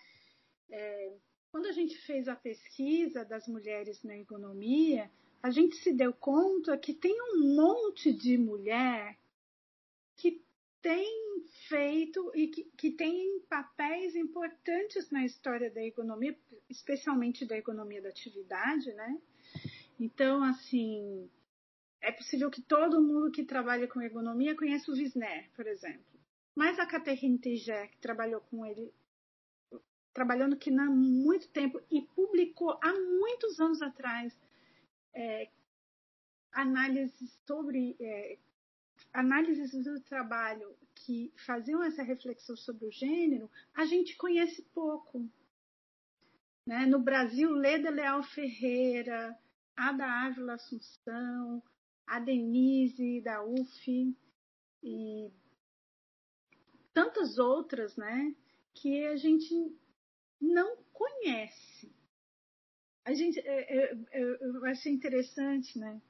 É, 0.71 1.13
quando 1.51 1.65
a 1.65 1.71
gente 1.73 1.97
fez 2.05 2.27
a 2.27 2.35
pesquisa 2.35 3.25
das 3.25 3.47
mulheres 3.47 4.01
na 4.03 4.17
economia, 4.17 5.11
a 5.43 5.49
gente 5.49 5.75
se 5.77 5.91
deu 5.91 6.13
conta 6.13 6.77
que 6.77 6.93
tem 6.93 7.13
um 7.21 7.55
monte 7.55 8.13
de 8.13 8.37
mulher 8.37 9.17
tem 10.81 11.43
feito 11.67 12.31
e 12.35 12.47
que, 12.47 12.63
que 12.77 12.91
tem 12.91 13.39
papéis 13.49 14.15
importantes 14.15 15.09
na 15.11 15.25
história 15.25 15.69
da 15.71 15.83
economia, 15.83 16.37
especialmente 16.69 17.45
da 17.45 17.57
economia 17.57 18.01
da 18.01 18.09
atividade, 18.09 18.91
né? 18.93 19.21
Então, 19.99 20.43
assim, 20.43 21.29
é 22.01 22.11
possível 22.11 22.49
que 22.49 22.61
todo 22.61 23.01
mundo 23.01 23.31
que 23.31 23.43
trabalha 23.43 23.87
com 23.87 24.01
ergonomia 24.01 24.55
conheça 24.55 24.91
o 24.91 24.95
Wisner, 24.95 25.49
por 25.55 25.67
exemplo. 25.67 26.19
Mas 26.55 26.79
a 26.79 26.85
Catherine 26.85 27.39
Teger, 27.39 27.89
que 27.91 27.97
trabalhou 27.99 28.41
com 28.41 28.65
ele, 28.65 28.93
trabalhando 30.13 30.53
aqui 30.53 30.69
há 30.69 30.85
muito 30.85 31.49
tempo 31.49 31.81
e 31.91 32.01
publicou 32.01 32.77
há 32.81 32.93
muitos 32.93 33.59
anos 33.59 33.81
atrás 33.81 34.35
é, 35.13 35.49
análises 36.51 37.37
sobre 37.45 37.95
é, 37.99 38.37
análises 39.13 39.71
do 39.83 39.99
trabalho 40.01 40.75
que 40.95 41.31
faziam 41.45 41.83
essa 41.83 42.03
reflexão 42.03 42.55
sobre 42.55 42.85
o 42.85 42.91
gênero, 42.91 43.49
a 43.73 43.85
gente 43.85 44.15
conhece 44.15 44.61
pouco. 44.73 45.29
Né? 46.65 46.85
No 46.85 46.99
Brasil, 46.99 47.51
Leda 47.51 47.89
Leal 47.89 48.21
Ferreira, 48.23 49.37
Ada 49.75 50.05
Ávila 50.05 50.53
Assunção, 50.53 51.63
a 52.05 52.19
Denise 52.19 53.21
da 53.21 53.43
UF 53.43 54.17
e 54.83 55.31
tantas 56.93 57.37
outras, 57.37 57.95
né, 57.95 58.35
que 58.73 59.05
a 59.05 59.15
gente 59.15 59.53
não 60.41 60.77
conhece. 60.91 61.91
A 63.05 63.13
gente, 63.13 63.39
eu, 63.39 63.45
é, 63.45 63.93
eu, 63.93 64.05
é, 64.11 64.21
é, 64.21 64.21
eu 64.41 64.65
achei 64.65 64.91
interessante, 64.91 65.77
né, 65.77 66.01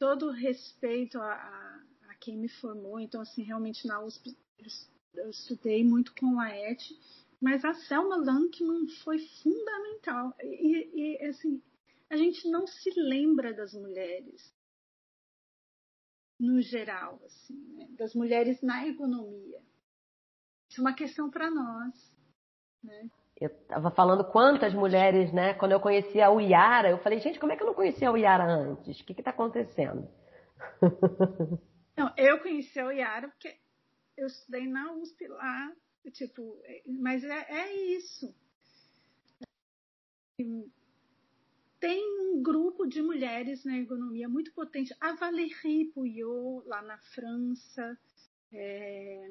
todo 0.00 0.30
respeito 0.30 1.20
a, 1.20 1.34
a, 1.34 1.84
a, 2.08 2.14
quem 2.14 2.38
me 2.38 2.48
formou, 2.48 2.98
então 2.98 3.20
assim, 3.20 3.42
realmente 3.42 3.86
na 3.86 4.02
USP 4.02 4.34
eu 5.14 5.28
estudei 5.28 5.84
muito 5.84 6.14
com 6.14 6.40
a 6.40 6.48
Et, 6.48 6.82
mas 7.38 7.64
a 7.64 7.74
Selma 7.74 8.16
Lankman 8.16 8.88
foi 9.04 9.18
fundamental. 9.18 10.34
E, 10.42 11.18
e 11.18 11.26
assim, 11.26 11.62
a 12.08 12.16
gente 12.16 12.48
não 12.48 12.66
se 12.66 12.90
lembra 12.96 13.52
das 13.52 13.74
mulheres 13.74 14.52
no 16.38 16.62
geral, 16.62 17.20
assim, 17.26 17.58
né? 17.74 17.86
das 17.98 18.14
mulheres 18.14 18.62
na 18.62 18.88
economia. 18.88 19.62
Isso 20.70 20.80
é 20.80 20.82
uma 20.82 20.94
questão 20.94 21.30
para 21.30 21.50
nós. 21.50 22.14
Né? 22.82 23.10
Eu 23.40 23.48
estava 23.48 23.90
falando 23.90 24.24
quantas 24.24 24.74
mulheres, 24.74 25.32
né? 25.32 25.54
Quando 25.54 25.72
eu 25.72 25.80
conhecia 25.80 26.26
a 26.26 26.30
Uiara, 26.30 26.90
eu 26.90 26.98
falei, 26.98 27.18
gente, 27.20 27.38
como 27.38 27.52
é 27.52 27.56
que 27.56 27.62
eu 27.62 27.66
não 27.66 27.74
conhecia 27.74 28.08
a 28.08 28.12
Uiara 28.12 28.44
antes? 28.44 29.00
O 29.00 29.04
que 29.04 29.12
está 29.12 29.30
acontecendo? 29.30 30.08
Não, 31.96 32.12
eu 32.16 32.40
conheci 32.40 32.78
a 32.78 32.86
Uiara 32.86 33.28
porque 33.28 33.58
eu 34.16 34.26
estudei 34.26 34.66
na 34.66 34.92
USP 34.92 35.26
lá, 35.28 35.72
tipo, 36.12 36.58
mas 36.86 37.22
é, 37.24 37.46
é 37.50 37.74
isso 37.74 38.34
tem 41.80 42.04
um 42.20 42.42
grupo 42.42 42.86
de 42.86 43.00
mulheres 43.00 43.64
na 43.64 43.76
ergonomia 43.76 44.28
muito 44.28 44.52
potente. 44.52 44.94
A 45.00 45.14
Valérie 45.14 45.86
Pouillot, 45.94 46.66
lá 46.68 46.82
na 46.82 46.98
França. 46.98 47.98
É... 48.52 49.28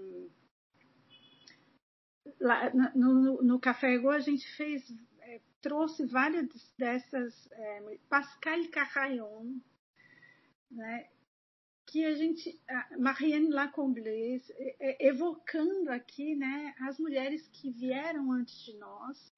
Lá, 2.39 2.71
no, 2.95 3.41
no 3.41 3.59
Café 3.59 3.95
Ego 3.95 4.09
a 4.09 4.19
gente 4.19 4.47
fez, 4.55 4.93
é, 5.21 5.41
trouxe 5.61 6.05
várias 6.05 6.47
dessas, 6.77 7.49
é, 7.51 7.97
Pascal 8.09 8.59
Carrayon, 8.71 9.57
né, 10.71 11.07
que 11.85 12.05
a 12.05 12.13
gente, 12.13 12.59
Marianne 12.99 13.49
Lacomblé, 13.49 14.37
é, 14.79 15.07
evocando 15.07 15.89
aqui 15.89 16.35
né, 16.35 16.75
as 16.81 16.99
mulheres 16.99 17.47
que 17.47 17.71
vieram 17.71 18.31
antes 18.31 18.63
de 18.63 18.77
nós 18.77 19.33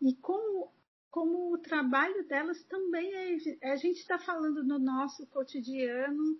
e 0.00 0.14
como 0.14 0.72
como 1.10 1.52
o 1.52 1.58
trabalho 1.58 2.26
delas 2.28 2.62
também 2.64 3.12
é. 3.12 3.70
A 3.72 3.76
gente 3.76 3.98
está 3.98 4.18
falando 4.18 4.62
no 4.62 4.78
nosso 4.78 5.26
cotidiano, 5.26 6.38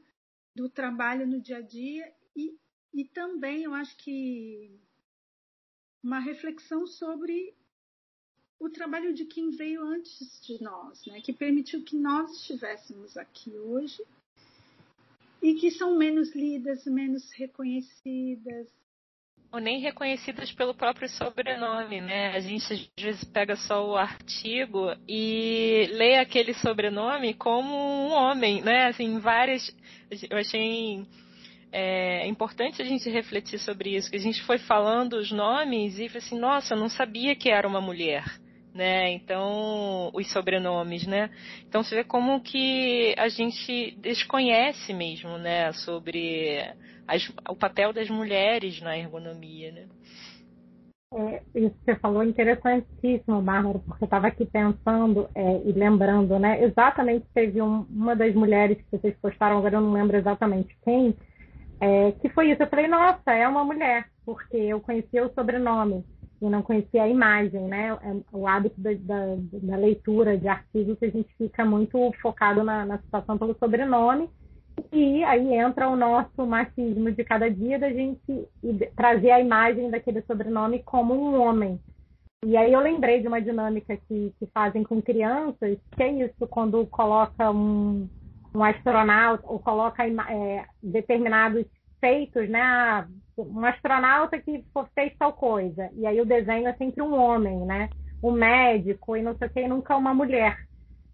do 0.54 0.68
trabalho 0.68 1.26
no 1.26 1.40
dia 1.40 1.58
a 1.58 1.62
dia, 1.62 2.12
e, 2.36 2.56
e 2.92 3.04
também 3.04 3.64
eu 3.64 3.74
acho 3.74 3.96
que 3.96 4.78
uma 6.02 6.18
reflexão 6.18 6.86
sobre 6.86 7.54
o 8.58 8.68
trabalho 8.68 9.14
de 9.14 9.24
quem 9.24 9.50
veio 9.50 9.82
antes 9.82 10.40
de 10.42 10.62
nós, 10.62 11.04
né? 11.06 11.20
que 11.20 11.32
permitiu 11.32 11.84
que 11.84 11.96
nós 11.96 12.30
estivéssemos 12.32 13.16
aqui 13.16 13.50
hoje 13.50 14.02
e 15.40 15.54
que 15.54 15.70
são 15.70 15.96
menos 15.96 16.34
lidas, 16.34 16.84
menos 16.86 17.30
reconhecidas, 17.32 18.68
ou 19.50 19.60
nem 19.60 19.80
reconhecidas 19.80 20.52
pelo 20.52 20.74
próprio 20.74 21.08
sobrenome, 21.08 22.02
né? 22.02 22.36
A 22.36 22.40
gente 22.40 22.70
às 22.70 23.02
vezes 23.02 23.24
pega 23.24 23.56
só 23.56 23.86
o 23.86 23.96
artigo 23.96 24.94
e 25.08 25.88
lê 25.92 26.16
aquele 26.16 26.52
sobrenome 26.52 27.32
como 27.32 27.74
um 27.74 28.10
homem, 28.10 28.60
né? 28.60 28.88
Assim, 28.88 29.18
várias. 29.18 29.74
Eu 30.30 30.36
achei 30.36 31.06
é, 31.72 32.26
importante 32.26 32.80
a 32.80 32.84
gente 32.84 33.08
refletir 33.10 33.58
sobre 33.58 33.96
isso, 33.96 34.10
que 34.10 34.16
a 34.16 34.20
gente 34.20 34.42
foi 34.42 34.58
falando 34.58 35.14
os 35.14 35.30
nomes 35.30 35.98
e 35.98 36.08
falei 36.08 36.18
assim, 36.18 36.38
nossa, 36.38 36.74
eu 36.74 36.78
não 36.78 36.88
sabia 36.88 37.34
que 37.36 37.50
era 37.50 37.68
uma 37.68 37.80
mulher. 37.80 38.24
Né? 38.74 39.10
Então, 39.12 40.10
os 40.14 40.30
sobrenomes, 40.30 41.04
né? 41.04 41.30
Então, 41.66 41.82
você 41.82 41.96
vê 41.96 42.04
como 42.04 42.40
que 42.40 43.12
a 43.18 43.28
gente 43.28 43.96
desconhece 43.98 44.92
mesmo, 44.92 45.36
né? 45.36 45.72
Sobre 45.72 46.62
as, 47.08 47.28
o 47.48 47.56
papel 47.56 47.92
das 47.92 48.08
mulheres 48.08 48.80
na 48.80 48.96
ergonomia, 48.96 49.72
né? 49.72 49.88
É, 51.12 51.42
isso 51.54 51.70
que 51.70 51.84
você 51.86 51.96
falou 51.96 52.22
é 52.22 52.26
interessantíssimo, 52.26 53.40
Bárbara, 53.40 53.78
porque 53.78 54.04
eu 54.04 54.06
estava 54.06 54.26
aqui 54.26 54.44
pensando 54.44 55.28
é, 55.34 55.62
e 55.64 55.72
lembrando, 55.72 56.38
né? 56.38 56.62
Exatamente 56.62 57.26
teve 57.32 57.62
um, 57.62 57.86
uma 57.88 58.14
das 58.14 58.34
mulheres 58.34 58.76
que 58.76 58.96
vocês 58.96 59.16
postaram, 59.16 59.56
agora 59.56 59.76
eu 59.76 59.80
não 59.80 59.92
lembro 59.92 60.18
exatamente 60.18 60.76
quem, 60.84 61.16
é, 61.80 62.12
que 62.12 62.28
foi 62.30 62.50
isso. 62.50 62.62
Eu 62.62 62.68
falei, 62.68 62.88
nossa, 62.88 63.32
é 63.32 63.46
uma 63.46 63.64
mulher, 63.64 64.06
porque 64.24 64.56
eu 64.56 64.80
conhecia 64.80 65.24
o 65.24 65.32
sobrenome 65.32 66.04
e 66.40 66.48
não 66.48 66.62
conhecia 66.62 67.02
a 67.02 67.08
imagem, 67.08 67.62
né? 67.62 67.96
É, 68.02 68.36
o 68.36 68.46
hábito 68.46 68.80
da, 68.80 68.90
da, 68.94 69.36
da 69.62 69.76
leitura 69.76 70.36
de 70.36 70.48
artigos, 70.48 70.96
a 71.02 71.06
gente 71.06 71.28
fica 71.36 71.64
muito 71.64 72.12
focado 72.22 72.62
na, 72.62 72.84
na 72.86 72.98
situação 72.98 73.36
pelo 73.36 73.56
sobrenome 73.58 74.28
e 74.92 75.24
aí 75.24 75.54
entra 75.54 75.88
o 75.88 75.96
nosso 75.96 76.46
machismo 76.46 77.10
de 77.10 77.24
cada 77.24 77.50
dia 77.50 77.78
da 77.78 77.90
gente 77.90 78.48
trazer 78.96 79.30
a 79.30 79.40
imagem 79.40 79.90
daquele 79.90 80.22
sobrenome 80.22 80.82
como 80.84 81.14
um 81.14 81.40
homem. 81.40 81.80
E 82.44 82.56
aí 82.56 82.72
eu 82.72 82.80
lembrei 82.80 83.20
de 83.20 83.26
uma 83.26 83.42
dinâmica 83.42 83.96
que, 83.96 84.32
que 84.38 84.46
fazem 84.54 84.84
com 84.84 85.02
crianças, 85.02 85.76
que 85.96 86.02
é 86.02 86.12
isso, 86.24 86.46
quando 86.48 86.86
coloca 86.86 87.50
um, 87.50 88.08
um 88.54 88.62
astronauta 88.62 89.44
ou 89.46 89.58
coloca 89.58 90.06
é, 90.06 90.64
determinados 90.82 91.66
feitos, 92.00 92.48
né? 92.48 92.60
Ah, 92.60 93.06
um 93.36 93.64
astronauta 93.64 94.38
que 94.38 94.64
fez 94.94 95.12
tal 95.18 95.32
coisa. 95.32 95.90
E 95.94 96.06
aí 96.06 96.20
o 96.20 96.26
desenho 96.26 96.68
é 96.68 96.74
sempre 96.74 97.02
um 97.02 97.14
homem, 97.14 97.58
né? 97.66 97.88
Um 98.22 98.32
médico 98.32 99.16
e 99.16 99.22
não 99.22 99.36
sei 99.36 99.48
o 99.48 99.50
que, 99.50 99.68
nunca 99.68 99.96
uma 99.96 100.12
mulher. 100.12 100.58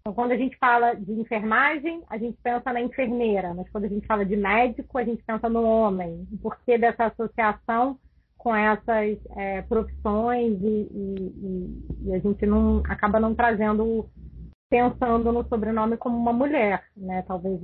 Então, 0.01 0.13
quando 0.13 0.33
a 0.33 0.37
gente 0.37 0.55
fala 0.57 0.93
de 0.93 1.11
enfermagem, 1.13 2.03
a 2.09 2.17
gente 2.17 2.37
pensa 2.43 2.71
na 2.71 2.81
enfermeira, 2.81 3.53
mas 3.55 3.67
quando 3.69 3.85
a 3.85 3.87
gente 3.87 4.05
fala 4.05 4.23
de 4.23 4.35
médico, 4.35 4.97
a 4.97 5.03
gente 5.03 5.23
pensa 5.23 5.49
no 5.49 5.63
homem. 5.63 6.27
Por 6.41 6.57
que 6.63 6.77
dessa 6.77 7.05
associação 7.05 7.97
com 8.37 8.55
essas 8.55 9.17
é, 9.35 9.63
profissões 9.63 10.61
e, 10.61 10.87
e, 10.91 11.83
e, 12.03 12.13
a 12.13 12.19
gente 12.19 12.45
não 12.45 12.83
acaba 12.87 13.19
não 13.19 13.33
trazendo, 13.33 14.07
pensando 14.69 15.31
no 15.31 15.47
sobrenome 15.47 15.97
como 15.97 16.17
uma 16.17 16.33
mulher, 16.33 16.83
né? 16.95 17.23
Talvez 17.23 17.59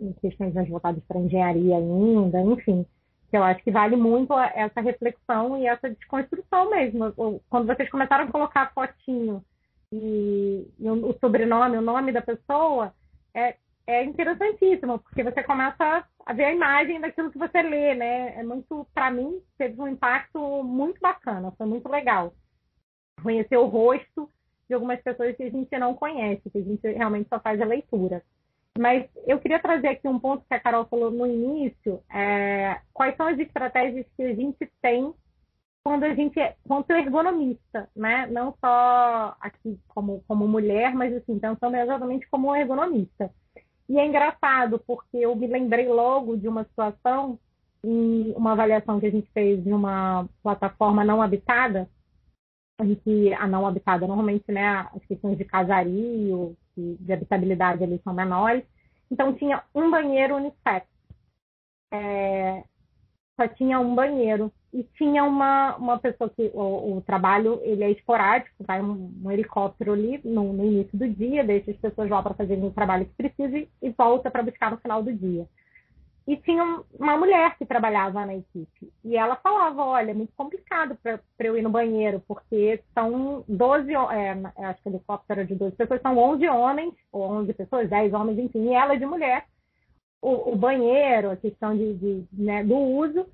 em 0.00 0.12
questões 0.14 0.54
mais 0.54 0.68
voltadas 0.68 1.02
para 1.04 1.20
engenharia 1.20 1.76
ainda, 1.76 2.40
enfim. 2.40 2.86
Eu 3.32 3.42
acho 3.42 3.62
que 3.62 3.70
vale 3.70 3.96
muito 3.96 4.32
essa 4.38 4.80
reflexão 4.80 5.58
e 5.58 5.66
essa 5.66 5.90
desconstrução 5.90 6.70
mesmo. 6.70 7.12
Quando 7.50 7.66
vocês 7.66 7.90
começaram 7.90 8.24
a 8.24 8.32
colocar 8.32 8.72
fotinho 8.72 9.44
e, 9.92 10.66
e 10.78 10.90
o, 10.90 11.10
o, 11.10 11.18
sobrenome, 11.18 11.76
o 11.76 11.82
nome 11.82 12.10
da 12.10 12.22
pessoa, 12.22 12.94
é, 13.34 13.56
é 13.86 14.04
interessantíssimo, 14.04 14.98
porque 15.00 15.22
você 15.22 15.42
começa 15.42 16.04
a 16.24 16.32
ver 16.32 16.44
a 16.44 16.54
imagem 16.54 17.00
daquilo 17.00 17.30
que 17.30 17.38
você 17.38 17.60
lê, 17.60 17.94
né? 17.94 18.38
É 18.38 18.42
muito, 18.42 18.86
para 18.94 19.10
mim, 19.10 19.42
teve 19.58 19.80
um 19.80 19.88
impacto 19.88 20.62
muito 20.64 20.98
bacana, 21.00 21.52
foi 21.52 21.66
muito 21.66 21.88
legal. 21.88 22.32
Conhecer 23.22 23.56
o 23.58 23.66
rosto 23.66 24.30
de 24.68 24.74
algumas 24.74 25.00
pessoas 25.00 25.36
que 25.36 25.42
a 25.42 25.50
gente 25.50 25.78
não 25.78 25.94
conhece, 25.94 26.50
que 26.50 26.58
a 26.58 26.62
gente 26.62 26.86
realmente 26.88 27.28
só 27.28 27.40
faz 27.40 27.60
a 27.60 27.64
leitura. 27.64 28.22
Mas 28.78 29.08
eu 29.26 29.40
queria 29.40 29.58
trazer 29.58 29.88
aqui 29.88 30.06
um 30.06 30.20
ponto 30.20 30.44
que 30.46 30.54
a 30.54 30.60
Carol 30.60 30.86
falou 30.86 31.10
no 31.10 31.26
início, 31.26 32.00
é, 32.12 32.80
quais 32.92 33.16
são 33.16 33.26
as 33.26 33.38
estratégias 33.38 34.06
que 34.16 34.22
a 34.22 34.34
gente 34.34 34.70
tem 34.80 35.12
quando 35.82 36.04
a 36.04 36.14
gente 36.14 36.38
é 36.38 36.54
quanto 36.66 36.90
ergonomista, 36.92 37.88
né? 37.96 38.26
Não 38.26 38.54
só 38.60 39.34
aqui 39.40 39.80
como, 39.88 40.22
como 40.28 40.46
mulher, 40.46 40.94
mas 40.94 41.14
assim, 41.14 41.38
pensando 41.38 41.76
exatamente 41.76 42.28
como 42.28 42.54
ergonomista. 42.54 43.32
E 43.88 43.98
é 43.98 44.06
engraçado, 44.06 44.78
porque 44.86 45.16
eu 45.16 45.34
me 45.34 45.46
lembrei 45.46 45.88
logo 45.88 46.36
de 46.36 46.46
uma 46.46 46.62
situação 46.64 47.38
em 47.82 48.32
uma 48.36 48.52
avaliação 48.52 49.00
que 49.00 49.06
a 49.06 49.10
gente 49.10 49.30
fez 49.32 49.66
em 49.66 49.72
uma 49.72 50.28
plataforma 50.42 51.04
não 51.04 51.22
habitada, 51.22 51.88
em 52.80 52.94
que 52.94 53.34
a 53.34 53.46
não 53.46 53.66
habitada, 53.66 54.06
normalmente, 54.06 54.50
né, 54.50 54.88
as 54.94 55.04
questões 55.06 55.36
de 55.36 55.44
casario, 55.44 56.56
de 56.76 57.12
habitabilidade 57.12 57.82
ali 57.82 58.00
são 58.04 58.14
menores. 58.14 58.64
Então, 59.10 59.34
tinha 59.34 59.62
um 59.74 59.90
banheiro 59.90 60.36
unissex. 60.36 60.86
É, 61.90 62.62
só 63.38 63.48
tinha 63.48 63.80
um 63.80 63.94
banheiro 63.94 64.52
e 64.72 64.82
tinha 64.96 65.24
uma, 65.24 65.76
uma 65.76 65.98
pessoa 65.98 66.28
que 66.28 66.50
o, 66.52 66.96
o 66.96 67.02
trabalho 67.02 67.60
ele 67.62 67.84
é 67.84 67.90
esporádico, 67.90 68.64
vai 68.64 68.82
um, 68.82 69.12
um 69.24 69.30
helicóptero 69.30 69.92
ali 69.92 70.20
no, 70.24 70.52
no, 70.52 70.64
início 70.64 70.98
do 70.98 71.08
dia, 71.08 71.44
deixa 71.44 71.70
as 71.70 71.76
pessoas 71.78 72.10
lá 72.10 72.22
para 72.22 72.34
fazer 72.34 72.62
o 72.62 72.70
trabalho 72.70 73.06
que 73.06 73.14
precisa 73.14 73.56
e 73.56 73.90
volta 73.90 74.30
para 74.30 74.42
buscar 74.42 74.70
no 74.70 74.78
final 74.78 75.02
do 75.02 75.12
dia. 75.12 75.46
E 76.28 76.36
tinha 76.36 76.62
uma 76.92 77.16
mulher 77.16 77.56
que 77.56 77.64
trabalhava 77.64 78.26
na 78.26 78.36
equipe. 78.36 78.92
E 79.02 79.16
ela 79.16 79.36
falava, 79.36 79.82
olha, 79.82 80.10
é 80.10 80.14
muito 80.14 80.34
complicado 80.36 80.94
para 81.02 81.22
eu 81.40 81.56
ir 81.56 81.62
no 81.62 81.70
banheiro, 81.70 82.22
porque 82.28 82.84
são 82.92 83.42
12, 83.48 83.94
é, 83.94 84.66
acho 84.66 84.82
que 84.82 84.88
o 84.90 84.92
helicóptero 84.92 85.40
era 85.40 85.48
de 85.48 85.54
12 85.54 85.74
pessoas, 85.74 86.02
são 86.02 86.18
11 86.18 86.46
homens, 86.50 86.94
ou 87.10 87.22
11 87.22 87.54
pessoas, 87.54 87.88
10 87.88 88.12
homens, 88.12 88.38
enfim, 88.40 88.68
e 88.68 88.74
ela 88.74 88.92
é 88.92 88.98
de 88.98 89.06
mulher. 89.06 89.46
O, 90.20 90.52
o 90.52 90.56
banheiro, 90.56 91.30
a 91.30 91.36
questão 91.36 91.74
de, 91.74 91.94
de 91.94 92.26
né, 92.30 92.62
do 92.62 92.76
uso, 92.76 93.24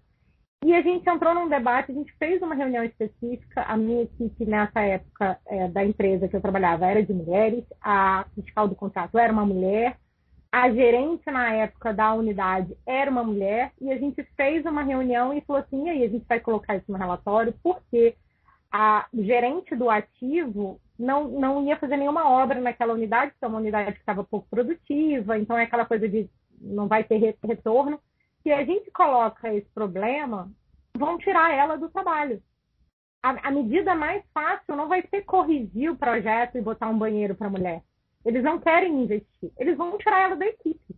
e 0.65 0.73
a 0.73 0.81
gente 0.81 1.11
entrou 1.11 1.35
num 1.35 1.49
debate, 1.49 1.91
a 1.91 1.95
gente 1.95 2.15
fez 2.17 2.41
uma 2.41 2.55
reunião 2.55 2.85
específica. 2.85 3.63
A 3.63 3.77
minha 3.77 4.05
equipe, 4.05 4.47
nessa 4.47 4.81
época 4.83 5.37
é, 5.49 5.67
da 5.67 5.85
empresa 5.85 6.29
que 6.29 6.37
eu 6.37 6.41
trabalhava, 6.41 6.87
era 6.87 7.03
de 7.03 7.13
mulheres, 7.13 7.65
a 7.83 8.25
fiscal 8.37 8.69
do 8.69 8.77
contrato 8.77 9.19
era 9.19 9.33
uma 9.33 9.45
mulher, 9.45 9.99
a 10.55 10.71
gerente, 10.71 11.29
na 11.33 11.53
época 11.53 11.93
da 11.93 12.15
unidade, 12.15 12.77
era 12.87 13.11
uma 13.11 13.25
mulher, 13.25 13.73
e 13.81 13.91
a 13.91 13.99
gente 13.99 14.23
fez 14.37 14.65
uma 14.65 14.85
reunião 14.85 15.35
e 15.35 15.41
falou 15.41 15.61
assim: 15.61 15.87
e 15.87 15.91
aí, 15.91 16.05
a 16.05 16.09
gente 16.09 16.25
vai 16.29 16.39
colocar 16.39 16.77
isso 16.77 16.93
no 16.93 16.97
relatório, 16.97 17.53
porque 17.61 18.15
a 18.71 19.05
gerente 19.13 19.75
do 19.75 19.91
ativo 19.91 20.81
não, 20.97 21.27
não 21.27 21.65
ia 21.65 21.77
fazer 21.77 21.97
nenhuma 21.97 22.31
obra 22.31 22.61
naquela 22.61 22.95
unidade, 22.95 23.33
que 23.37 23.45
é 23.45 23.49
uma 23.49 23.59
unidade 23.59 23.95
que 23.95 23.99
estava 23.99 24.23
pouco 24.23 24.47
produtiva, 24.49 25.37
então 25.37 25.59
é 25.59 25.65
aquela 25.65 25.85
coisa 25.85 26.09
de 26.09 26.31
não 26.61 26.87
vai 26.87 27.03
ter 27.03 27.17
retorno 27.43 27.99
se 28.45 28.53
a 28.53 28.65
gente 28.65 28.93
coloca 28.93 29.53
esse 29.53 29.69
problema, 29.71 30.49
vão 30.97 31.19
tirar 31.19 31.53
ela 31.53 31.77
do 31.77 31.89
trabalho. 31.89 32.41
A, 33.21 33.49
a 33.49 33.51
medida 33.51 33.93
mais 33.97 34.23
fácil 34.33 34.77
não 34.77 34.87
vai 34.87 35.03
ser 35.09 35.23
corrigir 35.23 35.91
o 35.91 35.97
projeto 35.97 36.57
e 36.57 36.63
botar 36.63 36.89
um 36.89 36.99
banheiro 36.99 37.35
para 37.35 37.51
mulher. 37.51 37.83
Eles 38.25 38.43
não 38.43 38.59
querem 38.59 39.03
investir. 39.03 39.53
Eles 39.59 39.77
vão 39.77 39.99
tirar 39.99 40.23
ela 40.23 40.37
da 40.37 40.47
equipe. 40.47 40.95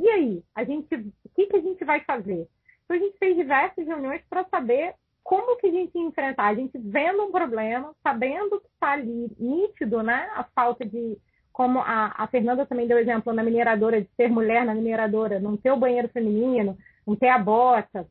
E 0.00 0.08
aí? 0.08 0.42
A 0.54 0.64
gente, 0.64 0.94
o 0.94 1.28
que, 1.34 1.46
que 1.46 1.56
a 1.56 1.60
gente 1.60 1.84
vai 1.84 2.00
fazer? 2.00 2.46
Então, 2.84 2.96
a 2.96 3.00
gente 3.00 3.18
fez 3.18 3.36
diversas 3.36 3.86
reuniões 3.86 4.22
para 4.28 4.44
saber 4.44 4.94
como 5.24 5.56
que 5.56 5.66
a 5.66 5.70
gente 5.70 5.96
ia 5.96 6.04
enfrentar. 6.04 6.46
A 6.46 6.54
gente 6.54 6.78
vendo 6.78 7.24
um 7.24 7.32
problema, 7.32 7.92
sabendo 8.02 8.60
que 8.60 8.68
está 8.68 8.92
ali 8.92 9.28
nítido, 9.38 10.02
né? 10.02 10.30
A 10.34 10.44
falta 10.44 10.84
de, 10.84 11.18
como 11.52 11.80
a, 11.80 12.14
a, 12.16 12.28
Fernanda 12.28 12.64
também 12.64 12.86
deu 12.86 12.98
exemplo 12.98 13.32
na 13.32 13.42
mineradora, 13.42 14.00
de 14.00 14.08
ser 14.14 14.28
mulher 14.28 14.64
na 14.64 14.74
mineradora, 14.74 15.40
não 15.40 15.56
ter 15.56 15.72
o 15.72 15.76
banheiro 15.76 16.08
feminino, 16.08 16.78
não 17.04 17.16
ter 17.16 17.28
a 17.28 17.38
bota, 17.38 18.06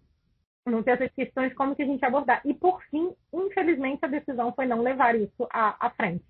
não 0.65 0.83
ter 0.83 0.91
essas 0.91 1.11
questões, 1.13 1.53
como 1.53 1.75
que 1.75 1.83
a 1.83 1.85
gente 1.85 2.03
abordar. 2.03 2.41
E, 2.43 2.53
por 2.53 2.81
fim, 2.89 3.13
infelizmente, 3.31 4.03
a 4.03 4.07
decisão 4.07 4.51
foi 4.53 4.65
não 4.65 4.81
levar 4.81 5.15
isso 5.15 5.47
à, 5.51 5.87
à 5.87 5.89
frente. 5.91 6.25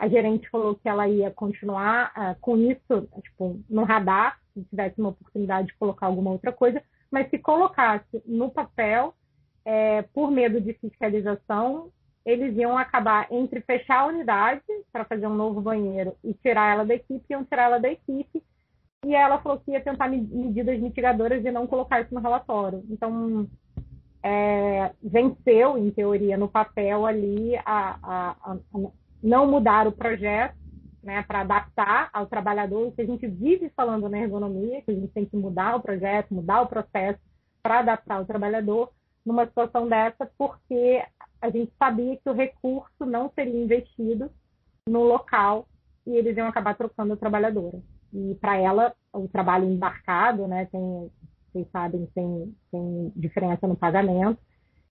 A 0.00 0.08
gerente 0.08 0.48
falou 0.48 0.74
que 0.74 0.88
ela 0.88 1.06
ia 1.06 1.30
continuar 1.30 2.10
uh, 2.16 2.34
com 2.40 2.56
isso, 2.56 3.06
tipo, 3.22 3.60
no 3.68 3.84
radar, 3.84 4.38
se 4.54 4.64
tivesse 4.64 4.98
uma 4.98 5.10
oportunidade 5.10 5.66
de 5.68 5.74
colocar 5.74 6.06
alguma 6.06 6.30
outra 6.30 6.50
coisa, 6.50 6.82
mas 7.10 7.28
se 7.28 7.38
colocasse 7.38 8.22
no 8.24 8.50
papel, 8.50 9.14
é, 9.62 10.00
por 10.14 10.30
medo 10.30 10.58
de 10.58 10.72
fiscalização, 10.72 11.92
eles 12.24 12.56
iam 12.56 12.78
acabar 12.78 13.30
entre 13.30 13.60
fechar 13.60 14.00
a 14.00 14.06
unidade 14.06 14.62
para 14.90 15.04
fazer 15.04 15.26
um 15.26 15.34
novo 15.34 15.60
banheiro 15.60 16.16
e 16.24 16.32
tirar 16.32 16.72
ela 16.72 16.86
da 16.86 16.94
equipe, 16.94 17.26
iam 17.28 17.44
tirar 17.44 17.64
ela 17.64 17.78
da 17.78 17.90
equipe. 17.90 18.42
E 19.04 19.14
ela 19.14 19.38
falou 19.42 19.60
que 19.60 19.72
ia 19.72 19.82
tentar 19.82 20.08
medidas 20.08 20.80
mitigadoras 20.80 21.44
e 21.44 21.50
não 21.50 21.66
colocar 21.66 22.00
isso 22.00 22.14
no 22.14 22.20
relatório. 22.20 22.82
Então, 22.88 23.46
é, 24.22 24.92
venceu, 25.02 25.76
em 25.76 25.90
teoria, 25.90 26.38
no 26.38 26.48
papel 26.48 27.04
ali, 27.04 27.54
a, 27.66 27.98
a, 28.02 28.36
a 28.42 28.56
não 29.22 29.46
mudar 29.50 29.86
o 29.86 29.92
projeto 29.92 30.54
né, 31.02 31.22
para 31.22 31.40
adaptar 31.40 32.10
ao 32.12 32.26
trabalhador, 32.26 32.92
que 32.92 33.02
a 33.02 33.06
gente 33.06 33.26
vive 33.26 33.70
falando 33.70 34.08
na 34.08 34.18
ergonomia, 34.18 34.82
que 34.82 34.90
a 34.90 34.94
gente 34.94 35.08
tem 35.08 35.24
que 35.24 35.36
mudar 35.36 35.76
o 35.76 35.80
projeto, 35.80 36.34
mudar 36.34 36.62
o 36.62 36.66
processo 36.66 37.18
para 37.62 37.80
adaptar 37.80 38.20
o 38.20 38.26
trabalhador 38.26 38.90
numa 39.24 39.46
situação 39.46 39.88
dessa, 39.88 40.30
porque 40.38 41.02
a 41.40 41.50
gente 41.50 41.72
sabia 41.78 42.16
que 42.16 42.28
o 42.28 42.34
recurso 42.34 43.06
não 43.06 43.30
seria 43.34 43.62
investido 43.62 44.30
no 44.86 45.02
local 45.02 45.66
e 46.06 46.16
eles 46.16 46.36
iam 46.36 46.48
acabar 46.48 46.76
trocando 46.76 47.12
a 47.12 47.16
trabalhadora. 47.16 47.80
E 48.12 48.34
para 48.40 48.56
ela, 48.56 48.94
o 49.12 49.28
trabalho 49.28 49.70
embarcado, 49.70 50.46
né, 50.46 50.66
tem, 50.66 51.10
vocês 51.52 51.66
sabem, 51.70 52.06
tem, 52.14 52.54
tem 52.70 53.12
diferença 53.16 53.66
no 53.66 53.76
pagamento. 53.76 54.38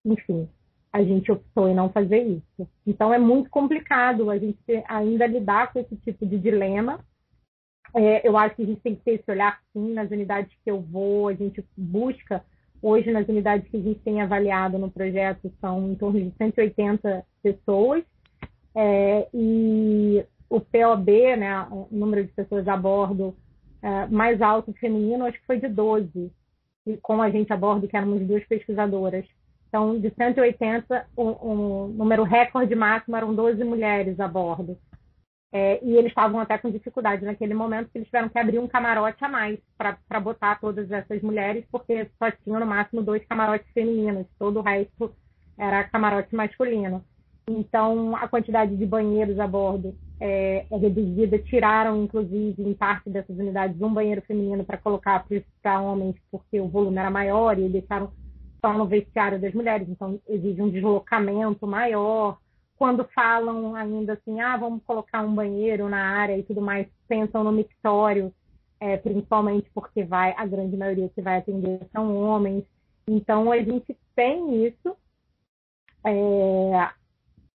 Enfim, 0.05 0.49
a 0.91 1.03
gente 1.03 1.31
optou 1.31 1.67
em 1.67 1.75
não 1.75 1.89
fazer 1.89 2.23
isso. 2.23 2.67
Então, 2.85 3.13
é 3.13 3.19
muito 3.19 3.49
complicado 3.49 4.29
a 4.29 4.37
gente 4.37 4.59
ainda 4.87 5.27
lidar 5.27 5.71
com 5.71 5.79
esse 5.79 5.95
tipo 5.97 6.25
de 6.25 6.37
dilema. 6.37 6.99
É, 7.95 8.27
eu 8.27 8.37
acho 8.37 8.55
que 8.55 8.63
a 8.63 8.65
gente 8.65 8.81
tem 8.81 8.95
que 8.95 9.03
ter 9.03 9.11
esse 9.13 9.31
olhar, 9.31 9.59
sim, 9.73 9.93
nas 9.93 10.09
unidades 10.09 10.51
que 10.63 10.69
eu 10.69 10.81
vou, 10.81 11.27
a 11.27 11.33
gente 11.33 11.63
busca 11.75 12.43
Hoje, 12.81 13.11
nas 13.11 13.27
unidades 13.27 13.69
que 13.69 13.75
a 13.75 13.81
gente 13.81 13.99
tem 13.99 14.21
avaliado 14.21 14.77
no 14.77 14.89
projeto, 14.89 15.51
são 15.59 15.91
em 15.91 15.95
torno 15.95 16.19
de 16.19 16.33
180 16.37 17.25
pessoas. 17.43 18.03
É, 18.73 19.27
e 19.33 20.23
o 20.49 20.61
POB, 20.61 21.35
né, 21.35 21.67
o 21.69 21.87
número 21.91 22.23
de 22.23 22.31
pessoas 22.31 22.67
a 22.67 22.77
bordo 22.77 23.35
é, 23.81 24.07
mais 24.07 24.41
alto 24.41 24.71
feminino, 24.73 25.25
acho 25.25 25.39
que 25.39 25.45
foi 25.45 25.59
de 25.59 25.67
12. 25.67 26.31
E 26.87 26.97
com 26.97 27.21
a 27.21 27.29
gente 27.29 27.51
a 27.51 27.57
bordo, 27.57 27.87
que 27.87 27.97
éramos 27.97 28.25
duas 28.25 28.45
pesquisadoras. 28.45 29.25
Então, 29.69 29.99
de 29.99 30.09
180, 30.09 31.05
o, 31.15 31.23
o 31.23 31.87
número 31.89 32.23
recorde 32.23 32.73
máximo 32.75 33.15
eram 33.15 33.33
12 33.33 33.63
mulheres 33.63 34.19
a 34.19 34.27
bordo. 34.27 34.77
É, 35.51 35.83
e 35.83 35.95
eles 35.95 36.11
estavam 36.11 36.39
até 36.39 36.57
com 36.57 36.69
dificuldade 36.69 37.25
naquele 37.25 37.53
momento, 37.53 37.85
porque 37.85 37.99
eles 37.99 38.07
tiveram 38.07 38.29
que 38.29 38.37
abrir 38.37 38.59
um 38.59 38.67
camarote 38.67 39.23
a 39.23 39.29
mais 39.29 39.59
para 39.77 40.19
botar 40.19 40.59
todas 40.59 40.91
essas 40.91 41.21
mulheres, 41.21 41.65
porque 41.71 42.07
só 42.19 42.29
tinham 42.31 42.59
no 42.59 42.65
máximo 42.65 43.01
dois 43.01 43.25
camarotes 43.25 43.67
femininos, 43.73 44.27
todo 44.37 44.59
o 44.59 44.63
resto 44.63 45.11
era 45.57 45.83
camarote 45.85 46.35
masculino. 46.35 47.03
Então, 47.47 48.15
a 48.15 48.27
quantidade 48.27 48.75
de 48.75 48.85
banheiros 48.85 49.39
a 49.39 49.47
bordo 49.47 49.95
é, 50.19 50.65
é 50.69 50.77
reduzida. 50.77 51.39
Tiraram, 51.39 52.03
inclusive, 52.03 52.61
em 52.61 52.73
parte 52.75 53.09
dessas 53.09 53.35
unidades, 53.37 53.81
um 53.81 53.93
banheiro 53.93 54.21
feminino 54.21 54.63
para 54.63 54.77
colocar 54.77 55.25
para 55.61 55.81
homens, 55.81 56.15
porque 56.31 56.59
o 56.59 56.67
volume 56.67 56.97
era 56.97 57.09
maior, 57.09 57.57
e 57.57 57.67
deixaram 57.67 58.11
no 58.63 58.85
vestiário 58.85 59.39
das 59.39 59.53
mulheres, 59.53 59.87
então 59.87 60.19
exige 60.27 60.61
um 60.61 60.69
deslocamento 60.69 61.65
maior. 61.65 62.37
Quando 62.77 63.07
falam 63.13 63.75
ainda 63.75 64.13
assim, 64.13 64.39
ah, 64.39 64.57
vamos 64.57 64.83
colocar 64.83 65.21
um 65.21 65.33
banheiro 65.33 65.89
na 65.89 66.01
área 66.01 66.37
e 66.37 66.43
tudo 66.43 66.61
mais, 66.61 66.87
pensam 67.07 67.43
no 67.43 67.51
mictório, 67.51 68.33
é, 68.79 68.97
principalmente 68.97 69.69
porque 69.73 70.03
vai 70.03 70.33
a 70.37 70.45
grande 70.45 70.77
maioria 70.77 71.09
que 71.09 71.21
vai 71.21 71.37
atender 71.37 71.81
são 71.91 72.15
homens. 72.15 72.63
Então 73.07 73.51
a 73.51 73.57
gente 73.57 73.97
tem 74.15 74.65
isso. 74.65 74.95
É, 76.05 76.89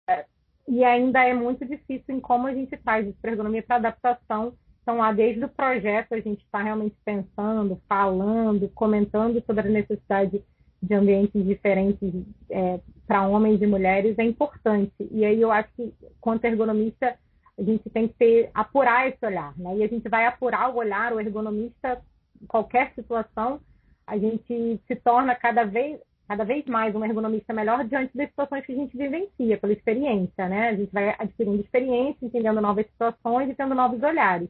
é 0.08 0.26
e 0.66 0.82
ainda 0.82 1.22
é 1.22 1.34
muito 1.34 1.64
difícil 1.64 2.14
em 2.14 2.20
como 2.20 2.46
a 2.46 2.54
gente 2.54 2.76
faz 2.78 3.06
isso 3.06 3.18
ergonomia 3.22 3.62
para 3.62 3.76
adaptação. 3.76 4.54
Então, 4.82 4.98
lá 4.98 5.12
desde 5.12 5.42
o 5.42 5.48
projeto, 5.48 6.12
a 6.12 6.20
gente 6.20 6.44
está 6.44 6.62
realmente 6.62 6.94
pensando, 7.04 7.80
falando, 7.88 8.68
comentando 8.70 9.42
sobre 9.46 9.66
a 9.66 9.70
necessidade 9.70 10.44
de 10.86 10.94
ambientes 10.94 11.44
diferentes 11.44 12.12
é, 12.50 12.80
para 13.06 13.26
homens 13.26 13.60
e 13.60 13.66
mulheres 13.66 14.18
é 14.18 14.24
importante. 14.24 14.92
E 15.10 15.24
aí 15.24 15.40
eu 15.40 15.50
acho 15.50 15.68
que, 15.76 15.92
quanto 16.20 16.44
ergonomista, 16.44 17.16
a 17.58 17.62
gente 17.62 17.88
tem 17.90 18.08
que 18.08 18.14
ter, 18.14 18.50
apurar 18.52 19.08
esse 19.08 19.24
olhar, 19.24 19.56
né? 19.56 19.76
E 19.76 19.84
a 19.84 19.88
gente 19.88 20.08
vai 20.08 20.26
apurar 20.26 20.70
o 20.70 20.76
olhar, 20.76 21.12
o 21.12 21.20
ergonomista, 21.20 22.00
qualquer 22.48 22.92
situação, 22.94 23.60
a 24.06 24.18
gente 24.18 24.80
se 24.86 24.96
torna 24.96 25.34
cada 25.34 25.64
vez, 25.64 26.00
cada 26.26 26.44
vez 26.44 26.64
mais 26.66 26.94
um 26.94 27.04
ergonomista 27.04 27.52
melhor 27.52 27.84
diante 27.84 28.16
das 28.16 28.28
situações 28.28 28.66
que 28.66 28.72
a 28.72 28.76
gente 28.76 28.96
vivencia, 28.96 29.58
pela 29.58 29.72
experiência, 29.72 30.48
né? 30.48 30.70
A 30.70 30.76
gente 30.76 30.92
vai 30.92 31.14
adquirindo 31.18 31.60
experiência, 31.60 32.26
entendendo 32.26 32.60
novas 32.60 32.86
situações 32.86 33.48
e 33.48 33.54
tendo 33.54 33.74
novos 33.74 34.02
olhares. 34.02 34.48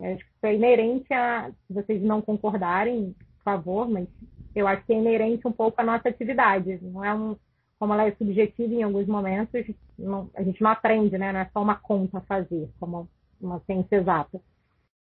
Eu 0.00 0.14
acho 0.14 0.24
que 0.24 0.30
isso 0.30 0.46
é 0.46 0.54
inerente 0.54 1.12
a, 1.12 1.50
se 1.66 1.72
vocês 1.72 2.02
não 2.02 2.20
concordarem, 2.20 3.14
por 3.38 3.44
favor, 3.44 3.88
mas 3.88 4.08
eu 4.54 4.66
acho 4.66 4.84
que 4.84 4.92
é 4.92 4.96
inerente 4.98 5.46
um 5.46 5.52
pouco 5.52 5.80
à 5.80 5.84
nossa 5.84 6.08
atividade. 6.08 6.78
Não 6.82 7.04
é 7.04 7.14
um, 7.14 7.36
como 7.78 7.94
ela 7.94 8.06
é 8.06 8.12
subjetiva 8.12 8.74
em 8.74 8.82
alguns 8.82 9.06
momentos, 9.06 9.64
não, 9.98 10.30
a 10.34 10.42
gente 10.42 10.62
não 10.62 10.70
aprende, 10.70 11.16
né? 11.16 11.32
Não 11.32 11.40
é 11.40 11.50
só 11.52 11.62
uma 11.62 11.76
conta 11.76 12.18
a 12.18 12.22
fazer, 12.22 12.68
como 12.78 13.08
uma 13.40 13.60
ciência 13.60 13.96
exata. 13.96 14.40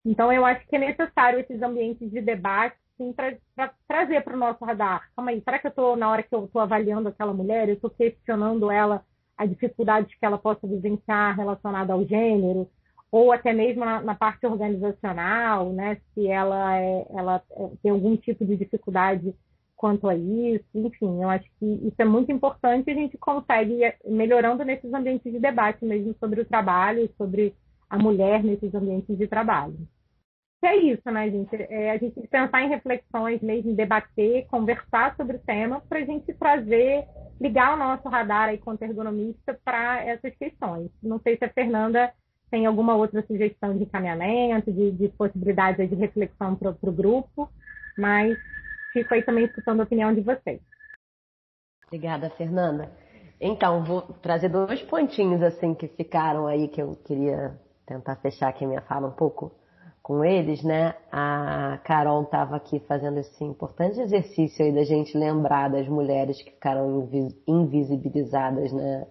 Então, 0.04 0.32
eu 0.32 0.44
acho 0.44 0.66
que 0.66 0.76
é 0.76 0.78
necessário 0.78 1.40
esses 1.40 1.60
ambientes 1.62 2.10
de 2.10 2.20
debate, 2.20 2.76
sim, 2.96 3.12
para 3.12 3.36
trazer 3.86 4.22
para 4.22 4.34
o 4.34 4.38
nosso 4.38 4.64
radar. 4.64 5.08
Calma 5.14 5.30
aí, 5.30 5.40
será 5.42 5.58
que 5.58 5.66
eu 5.66 5.70
estou, 5.70 5.96
na 5.96 6.10
hora 6.10 6.22
que 6.22 6.34
eu 6.34 6.44
estou 6.44 6.60
avaliando 6.60 7.08
aquela 7.08 7.32
mulher, 7.32 7.68
eu 7.68 7.74
estou 7.74 7.90
questionando 7.90 8.70
ela 8.70 9.04
a 9.36 9.46
dificuldade 9.46 10.16
que 10.18 10.26
ela 10.26 10.38
possa 10.38 10.66
vivenciar 10.66 11.36
relacionada 11.36 11.92
ao 11.92 12.04
gênero? 12.04 12.68
Ou 13.10 13.32
até 13.32 13.52
mesmo 13.52 13.84
na, 13.84 14.00
na, 14.02 14.14
parte 14.14 14.46
organizacional, 14.46 15.72
né? 15.72 15.98
Se 16.12 16.26
ela, 16.26 16.78
é, 16.78 17.06
ela 17.10 17.42
é, 17.50 17.68
tem 17.82 17.90
algum 17.90 18.16
tipo 18.16 18.44
de 18.44 18.56
dificuldade 18.56 19.34
quanto 19.74 20.08
a 20.08 20.16
isso, 20.16 20.66
enfim, 20.74 21.22
eu 21.22 21.30
acho 21.30 21.48
que 21.58 21.64
isso 21.64 21.94
é 21.98 22.04
muito 22.04 22.32
importante 22.32 22.88
e 22.88 22.90
a 22.90 22.96
gente 22.96 23.16
consegue 23.16 23.74
ir 23.74 23.96
melhorando 24.06 24.64
nesses 24.64 24.92
ambientes 24.92 25.32
de 25.32 25.38
debate 25.38 25.84
mesmo 25.84 26.14
sobre 26.18 26.40
o 26.40 26.44
trabalho, 26.44 27.08
sobre 27.16 27.54
a 27.88 27.96
mulher 27.96 28.42
nesses 28.42 28.74
ambientes 28.74 29.16
de 29.16 29.28
trabalho. 29.28 29.78
E 30.60 30.66
é 30.66 30.76
isso, 30.76 31.08
né, 31.08 31.30
gente? 31.30 31.54
É 31.54 31.92
a 31.92 31.96
gente 31.96 32.20
pensar 32.26 32.62
em 32.62 32.68
reflexões 32.68 33.40
mesmo, 33.40 33.76
debater, 33.76 34.46
conversar 34.48 35.14
sobre 35.16 35.36
o 35.36 35.40
tema 35.40 35.80
para 35.88 36.00
a 36.00 36.04
gente 36.04 36.34
trazer, 36.34 37.06
ligar 37.40 37.74
o 37.74 37.78
nosso 37.78 38.08
radar 38.08 38.48
aí 38.48 38.58
quanto 38.58 38.82
ergonomista 38.82 39.58
para 39.64 40.04
essas 40.04 40.34
questões. 40.34 40.90
Não 41.00 41.20
sei 41.20 41.36
se 41.36 41.44
a 41.44 41.52
Fernanda 41.52 42.12
tem 42.50 42.66
alguma 42.66 42.94
outra 42.96 43.24
sugestão 43.26 43.76
de 43.76 43.84
encaminhamento, 43.84 44.72
de, 44.72 44.90
de 44.92 45.08
possibilidade 45.08 45.86
de 45.86 45.94
reflexão 45.94 46.54
para 46.54 46.70
o 46.70 46.92
grupo, 46.92 47.48
mas 47.96 48.38
fico 48.92 49.14
aí 49.14 49.22
também 49.22 49.44
escutando 49.44 49.80
a 49.80 49.84
opinião 49.84 50.14
de 50.14 50.20
vocês. 50.20 50.60
Obrigada, 51.86 52.30
Fernanda. 52.30 52.90
Então, 53.40 53.84
vou 53.84 54.02
trazer 54.02 54.48
dois 54.48 54.82
pontinhos 54.82 55.42
assim 55.42 55.74
que 55.74 55.88
ficaram 55.88 56.46
aí 56.46 56.68
que 56.68 56.82
eu 56.82 56.96
queria 57.04 57.58
tentar 57.86 58.16
fechar 58.16 58.48
aqui 58.48 58.66
minha 58.66 58.82
fala 58.82 59.08
um 59.08 59.12
pouco 59.12 59.52
com 60.02 60.24
eles, 60.24 60.62
né? 60.62 60.94
A 61.12 61.78
Carol 61.84 62.22
estava 62.22 62.56
aqui 62.56 62.80
fazendo 62.80 63.18
esse 63.18 63.44
importante 63.44 64.00
exercício 64.00 64.64
aí 64.64 64.72
da 64.72 64.82
gente 64.82 65.16
lembrar 65.16 65.68
das 65.68 65.86
mulheres 65.86 66.40
que 66.42 66.50
ficaram 66.50 67.08
invisibilizadas, 67.46 68.72
né? 68.72 69.06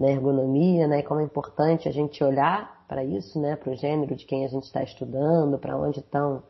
Na 0.00 0.10
ergonomia, 0.10 0.88
né? 0.88 1.02
Como 1.02 1.20
é 1.20 1.24
importante 1.24 1.86
a 1.86 1.92
gente 1.92 2.24
olhar 2.24 2.84
para 2.88 3.04
isso, 3.04 3.38
né? 3.38 3.54
Para 3.54 3.70
o 3.70 3.76
gênero 3.76 4.16
de 4.16 4.24
quem 4.24 4.46
a 4.46 4.48
gente 4.48 4.64
está 4.64 4.82
estudando, 4.82 5.58
para 5.58 5.76
onde 5.76 6.00
estão, 6.00 6.42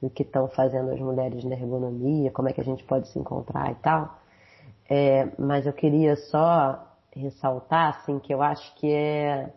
o 0.00 0.10
que 0.10 0.22
estão 0.22 0.46
fazendo 0.48 0.90
as 0.90 1.00
mulheres 1.00 1.42
na 1.42 1.54
ergonomia, 1.54 2.30
como 2.30 2.50
é 2.50 2.52
que 2.52 2.60
a 2.60 2.64
gente 2.64 2.84
pode 2.84 3.08
se 3.08 3.18
encontrar 3.18 3.72
e 3.72 3.74
tal. 3.76 4.18
É, 4.90 5.26
mas 5.38 5.66
eu 5.66 5.72
queria 5.72 6.16
só 6.16 6.86
ressaltar, 7.12 7.96
assim, 7.96 8.18
que 8.18 8.32
eu 8.32 8.42
acho 8.42 8.74
que 8.74 8.92
é 8.92 9.50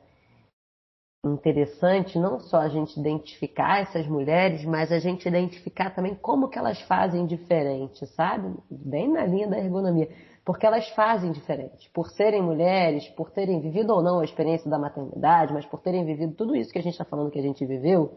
interessante 1.26 2.18
não 2.18 2.40
só 2.40 2.60
a 2.60 2.70
gente 2.70 2.98
identificar 2.98 3.82
essas 3.82 4.08
mulheres, 4.08 4.64
mas 4.64 4.92
a 4.92 5.00
gente 5.00 5.28
identificar 5.28 5.90
também 5.90 6.16
como 6.16 6.48
que 6.48 6.58
elas 6.58 6.80
fazem 6.84 7.26
diferente, 7.26 8.06
sabe? 8.08 8.56
Bem 8.70 9.12
na 9.12 9.26
linha 9.26 9.48
da 9.48 9.58
ergonomia 9.58 10.08
porque 10.46 10.66
elas 10.66 10.88
fazem 10.90 11.32
diferente. 11.32 11.90
Por 11.92 12.08
serem 12.12 12.42
mulheres, 12.42 13.10
por 13.10 13.32
terem 13.32 13.60
vivido 13.60 13.92
ou 13.92 14.04
não 14.04 14.20
a 14.20 14.24
experiência 14.24 14.70
da 14.70 14.78
maternidade, 14.78 15.52
mas 15.52 15.66
por 15.66 15.82
terem 15.82 16.06
vivido 16.06 16.36
tudo 16.36 16.56
isso 16.56 16.72
que 16.72 16.78
a 16.78 16.84
gente 16.84 16.94
está 16.94 17.04
falando 17.04 17.32
que 17.32 17.40
a 17.40 17.42
gente 17.42 17.66
viveu, 17.66 18.14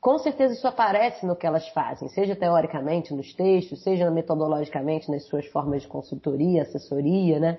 com 0.00 0.16
certeza 0.18 0.54
isso 0.54 0.68
aparece 0.68 1.26
no 1.26 1.34
que 1.34 1.44
elas 1.44 1.68
fazem, 1.70 2.08
seja 2.08 2.36
teoricamente 2.36 3.12
nos 3.12 3.34
textos, 3.34 3.82
seja 3.82 4.08
metodologicamente 4.08 5.10
nas 5.10 5.24
suas 5.24 5.46
formas 5.46 5.82
de 5.82 5.88
consultoria, 5.88 6.62
assessoria, 6.62 7.40
né? 7.40 7.58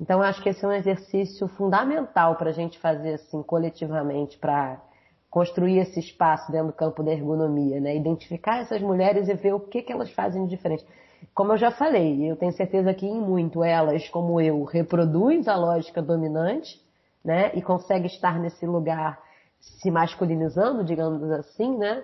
Então, 0.00 0.20
eu 0.20 0.24
acho 0.24 0.42
que 0.42 0.48
esse 0.48 0.64
é 0.64 0.68
um 0.68 0.72
exercício 0.72 1.46
fundamental 1.48 2.36
para 2.36 2.50
a 2.50 2.52
gente 2.52 2.78
fazer 2.78 3.14
assim 3.14 3.42
coletivamente, 3.42 4.38
para 4.38 4.80
construir 5.28 5.78
esse 5.80 6.00
espaço 6.00 6.50
dentro 6.50 6.68
do 6.68 6.72
campo 6.72 7.02
da 7.02 7.12
ergonomia, 7.12 7.80
né? 7.80 7.94
Identificar 7.94 8.60
essas 8.62 8.80
mulheres 8.80 9.28
e 9.28 9.34
ver 9.34 9.52
o 9.52 9.60
que, 9.60 9.82
que 9.82 9.92
elas 9.92 10.10
fazem 10.12 10.44
de 10.44 10.50
diferente. 10.50 10.86
Como 11.34 11.52
eu 11.52 11.56
já 11.56 11.70
falei, 11.70 12.30
eu 12.30 12.36
tenho 12.36 12.52
certeza 12.52 12.92
que 12.94 13.06
em 13.06 13.20
muito 13.20 13.62
elas, 13.62 14.08
como 14.08 14.40
eu, 14.40 14.64
reproduz 14.64 15.46
a 15.48 15.56
lógica 15.56 16.02
dominante, 16.02 16.80
né? 17.24 17.50
E 17.54 17.62
consegue 17.62 18.06
estar 18.06 18.38
nesse 18.38 18.66
lugar 18.66 19.20
se 19.60 19.90
masculinizando, 19.90 20.84
digamos 20.84 21.30
assim, 21.30 21.76
né? 21.76 22.02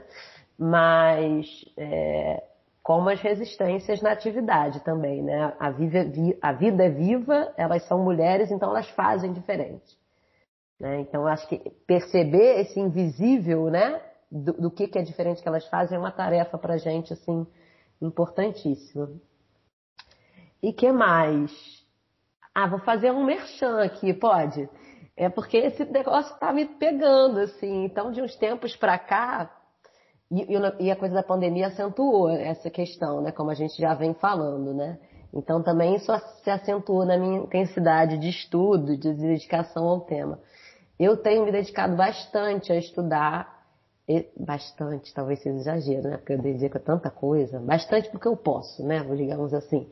Mas 0.59 1.47
é, 1.77 2.43
como 2.83 3.09
as 3.09 3.21
resistências 3.21 4.03
na 4.03 4.13
atividade 4.13 4.81
também, 4.81 5.23
né? 5.23 5.55
A, 5.59 5.71
viva, 5.71 5.99
a 6.43 6.53
vida 6.53 6.85
é 6.85 6.91
viva, 6.91 7.53
elas 7.57 7.83
são 7.85 7.99
mulheres, 7.99 8.51
então 8.51 8.71
elas 8.71 8.89
fazem 8.91 9.33
diferente. 9.33 9.97
Né? 10.79 11.01
Então, 11.01 11.27
acho 11.27 11.49
que 11.49 11.59
perceber 11.87 12.61
esse 12.61 12.79
invisível, 12.79 13.71
né? 13.71 14.01
Do, 14.31 14.53
do 14.53 14.71
que, 14.71 14.87
que 14.87 14.99
é 14.99 15.03
diferente 15.03 15.41
que 15.41 15.49
elas 15.49 15.67
fazem 15.69 15.97
é 15.97 15.99
uma 15.99 16.11
tarefa 16.11 16.59
para 16.59 16.77
gente, 16.77 17.13
assim, 17.13 17.47
Importantíssima. 18.05 19.11
E 20.63 20.73
que 20.73 20.93
mais? 20.93 21.51
Ah, 22.55 22.67
vou 22.67 22.79
fazer 22.81 23.11
um 23.11 23.25
merchan 23.25 23.83
aqui, 23.83 24.13
pode? 24.13 24.69
É 25.17 25.29
porque 25.29 25.57
esse 25.57 25.85
negócio 25.87 26.37
tá 26.39 26.53
me 26.53 26.67
pegando, 26.67 27.41
assim. 27.41 27.85
Então, 27.85 28.13
de 28.13 28.21
uns 28.21 28.37
tempos 28.37 28.77
para 28.77 28.99
cá, 28.99 29.51
e, 30.31 30.47
e, 30.81 30.91
a 30.91 30.97
coisa 30.97 31.15
da 31.15 31.23
pandemia 31.23 31.69
acentuou 31.69 32.29
essa 32.31 32.69
questão, 32.71 33.23
né? 33.23 33.33
Como 33.33 33.51
a 33.51 33.55
gente 33.55 33.81
já 33.81 33.95
vem 33.95 34.13
falando, 34.15 34.75
né? 34.75 34.99
Então, 35.33 35.63
também 35.63 35.97
isso 35.97 36.13
se 36.43 36.51
acentuou 36.51 37.05
na 37.05 37.17
minha 37.17 37.39
intensidade 37.39 38.19
de 38.19 38.29
estudo, 38.29 38.97
de 38.97 39.13
dedicação 39.15 39.89
ao 39.89 40.01
tema. 40.01 40.39
Eu 40.99 41.17
tenho 41.17 41.45
me 41.45 41.53
dedicado 41.53 41.97
bastante 41.97 42.73
a 42.73 42.77
estudar 42.77 43.54
bastante, 44.37 45.15
talvez 45.15 45.41
seja 45.41 45.57
exagero, 45.57 46.09
né? 46.09 46.17
Porque 46.19 46.35
eu 46.35 46.39
dedico 46.39 46.77
a 46.77 46.81
tanta 46.81 47.11
coisa. 47.11 47.59
Bastante 47.61 48.11
porque 48.11 48.29
eu 48.29 48.37
posso, 48.37 48.87
né? 48.87 49.03
Digamos 49.17 49.55
assim. 49.55 49.89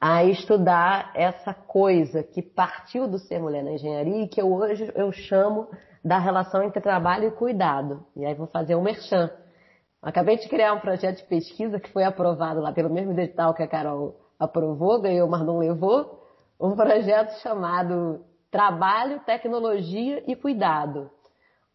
A 0.00 0.24
estudar 0.24 1.12
essa 1.14 1.54
coisa 1.54 2.22
que 2.22 2.42
partiu 2.42 3.08
do 3.08 3.18
ser 3.18 3.40
mulher 3.40 3.62
na 3.62 3.72
engenharia 3.72 4.22
e 4.22 4.28
que 4.28 4.40
eu, 4.40 4.52
hoje 4.52 4.90
eu 4.94 5.12
chamo 5.12 5.68
da 6.04 6.18
relação 6.18 6.62
entre 6.62 6.80
trabalho 6.80 7.28
e 7.28 7.30
cuidado. 7.30 8.04
E 8.16 8.24
aí 8.24 8.34
vou 8.34 8.48
fazer 8.48 8.74
um 8.74 8.82
merchan. 8.82 9.30
Acabei 10.00 10.36
de 10.36 10.48
criar 10.48 10.74
um 10.74 10.80
projeto 10.80 11.18
de 11.18 11.24
pesquisa 11.24 11.78
que 11.78 11.90
foi 11.90 12.02
aprovado 12.02 12.60
lá 12.60 12.72
pelo 12.72 12.90
mesmo 12.90 13.12
edital 13.12 13.54
que 13.54 13.62
a 13.62 13.68
Carol 13.68 14.16
aprovou, 14.38 15.00
ganhou, 15.00 15.28
mas 15.28 15.46
não 15.46 15.58
levou. 15.58 16.26
Um 16.60 16.74
projeto 16.74 17.38
chamado 17.40 18.24
Trabalho, 18.50 19.20
Tecnologia 19.20 20.22
e 20.26 20.34
Cuidado 20.34 21.10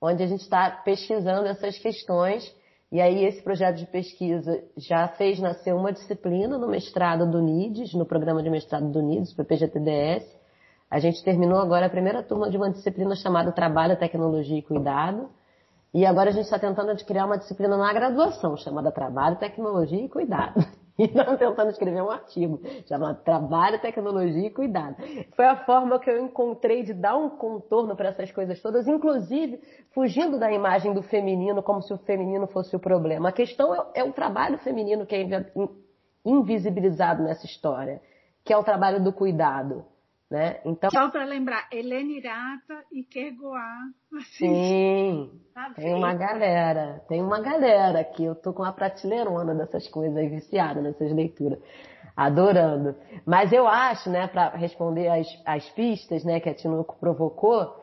onde 0.02 0.24
a 0.24 0.28
gente 0.28 0.42
está 0.42 0.70
pesquisando 0.70 1.48
essas 1.48 1.78
questões. 1.78 2.56
E 2.92 3.02
aí 3.02 3.26
esse 3.26 3.42
projeto 3.42 3.78
de 3.78 3.86
pesquisa 3.86 4.64
já 4.78 5.08
fez 5.10 5.40
nascer 5.40 5.74
uma 5.74 5.92
disciplina 5.92 6.58
no 6.58 6.68
mestrado 6.68 7.30
do 7.30 7.42
NIDES, 7.42 7.94
no 7.94 8.06
programa 8.06 8.42
de 8.42 8.50
mestrado 8.50 8.90
do 8.90 9.02
NIDES, 9.02 9.34
PPGTDS. 9.34 10.26
A 10.90 11.00
gente 11.00 11.22
terminou 11.24 11.60
agora 11.60 11.88
a 11.88 11.90
primeira 11.90 12.24
turma 12.24 12.50
de 12.50 12.56
uma 12.56 12.70
disciplina 12.70 13.14
chamada 13.16 13.52
Trabalho, 13.52 13.98
Tecnologia 13.98 14.58
e 14.58 14.62
Cuidado. 14.62 15.30
E 15.94 16.06
agora 16.06 16.30
a 16.30 16.34
gente 16.34 16.46
está 16.46 16.58
tentando 16.58 16.96
criar 17.04 17.26
uma 17.26 17.38
disciplina 17.38 17.76
na 17.76 17.92
graduação 17.92 18.56
chamada 18.56 18.92
Trabalho, 18.92 19.36
Tecnologia 19.36 20.06
e 20.06 20.08
Cuidado. 20.08 20.66
E 21.00 21.04
estamos 21.04 21.38
tentando 21.38 21.70
escrever 21.70 22.02
um 22.02 22.10
artigo 22.10 22.60
chamado 22.88 23.24
Trabalho, 23.24 23.80
Tecnologia 23.80 24.48
e 24.48 24.50
Cuidado. 24.50 24.96
Foi 25.36 25.46
a 25.46 25.56
forma 25.58 26.00
que 26.00 26.10
eu 26.10 26.20
encontrei 26.20 26.82
de 26.82 26.94
dar 26.94 27.16
um 27.16 27.30
contorno 27.30 27.96
para 27.96 28.10
essas 28.10 28.32
coisas 28.32 28.60
todas, 28.62 28.88
inclusive 28.88 29.62
fugindo 29.92 30.40
da 30.40 30.52
imagem 30.52 30.94
do 30.94 31.04
feminino 31.04 31.62
como 31.62 31.84
se 31.84 31.94
o 31.94 31.98
feminino 32.00 32.48
fosse 32.48 32.76
o 32.76 32.80
problema. 32.80 33.30
A 33.30 33.32
questão 33.32 33.76
é, 33.76 34.02
é 34.02 34.04
o 34.04 34.12
trabalho 34.12 34.58
feminino 34.58 35.06
que 35.06 35.16
é 35.16 35.46
invisibilizado 36.26 37.24
nessa 37.24 37.46
história, 37.46 38.02
que 38.44 38.52
é 38.52 38.58
o 38.58 38.64
trabalho 38.64 39.04
do 39.04 39.14
cuidado. 39.14 39.86
Né? 40.30 40.60
Então, 40.66 40.90
Só 40.92 41.10
para 41.10 41.24
lembrar, 41.24 41.70
Helena 41.72 42.12
Irata 42.12 42.84
e 42.92 43.02
Kergoá. 43.02 43.80
Assim, 44.14 44.54
sim, 44.54 45.42
tá 45.54 45.72
tem 45.74 45.94
uma 45.94 46.14
galera, 46.14 47.02
tem 47.08 47.22
uma 47.22 47.40
galera 47.40 48.02
aqui. 48.02 48.26
Eu 48.26 48.36
tô 48.36 48.52
com 48.52 48.64
uma 48.64 48.74
prateleirona 48.74 49.56
dessas 49.56 49.88
coisas 49.88 50.18
aí, 50.18 50.28
viciada 50.28 50.82
nessas 50.82 51.14
leituras, 51.14 51.60
adorando. 52.14 52.94
Mas 53.26 53.54
eu 53.54 53.66
acho, 53.68 54.10
né, 54.10 54.28
para 54.28 54.50
responder 54.50 55.08
as, 55.08 55.28
as 55.46 55.70
pistas 55.70 56.26
né, 56.26 56.42
que 56.42 56.50
a 56.50 56.54
Tinoco 56.54 56.98
provocou, 57.00 57.82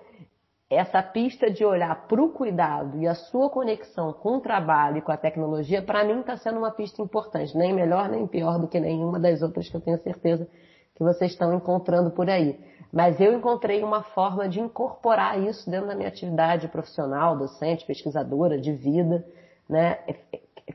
essa 0.68 1.02
pista 1.02 1.50
de 1.50 1.64
olhar 1.64 2.06
para 2.06 2.22
o 2.22 2.30
cuidado 2.30 2.98
e 2.98 3.06
a 3.06 3.14
sua 3.14 3.48
conexão 3.48 4.12
com 4.12 4.36
o 4.36 4.40
trabalho 4.40 4.98
e 4.98 5.02
com 5.02 5.12
a 5.12 5.16
tecnologia, 5.16 5.80
para 5.80 6.04
mim 6.04 6.20
está 6.20 6.36
sendo 6.36 6.58
uma 6.58 6.70
pista 6.70 7.00
importante, 7.00 7.56
nem 7.56 7.72
melhor 7.72 8.10
nem 8.10 8.26
pior 8.26 8.58
do 8.58 8.68
que 8.68 8.80
nenhuma 8.80 9.18
das 9.18 9.40
outras 9.40 9.68
que 9.68 9.76
eu 9.76 9.80
tenho 9.80 9.98
certeza 9.98 10.46
que 10.94 11.02
vocês 11.02 11.32
estão 11.32 11.54
encontrando 11.54 12.10
por 12.10 12.28
aí. 12.30 12.58
Mas 12.92 13.20
eu 13.20 13.32
encontrei 13.32 13.82
uma 13.82 14.02
forma 14.02 14.48
de 14.48 14.60
incorporar 14.60 15.40
isso 15.42 15.68
dentro 15.68 15.88
da 15.88 15.96
minha 15.96 16.08
atividade 16.08 16.68
profissional, 16.68 17.36
docente, 17.36 17.84
pesquisadora, 17.84 18.56
de 18.60 18.72
vida, 18.72 19.26
né? 19.68 19.98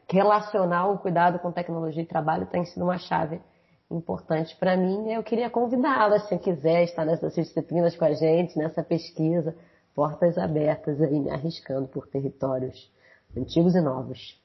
Relacionar 0.09 0.87
o 0.89 0.97
cuidado 0.97 1.39
com 1.39 1.51
tecnologia 1.51 2.03
e 2.03 2.05
trabalho 2.05 2.45
tem 2.45 2.65
sido 2.65 2.83
uma 2.83 2.97
chave 2.97 3.41
importante 3.89 4.55
para 4.57 4.75
mim. 4.75 5.11
Eu 5.11 5.23
queria 5.23 5.49
convidá-la, 5.49 6.19
se 6.19 6.37
quiser, 6.37 6.83
estar 6.83 7.05
nessas 7.05 7.33
disciplinas 7.33 7.95
com 7.95 8.05
a 8.05 8.11
gente, 8.11 8.57
nessa 8.57 8.83
pesquisa, 8.83 9.55
portas 9.95 10.37
abertas 10.37 11.01
aí, 11.01 11.19
me 11.19 11.31
arriscando 11.31 11.87
por 11.87 12.07
territórios 12.07 12.91
antigos 13.35 13.75
e 13.75 13.81
novos. 13.81 14.39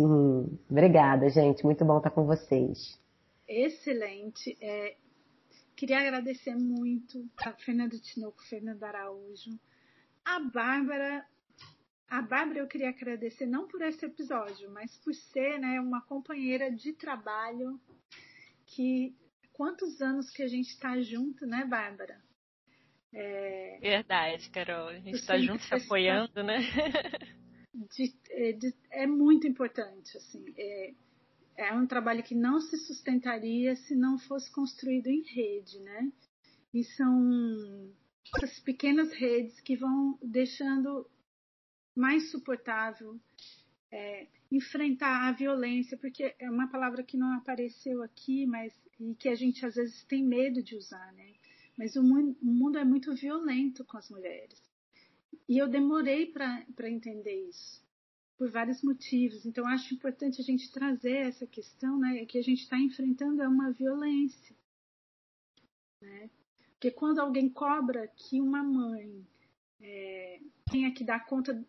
Hum, 0.00 0.56
obrigada, 0.70 1.28
gente. 1.28 1.64
Muito 1.64 1.84
bom 1.84 1.98
estar 1.98 2.10
com 2.10 2.24
vocês. 2.24 2.98
Excelente. 3.46 4.56
É, 4.60 4.94
Queria 5.78 6.00
agradecer 6.00 6.56
muito 6.56 7.30
a 7.36 7.52
Fernanda 7.52 7.96
Tinoco, 8.00 8.42
Fernanda 8.48 8.88
Araújo, 8.88 9.56
a 10.24 10.40
Bárbara. 10.40 11.24
A 12.10 12.20
Bárbara 12.20 12.58
eu 12.58 12.66
queria 12.66 12.88
agradecer 12.88 13.46
não 13.46 13.68
por 13.68 13.80
esse 13.82 14.04
episódio, 14.04 14.68
mas 14.72 14.96
por 14.96 15.14
ser 15.14 15.56
né, 15.60 15.80
uma 15.80 16.00
companheira 16.00 16.68
de 16.68 16.92
trabalho 16.94 17.80
que 18.66 19.14
quantos 19.52 20.02
anos 20.02 20.28
que 20.30 20.42
a 20.42 20.48
gente 20.48 20.66
está 20.70 21.00
junto, 21.00 21.46
né, 21.46 21.64
Bárbara? 21.64 22.20
É... 23.14 23.78
Verdade, 23.80 24.50
Carol. 24.50 24.88
A 24.88 24.98
gente 24.98 25.14
está 25.14 25.38
junto 25.38 25.62
se 25.62 25.74
apoiando, 25.76 26.42
né? 26.42 26.58
De, 27.72 28.12
é, 28.30 28.52
de, 28.52 28.74
é, 28.90 29.06
muito 29.06 29.46
importante, 29.46 30.16
assim. 30.16 30.44
É, 30.58 30.92
é 31.58 31.74
um 31.74 31.86
trabalho 31.86 32.22
que 32.22 32.36
não 32.36 32.60
se 32.60 32.76
sustentaria 32.78 33.74
se 33.74 33.94
não 33.96 34.16
fosse 34.16 34.50
construído 34.50 35.08
em 35.08 35.22
rede, 35.22 35.80
né? 35.80 36.12
E 36.72 36.84
são 36.84 37.92
essas 38.36 38.60
pequenas 38.60 39.12
redes 39.12 39.60
que 39.60 39.76
vão 39.76 40.16
deixando 40.22 41.10
mais 41.96 42.30
suportável 42.30 43.18
é, 43.90 44.28
enfrentar 44.52 45.28
a 45.28 45.32
violência, 45.32 45.98
porque 45.98 46.32
é 46.38 46.48
uma 46.48 46.68
palavra 46.68 47.02
que 47.02 47.16
não 47.16 47.32
apareceu 47.32 48.04
aqui, 48.04 48.46
mas 48.46 48.72
e 49.00 49.14
que 49.14 49.28
a 49.28 49.34
gente 49.34 49.66
às 49.66 49.74
vezes 49.74 50.04
tem 50.04 50.24
medo 50.24 50.62
de 50.62 50.76
usar, 50.76 51.12
né? 51.12 51.34
Mas 51.76 51.96
o 51.96 52.00
o 52.00 52.36
mundo 52.44 52.78
é 52.78 52.84
muito 52.84 53.12
violento 53.14 53.84
com 53.84 53.96
as 53.96 54.08
mulheres. 54.10 54.62
E 55.48 55.58
eu 55.58 55.68
demorei 55.68 56.26
para 56.26 56.88
entender 56.88 57.48
isso 57.48 57.87
por 58.38 58.50
vários 58.50 58.80
motivos. 58.82 59.44
Então, 59.44 59.66
acho 59.66 59.92
importante 59.92 60.40
a 60.40 60.44
gente 60.44 60.70
trazer 60.70 61.16
essa 61.26 61.46
questão, 61.46 61.98
né, 61.98 62.24
que 62.24 62.38
a 62.38 62.42
gente 62.42 62.62
está 62.62 62.78
enfrentando 62.78 63.42
é 63.42 63.48
uma 63.48 63.72
violência. 63.72 64.56
Né? 66.00 66.30
Porque 66.72 66.92
quando 66.92 67.18
alguém 67.18 67.50
cobra 67.50 68.06
que 68.06 68.40
uma 68.40 68.62
mãe 68.62 69.26
é, 69.80 70.40
tenha 70.70 70.94
que 70.94 71.04
dar 71.04 71.26
conta 71.26 71.60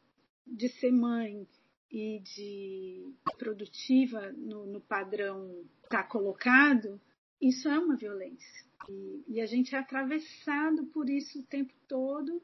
de 0.46 0.70
ser 0.70 0.92
mãe 0.92 1.48
e 1.92 2.20
de 2.20 3.12
produtiva 3.40 4.32
no, 4.34 4.68
no 4.68 4.82
padrão 4.82 5.66
está 5.84 6.04
colocado, 6.04 7.02
isso 7.42 7.68
é 7.68 7.80
uma 7.80 7.96
violência. 7.96 8.70
E, 8.88 9.24
e, 9.28 9.42
a 9.42 9.46
gente 9.48 9.74
é 9.76 9.80
atravessado 9.80 10.86
por 10.88 11.10
isso 11.10 11.40
o 11.40 11.46
tempo 11.46 11.74
todo 11.88 12.42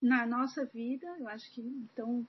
na 0.00 0.26
nossa 0.26 0.64
vida. 0.64 1.06
Eu 1.18 1.28
acho 1.28 1.52
que 1.52 1.60
então 1.60 2.26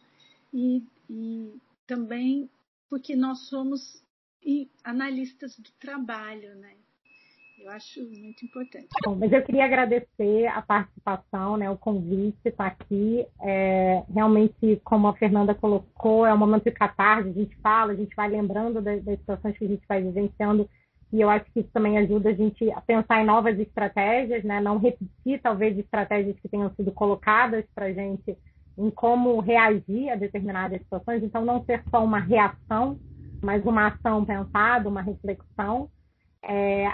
e, 0.54 0.84
e 1.10 1.54
também 1.86 2.50
porque 2.90 3.16
nós 3.16 3.48
somos 3.48 4.04
analistas 4.84 5.58
do 5.58 5.70
trabalho, 5.80 6.56
né? 6.56 6.74
Eu 7.60 7.70
acho 7.72 8.00
muito 8.02 8.46
importante. 8.46 8.88
Bom, 9.04 9.16
mas 9.16 9.34
eu 9.34 9.44
queria 9.44 9.66
agradecer 9.66 10.48
a 10.48 10.62
participação, 10.62 11.58
né, 11.58 11.70
o 11.70 11.78
convite 11.78 12.38
estar 12.46 12.68
aqui. 12.68 13.28
É, 13.42 14.02
realmente, 14.14 14.80
como 14.84 15.08
a 15.08 15.14
Fernanda 15.16 15.54
colocou, 15.54 16.26
é 16.26 16.34
um 16.34 16.38
momento 16.38 16.64
de 16.64 16.72
catarse, 16.72 17.30
a 17.30 17.34
gente 17.34 17.56
fala, 17.58 17.92
a 17.92 17.96
gente 17.96 18.16
vai 18.16 18.30
lembrando 18.30 18.82
das, 18.82 19.04
das 19.04 19.20
situações 19.20 19.58
que 19.58 19.66
a 19.66 19.68
gente 19.68 19.86
vai 19.88 20.02
vivenciando 20.02 20.70
e 21.12 21.22
eu 21.22 21.30
acho 21.30 21.46
que 21.52 21.62
isso 21.62 21.70
também 21.74 21.98
ajuda 21.98 22.30
a 22.30 22.34
gente 22.34 22.72
a 22.72 22.82
pensar 22.82 23.22
em 23.22 23.26
novas 23.26 23.60
estratégias, 23.60 24.44
né? 24.44 24.62
não 24.62 24.78
repetir 24.78 25.42
talvez 25.42 25.78
estratégias 25.78 26.40
que 26.40 26.48
tenham 26.48 26.72
sido 26.76 26.92
colocadas 26.92 27.66
para 27.74 27.88
a 27.88 27.94
gente 27.94 28.38
em 28.80 28.90
como 28.90 29.42
reagir 29.42 30.10
a 30.10 30.16
determinadas 30.16 30.80
situações, 30.82 31.22
então 31.22 31.44
não 31.44 31.64
ser 31.66 31.84
só 31.90 32.04
uma 32.04 32.20
reação, 32.20 32.98
mas 33.42 33.64
uma 33.66 33.88
ação 33.88 34.24
pensada, 34.24 34.88
uma 34.88 35.02
reflexão. 35.02 35.90
É, 36.42 36.94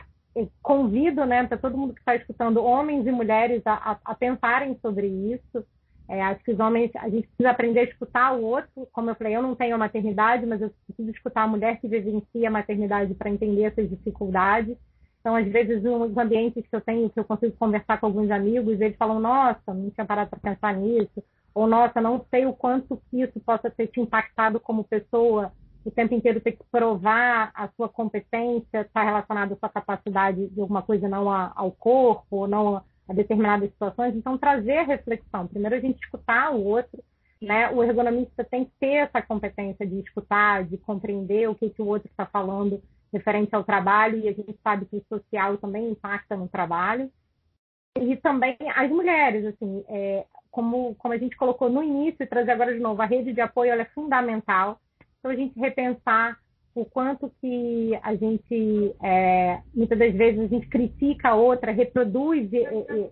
convido 0.64 1.26
né, 1.26 1.46
para 1.46 1.58
todo 1.58 1.78
mundo 1.78 1.94
que 1.94 2.00
está 2.00 2.16
escutando, 2.16 2.64
homens 2.64 3.06
e 3.06 3.12
mulheres, 3.12 3.62
a, 3.66 3.92
a, 3.92 4.00
a 4.04 4.16
pensarem 4.16 4.78
sobre 4.82 5.08
isso. 5.08 5.64
É, 6.08 6.22
acho 6.24 6.44
que 6.44 6.52
os 6.52 6.60
homens, 6.60 6.92
a 6.96 7.08
gente 7.08 7.28
precisa 7.28 7.52
aprender 7.52 7.82
a 7.82 7.84
escutar 7.84 8.34
o 8.34 8.44
outro. 8.44 8.88
Como 8.92 9.10
eu 9.10 9.16
falei, 9.16 9.36
eu 9.36 9.42
não 9.42 9.56
tenho 9.56 9.76
a 9.76 9.78
maternidade, 9.78 10.46
mas 10.46 10.62
eu 10.62 10.72
preciso 10.88 11.12
escutar 11.12 11.44
a 11.44 11.48
mulher 11.48 11.80
que 11.80 11.88
vivencia 11.88 12.48
a 12.48 12.52
maternidade 12.52 13.14
para 13.14 13.30
entender 13.30 13.64
essas 13.64 13.90
dificuldades. 13.90 14.76
Então, 15.20 15.36
às 15.36 15.48
vezes, 15.48 15.82
nos 15.82 16.16
ambientes 16.18 16.68
que 16.68 16.76
eu 16.76 16.82
tenho, 16.82 17.10
que 17.10 17.20
eu 17.20 17.26
consigo 17.26 17.56
conversar 17.58 18.00
com 18.00 18.08
alguns 18.08 18.30
amigos, 18.30 18.80
eles 18.80 18.98
falam: 18.98 19.20
Nossa, 19.20 19.74
não 19.74 19.90
tinha 19.90 20.06
parado 20.06 20.30
para 20.30 20.54
pensar 20.54 20.76
nisso 20.76 21.24
ou 21.56 21.66
nossa, 21.68 22.02
não 22.02 22.26
sei 22.30 22.46
o 22.46 22.54
quanto 22.54 23.02
que 23.10 23.22
isso 23.22 23.40
possa 23.40 23.72
ter 23.72 23.88
te 23.88 24.02
impactado 24.02 24.60
como 24.60 24.84
pessoa, 24.84 25.54
o 25.86 25.90
tempo 25.90 26.14
inteiro 26.14 26.42
ter 26.42 26.52
que 26.52 26.64
provar 26.70 27.52
a 27.56 27.70
sua 27.70 27.88
competência, 27.88 28.82
está 28.82 29.04
relacionado 29.04 29.54
à 29.54 29.56
sua 29.56 29.70
capacidade 29.70 30.50
de 30.50 30.60
alguma 30.60 30.82
coisa 30.82 31.08
não 31.08 31.30
ao 31.32 31.72
corpo, 31.72 32.38
ou 32.38 32.48
não 32.48 32.84
a 33.08 33.14
determinadas 33.14 33.70
situações. 33.70 34.16
Então, 34.16 34.38
trazer 34.38 34.80
a 34.80 34.84
reflexão. 34.84 35.48
Primeiro, 35.48 35.76
a 35.76 35.80
gente 35.80 36.04
escutar 36.04 36.52
o 36.52 36.64
outro. 36.64 37.02
Né? 37.42 37.70
O 37.70 37.84
ergonomista 37.84 38.44
tem 38.44 38.66
que 38.66 38.72
ter 38.80 39.08
essa 39.08 39.22
competência 39.22 39.86
de 39.86 40.00
escutar, 40.00 40.66
de 40.66 40.78
compreender 40.78 41.48
o 41.50 41.56
que, 41.56 41.70
que 41.70 41.82
o 41.82 41.88
outro 41.88 42.10
está 42.10 42.26
falando 42.26 42.82
referente 43.14 43.56
ao 43.56 43.64
trabalho, 43.64 44.18
e 44.18 44.28
a 44.28 44.34
gente 44.34 44.58
sabe 44.62 44.86
que 44.86 44.98
o 44.98 45.06
social 45.08 45.58
também 45.58 45.92
impacta 45.92 46.36
no 46.36 46.50
trabalho. 46.50 47.10
E 47.98 48.18
também 48.18 48.58
as 48.76 48.90
mulheres, 48.90 49.46
assim, 49.46 49.86
é, 49.88 50.26
como, 50.56 50.96
como 50.96 51.14
a 51.14 51.18
gente 51.18 51.36
colocou 51.36 51.70
no 51.70 51.84
início 51.84 52.24
e 52.24 52.26
trazer 52.26 52.52
agora 52.52 52.74
de 52.74 52.80
novo, 52.80 53.02
a 53.02 53.06
rede 53.06 53.34
de 53.34 53.42
apoio 53.42 53.74
é 53.74 53.86
fundamental. 53.94 54.80
Então, 55.20 55.30
a 55.30 55.36
gente 55.36 55.60
repensar 55.60 56.40
o 56.74 56.86
quanto 56.86 57.30
que 57.42 58.00
a 58.02 58.16
gente, 58.16 58.96
é, 59.04 59.60
muitas 59.74 60.00
das 60.00 60.14
vezes, 60.14 60.40
a 60.40 60.48
gente 60.48 60.68
critica 60.68 61.30
a 61.30 61.36
outra, 61.36 61.74
reproduz 61.74 62.50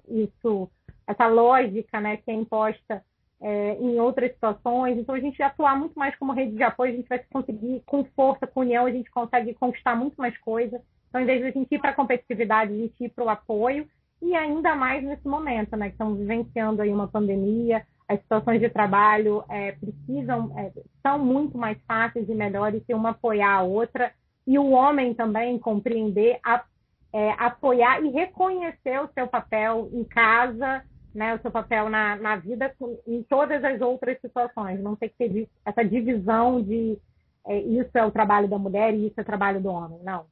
isso, 0.08 0.70
essa 1.06 1.28
lógica 1.28 2.00
né, 2.00 2.16
que 2.16 2.32
é 2.32 2.34
imposta 2.34 3.04
é, 3.42 3.74
em 3.74 4.00
outras 4.00 4.32
situações. 4.32 4.98
Então, 4.98 5.14
a 5.14 5.20
gente 5.20 5.44
atuar 5.44 5.78
muito 5.78 6.00
mais 6.00 6.16
como 6.16 6.32
rede 6.32 6.56
de 6.56 6.64
apoio, 6.64 6.94
a 6.94 6.96
gente 6.96 7.10
vai 7.10 7.20
conseguir, 7.30 7.84
com 7.86 8.06
força, 8.16 8.48
com 8.48 8.62
união, 8.62 8.86
a 8.86 8.92
gente 8.92 9.12
consegue 9.12 9.54
conquistar 9.56 9.98
muito 9.98 10.16
mais 10.16 10.38
coisa. 10.38 10.82
Então, 11.10 11.20
em 11.20 11.26
vez 11.26 11.42
de 11.42 11.48
a 11.48 11.52
gente 11.52 11.76
ir 11.76 11.80
para 11.80 11.92
a 11.92 11.96
competitividade, 11.96 12.72
a 12.72 12.78
gente 12.78 13.04
ir 13.04 13.10
para 13.10 13.26
o 13.26 13.30
apoio 13.30 13.86
e 14.24 14.34
ainda 14.36 14.74
mais 14.74 15.04
nesse 15.04 15.28
momento, 15.28 15.76
né, 15.76 15.88
que 15.88 15.96
estamos 15.96 16.18
vivenciando 16.18 16.82
aí 16.82 16.92
uma 16.94 17.10
pandemia, 17.10 17.86
as 18.08 18.22
situações 18.22 18.62
de 18.62 18.70
trabalho 18.70 19.44
é, 19.50 19.74
precisam, 19.74 20.58
é, 20.58 20.72
são 21.02 21.20
muito 21.20 21.58
mais 21.58 21.78
fáceis 21.86 22.28
e 22.30 22.34
melhores 22.34 22.82
se 22.86 22.94
uma 22.94 23.10
apoiar 23.10 23.58
a 23.58 23.64
outra, 23.64 24.14
e 24.48 24.58
o 24.58 24.72
homem 24.72 25.14
também 25.14 25.60
compreender, 25.60 26.40
a, 26.42 26.64
é, 27.12 27.32
apoiar 27.32 28.02
e 28.02 28.10
reconhecer 28.12 29.02
o 29.02 29.10
seu 29.14 29.28
papel 29.28 29.90
em 29.92 30.06
casa, 30.06 30.84
né, 31.14 31.36
o 31.36 31.42
seu 31.42 31.52
papel 31.52 31.90
na, 31.90 32.16
na 32.16 32.38
vida, 32.38 32.74
em 33.06 33.24
todas 33.24 33.62
as 33.62 33.82
outras 33.82 34.20
situações, 34.22 34.82
não 34.82 34.96
ter 34.96 35.10
que 35.10 35.18
ter 35.18 35.50
essa 35.66 35.84
divisão 35.84 36.62
de 36.62 36.98
é, 37.46 37.60
isso 37.60 37.92
é 37.94 38.06
o 38.06 38.12
trabalho 38.12 38.48
da 38.48 38.58
mulher 38.58 38.94
e 38.94 39.08
isso 39.08 39.20
é 39.20 39.22
o 39.22 39.26
trabalho 39.26 39.62
do 39.62 39.70
homem. 39.70 40.00
Não. 40.02 40.26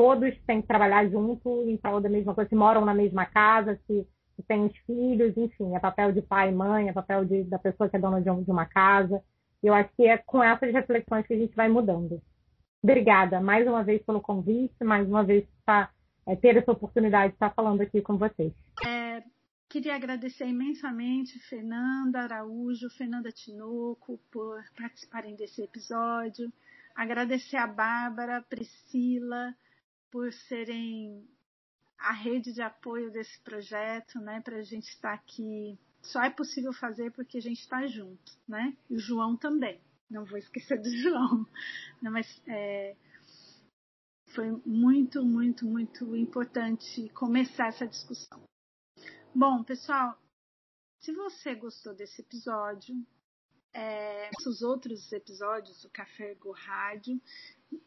É, 0.00 0.02
todos 0.02 0.34
têm 0.46 0.62
que 0.62 0.68
trabalhar 0.68 1.06
junto 1.08 1.68
em 1.68 1.76
prol 1.76 2.00
da 2.00 2.08
mesma 2.08 2.34
coisa, 2.34 2.48
se 2.48 2.56
moram 2.56 2.84
na 2.84 2.94
mesma 2.94 3.26
casa, 3.26 3.78
se, 3.86 4.06
se 4.34 4.42
têm 4.42 4.64
os 4.64 4.76
filhos, 4.86 5.36
enfim, 5.36 5.74
é 5.74 5.78
papel 5.78 6.12
de 6.12 6.22
pai 6.22 6.50
e 6.50 6.54
mãe, 6.54 6.88
é 6.88 6.92
papel 6.92 7.24
de, 7.24 7.44
da 7.44 7.58
pessoa 7.58 7.88
que 7.88 7.96
é 7.96 8.00
dona 8.00 8.20
de, 8.20 8.30
um, 8.30 8.42
de 8.42 8.50
uma 8.50 8.64
casa. 8.66 9.22
Eu 9.62 9.74
acho 9.74 9.90
que 9.94 10.06
é 10.06 10.16
com 10.16 10.42
essas 10.42 10.72
reflexões 10.72 11.26
que 11.26 11.34
a 11.34 11.38
gente 11.38 11.54
vai 11.54 11.68
mudando. 11.68 12.20
Obrigada 12.82 13.40
mais 13.40 13.66
uma 13.66 13.84
vez 13.84 14.02
pelo 14.02 14.22
convite, 14.22 14.82
mais 14.82 15.06
uma 15.06 15.22
vez 15.22 15.44
por 15.66 15.90
é, 16.26 16.36
ter 16.36 16.56
essa 16.56 16.72
oportunidade 16.72 17.28
de 17.28 17.34
estar 17.34 17.50
falando 17.50 17.82
aqui 17.82 18.00
com 18.00 18.16
vocês. 18.16 18.54
É, 18.86 19.22
queria 19.68 19.94
agradecer 19.94 20.46
imensamente 20.46 21.38
Fernanda 21.40 22.20
Araújo, 22.20 22.88
Fernanda 22.96 23.30
Tinoco 23.30 24.18
por 24.32 24.64
participarem 24.74 25.36
desse 25.36 25.62
episódio. 25.62 26.50
Agradecer 26.96 27.58
a 27.58 27.66
Bárbara, 27.66 28.42
Priscila, 28.48 29.54
por 30.10 30.32
serem 30.32 31.28
a 31.98 32.12
rede 32.12 32.52
de 32.52 32.62
apoio 32.62 33.10
desse 33.10 33.38
projeto, 33.40 34.18
né, 34.20 34.40
para 34.40 34.56
a 34.56 34.62
gente 34.62 34.88
estar 34.88 35.12
aqui. 35.12 35.78
Só 36.02 36.22
é 36.22 36.30
possível 36.30 36.72
fazer 36.72 37.12
porque 37.12 37.38
a 37.38 37.42
gente 37.42 37.60
está 37.60 37.86
junto, 37.86 38.32
né? 38.48 38.76
E 38.88 38.96
o 38.96 38.98
João 38.98 39.36
também. 39.36 39.80
Não 40.08 40.24
vou 40.24 40.38
esquecer 40.38 40.80
do 40.80 40.88
João. 40.96 41.46
Não, 42.00 42.10
mas 42.10 42.42
é, 42.48 42.96
foi 44.28 44.50
muito, 44.64 45.24
muito, 45.24 45.66
muito 45.66 46.16
importante 46.16 47.08
começar 47.10 47.68
essa 47.68 47.86
discussão. 47.86 48.42
Bom, 49.34 49.62
pessoal, 49.62 50.18
se 51.00 51.12
você 51.12 51.54
gostou 51.54 51.94
desse 51.94 52.22
episódio, 52.22 52.94
é, 53.72 54.30
os 54.46 54.62
outros 54.62 55.12
episódios 55.12 55.82
do 55.82 55.90
Café 55.90 56.34
Go 56.34 56.52
Rádio 56.52 57.20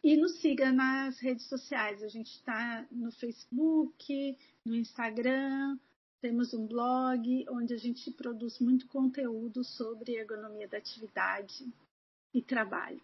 e 0.04 0.16
nos 0.16 0.40
siga 0.40 0.72
nas 0.72 1.20
redes 1.20 1.46
sociais. 1.48 2.02
A 2.02 2.08
gente 2.08 2.32
está 2.32 2.86
no 2.92 3.12
Facebook, 3.12 4.38
no 4.66 4.76
Instagram, 4.76 5.78
temos 6.22 6.54
um 6.54 6.66
blog 6.66 7.46
onde 7.50 7.74
a 7.74 7.78
gente 7.78 8.10
produz 8.12 8.60
muito 8.60 8.88
conteúdo 8.88 9.64
sobre 9.64 10.16
ergonomia 10.16 10.68
da 10.68 10.78
atividade 10.78 11.70
e 12.34 12.42
trabalho. 12.42 13.02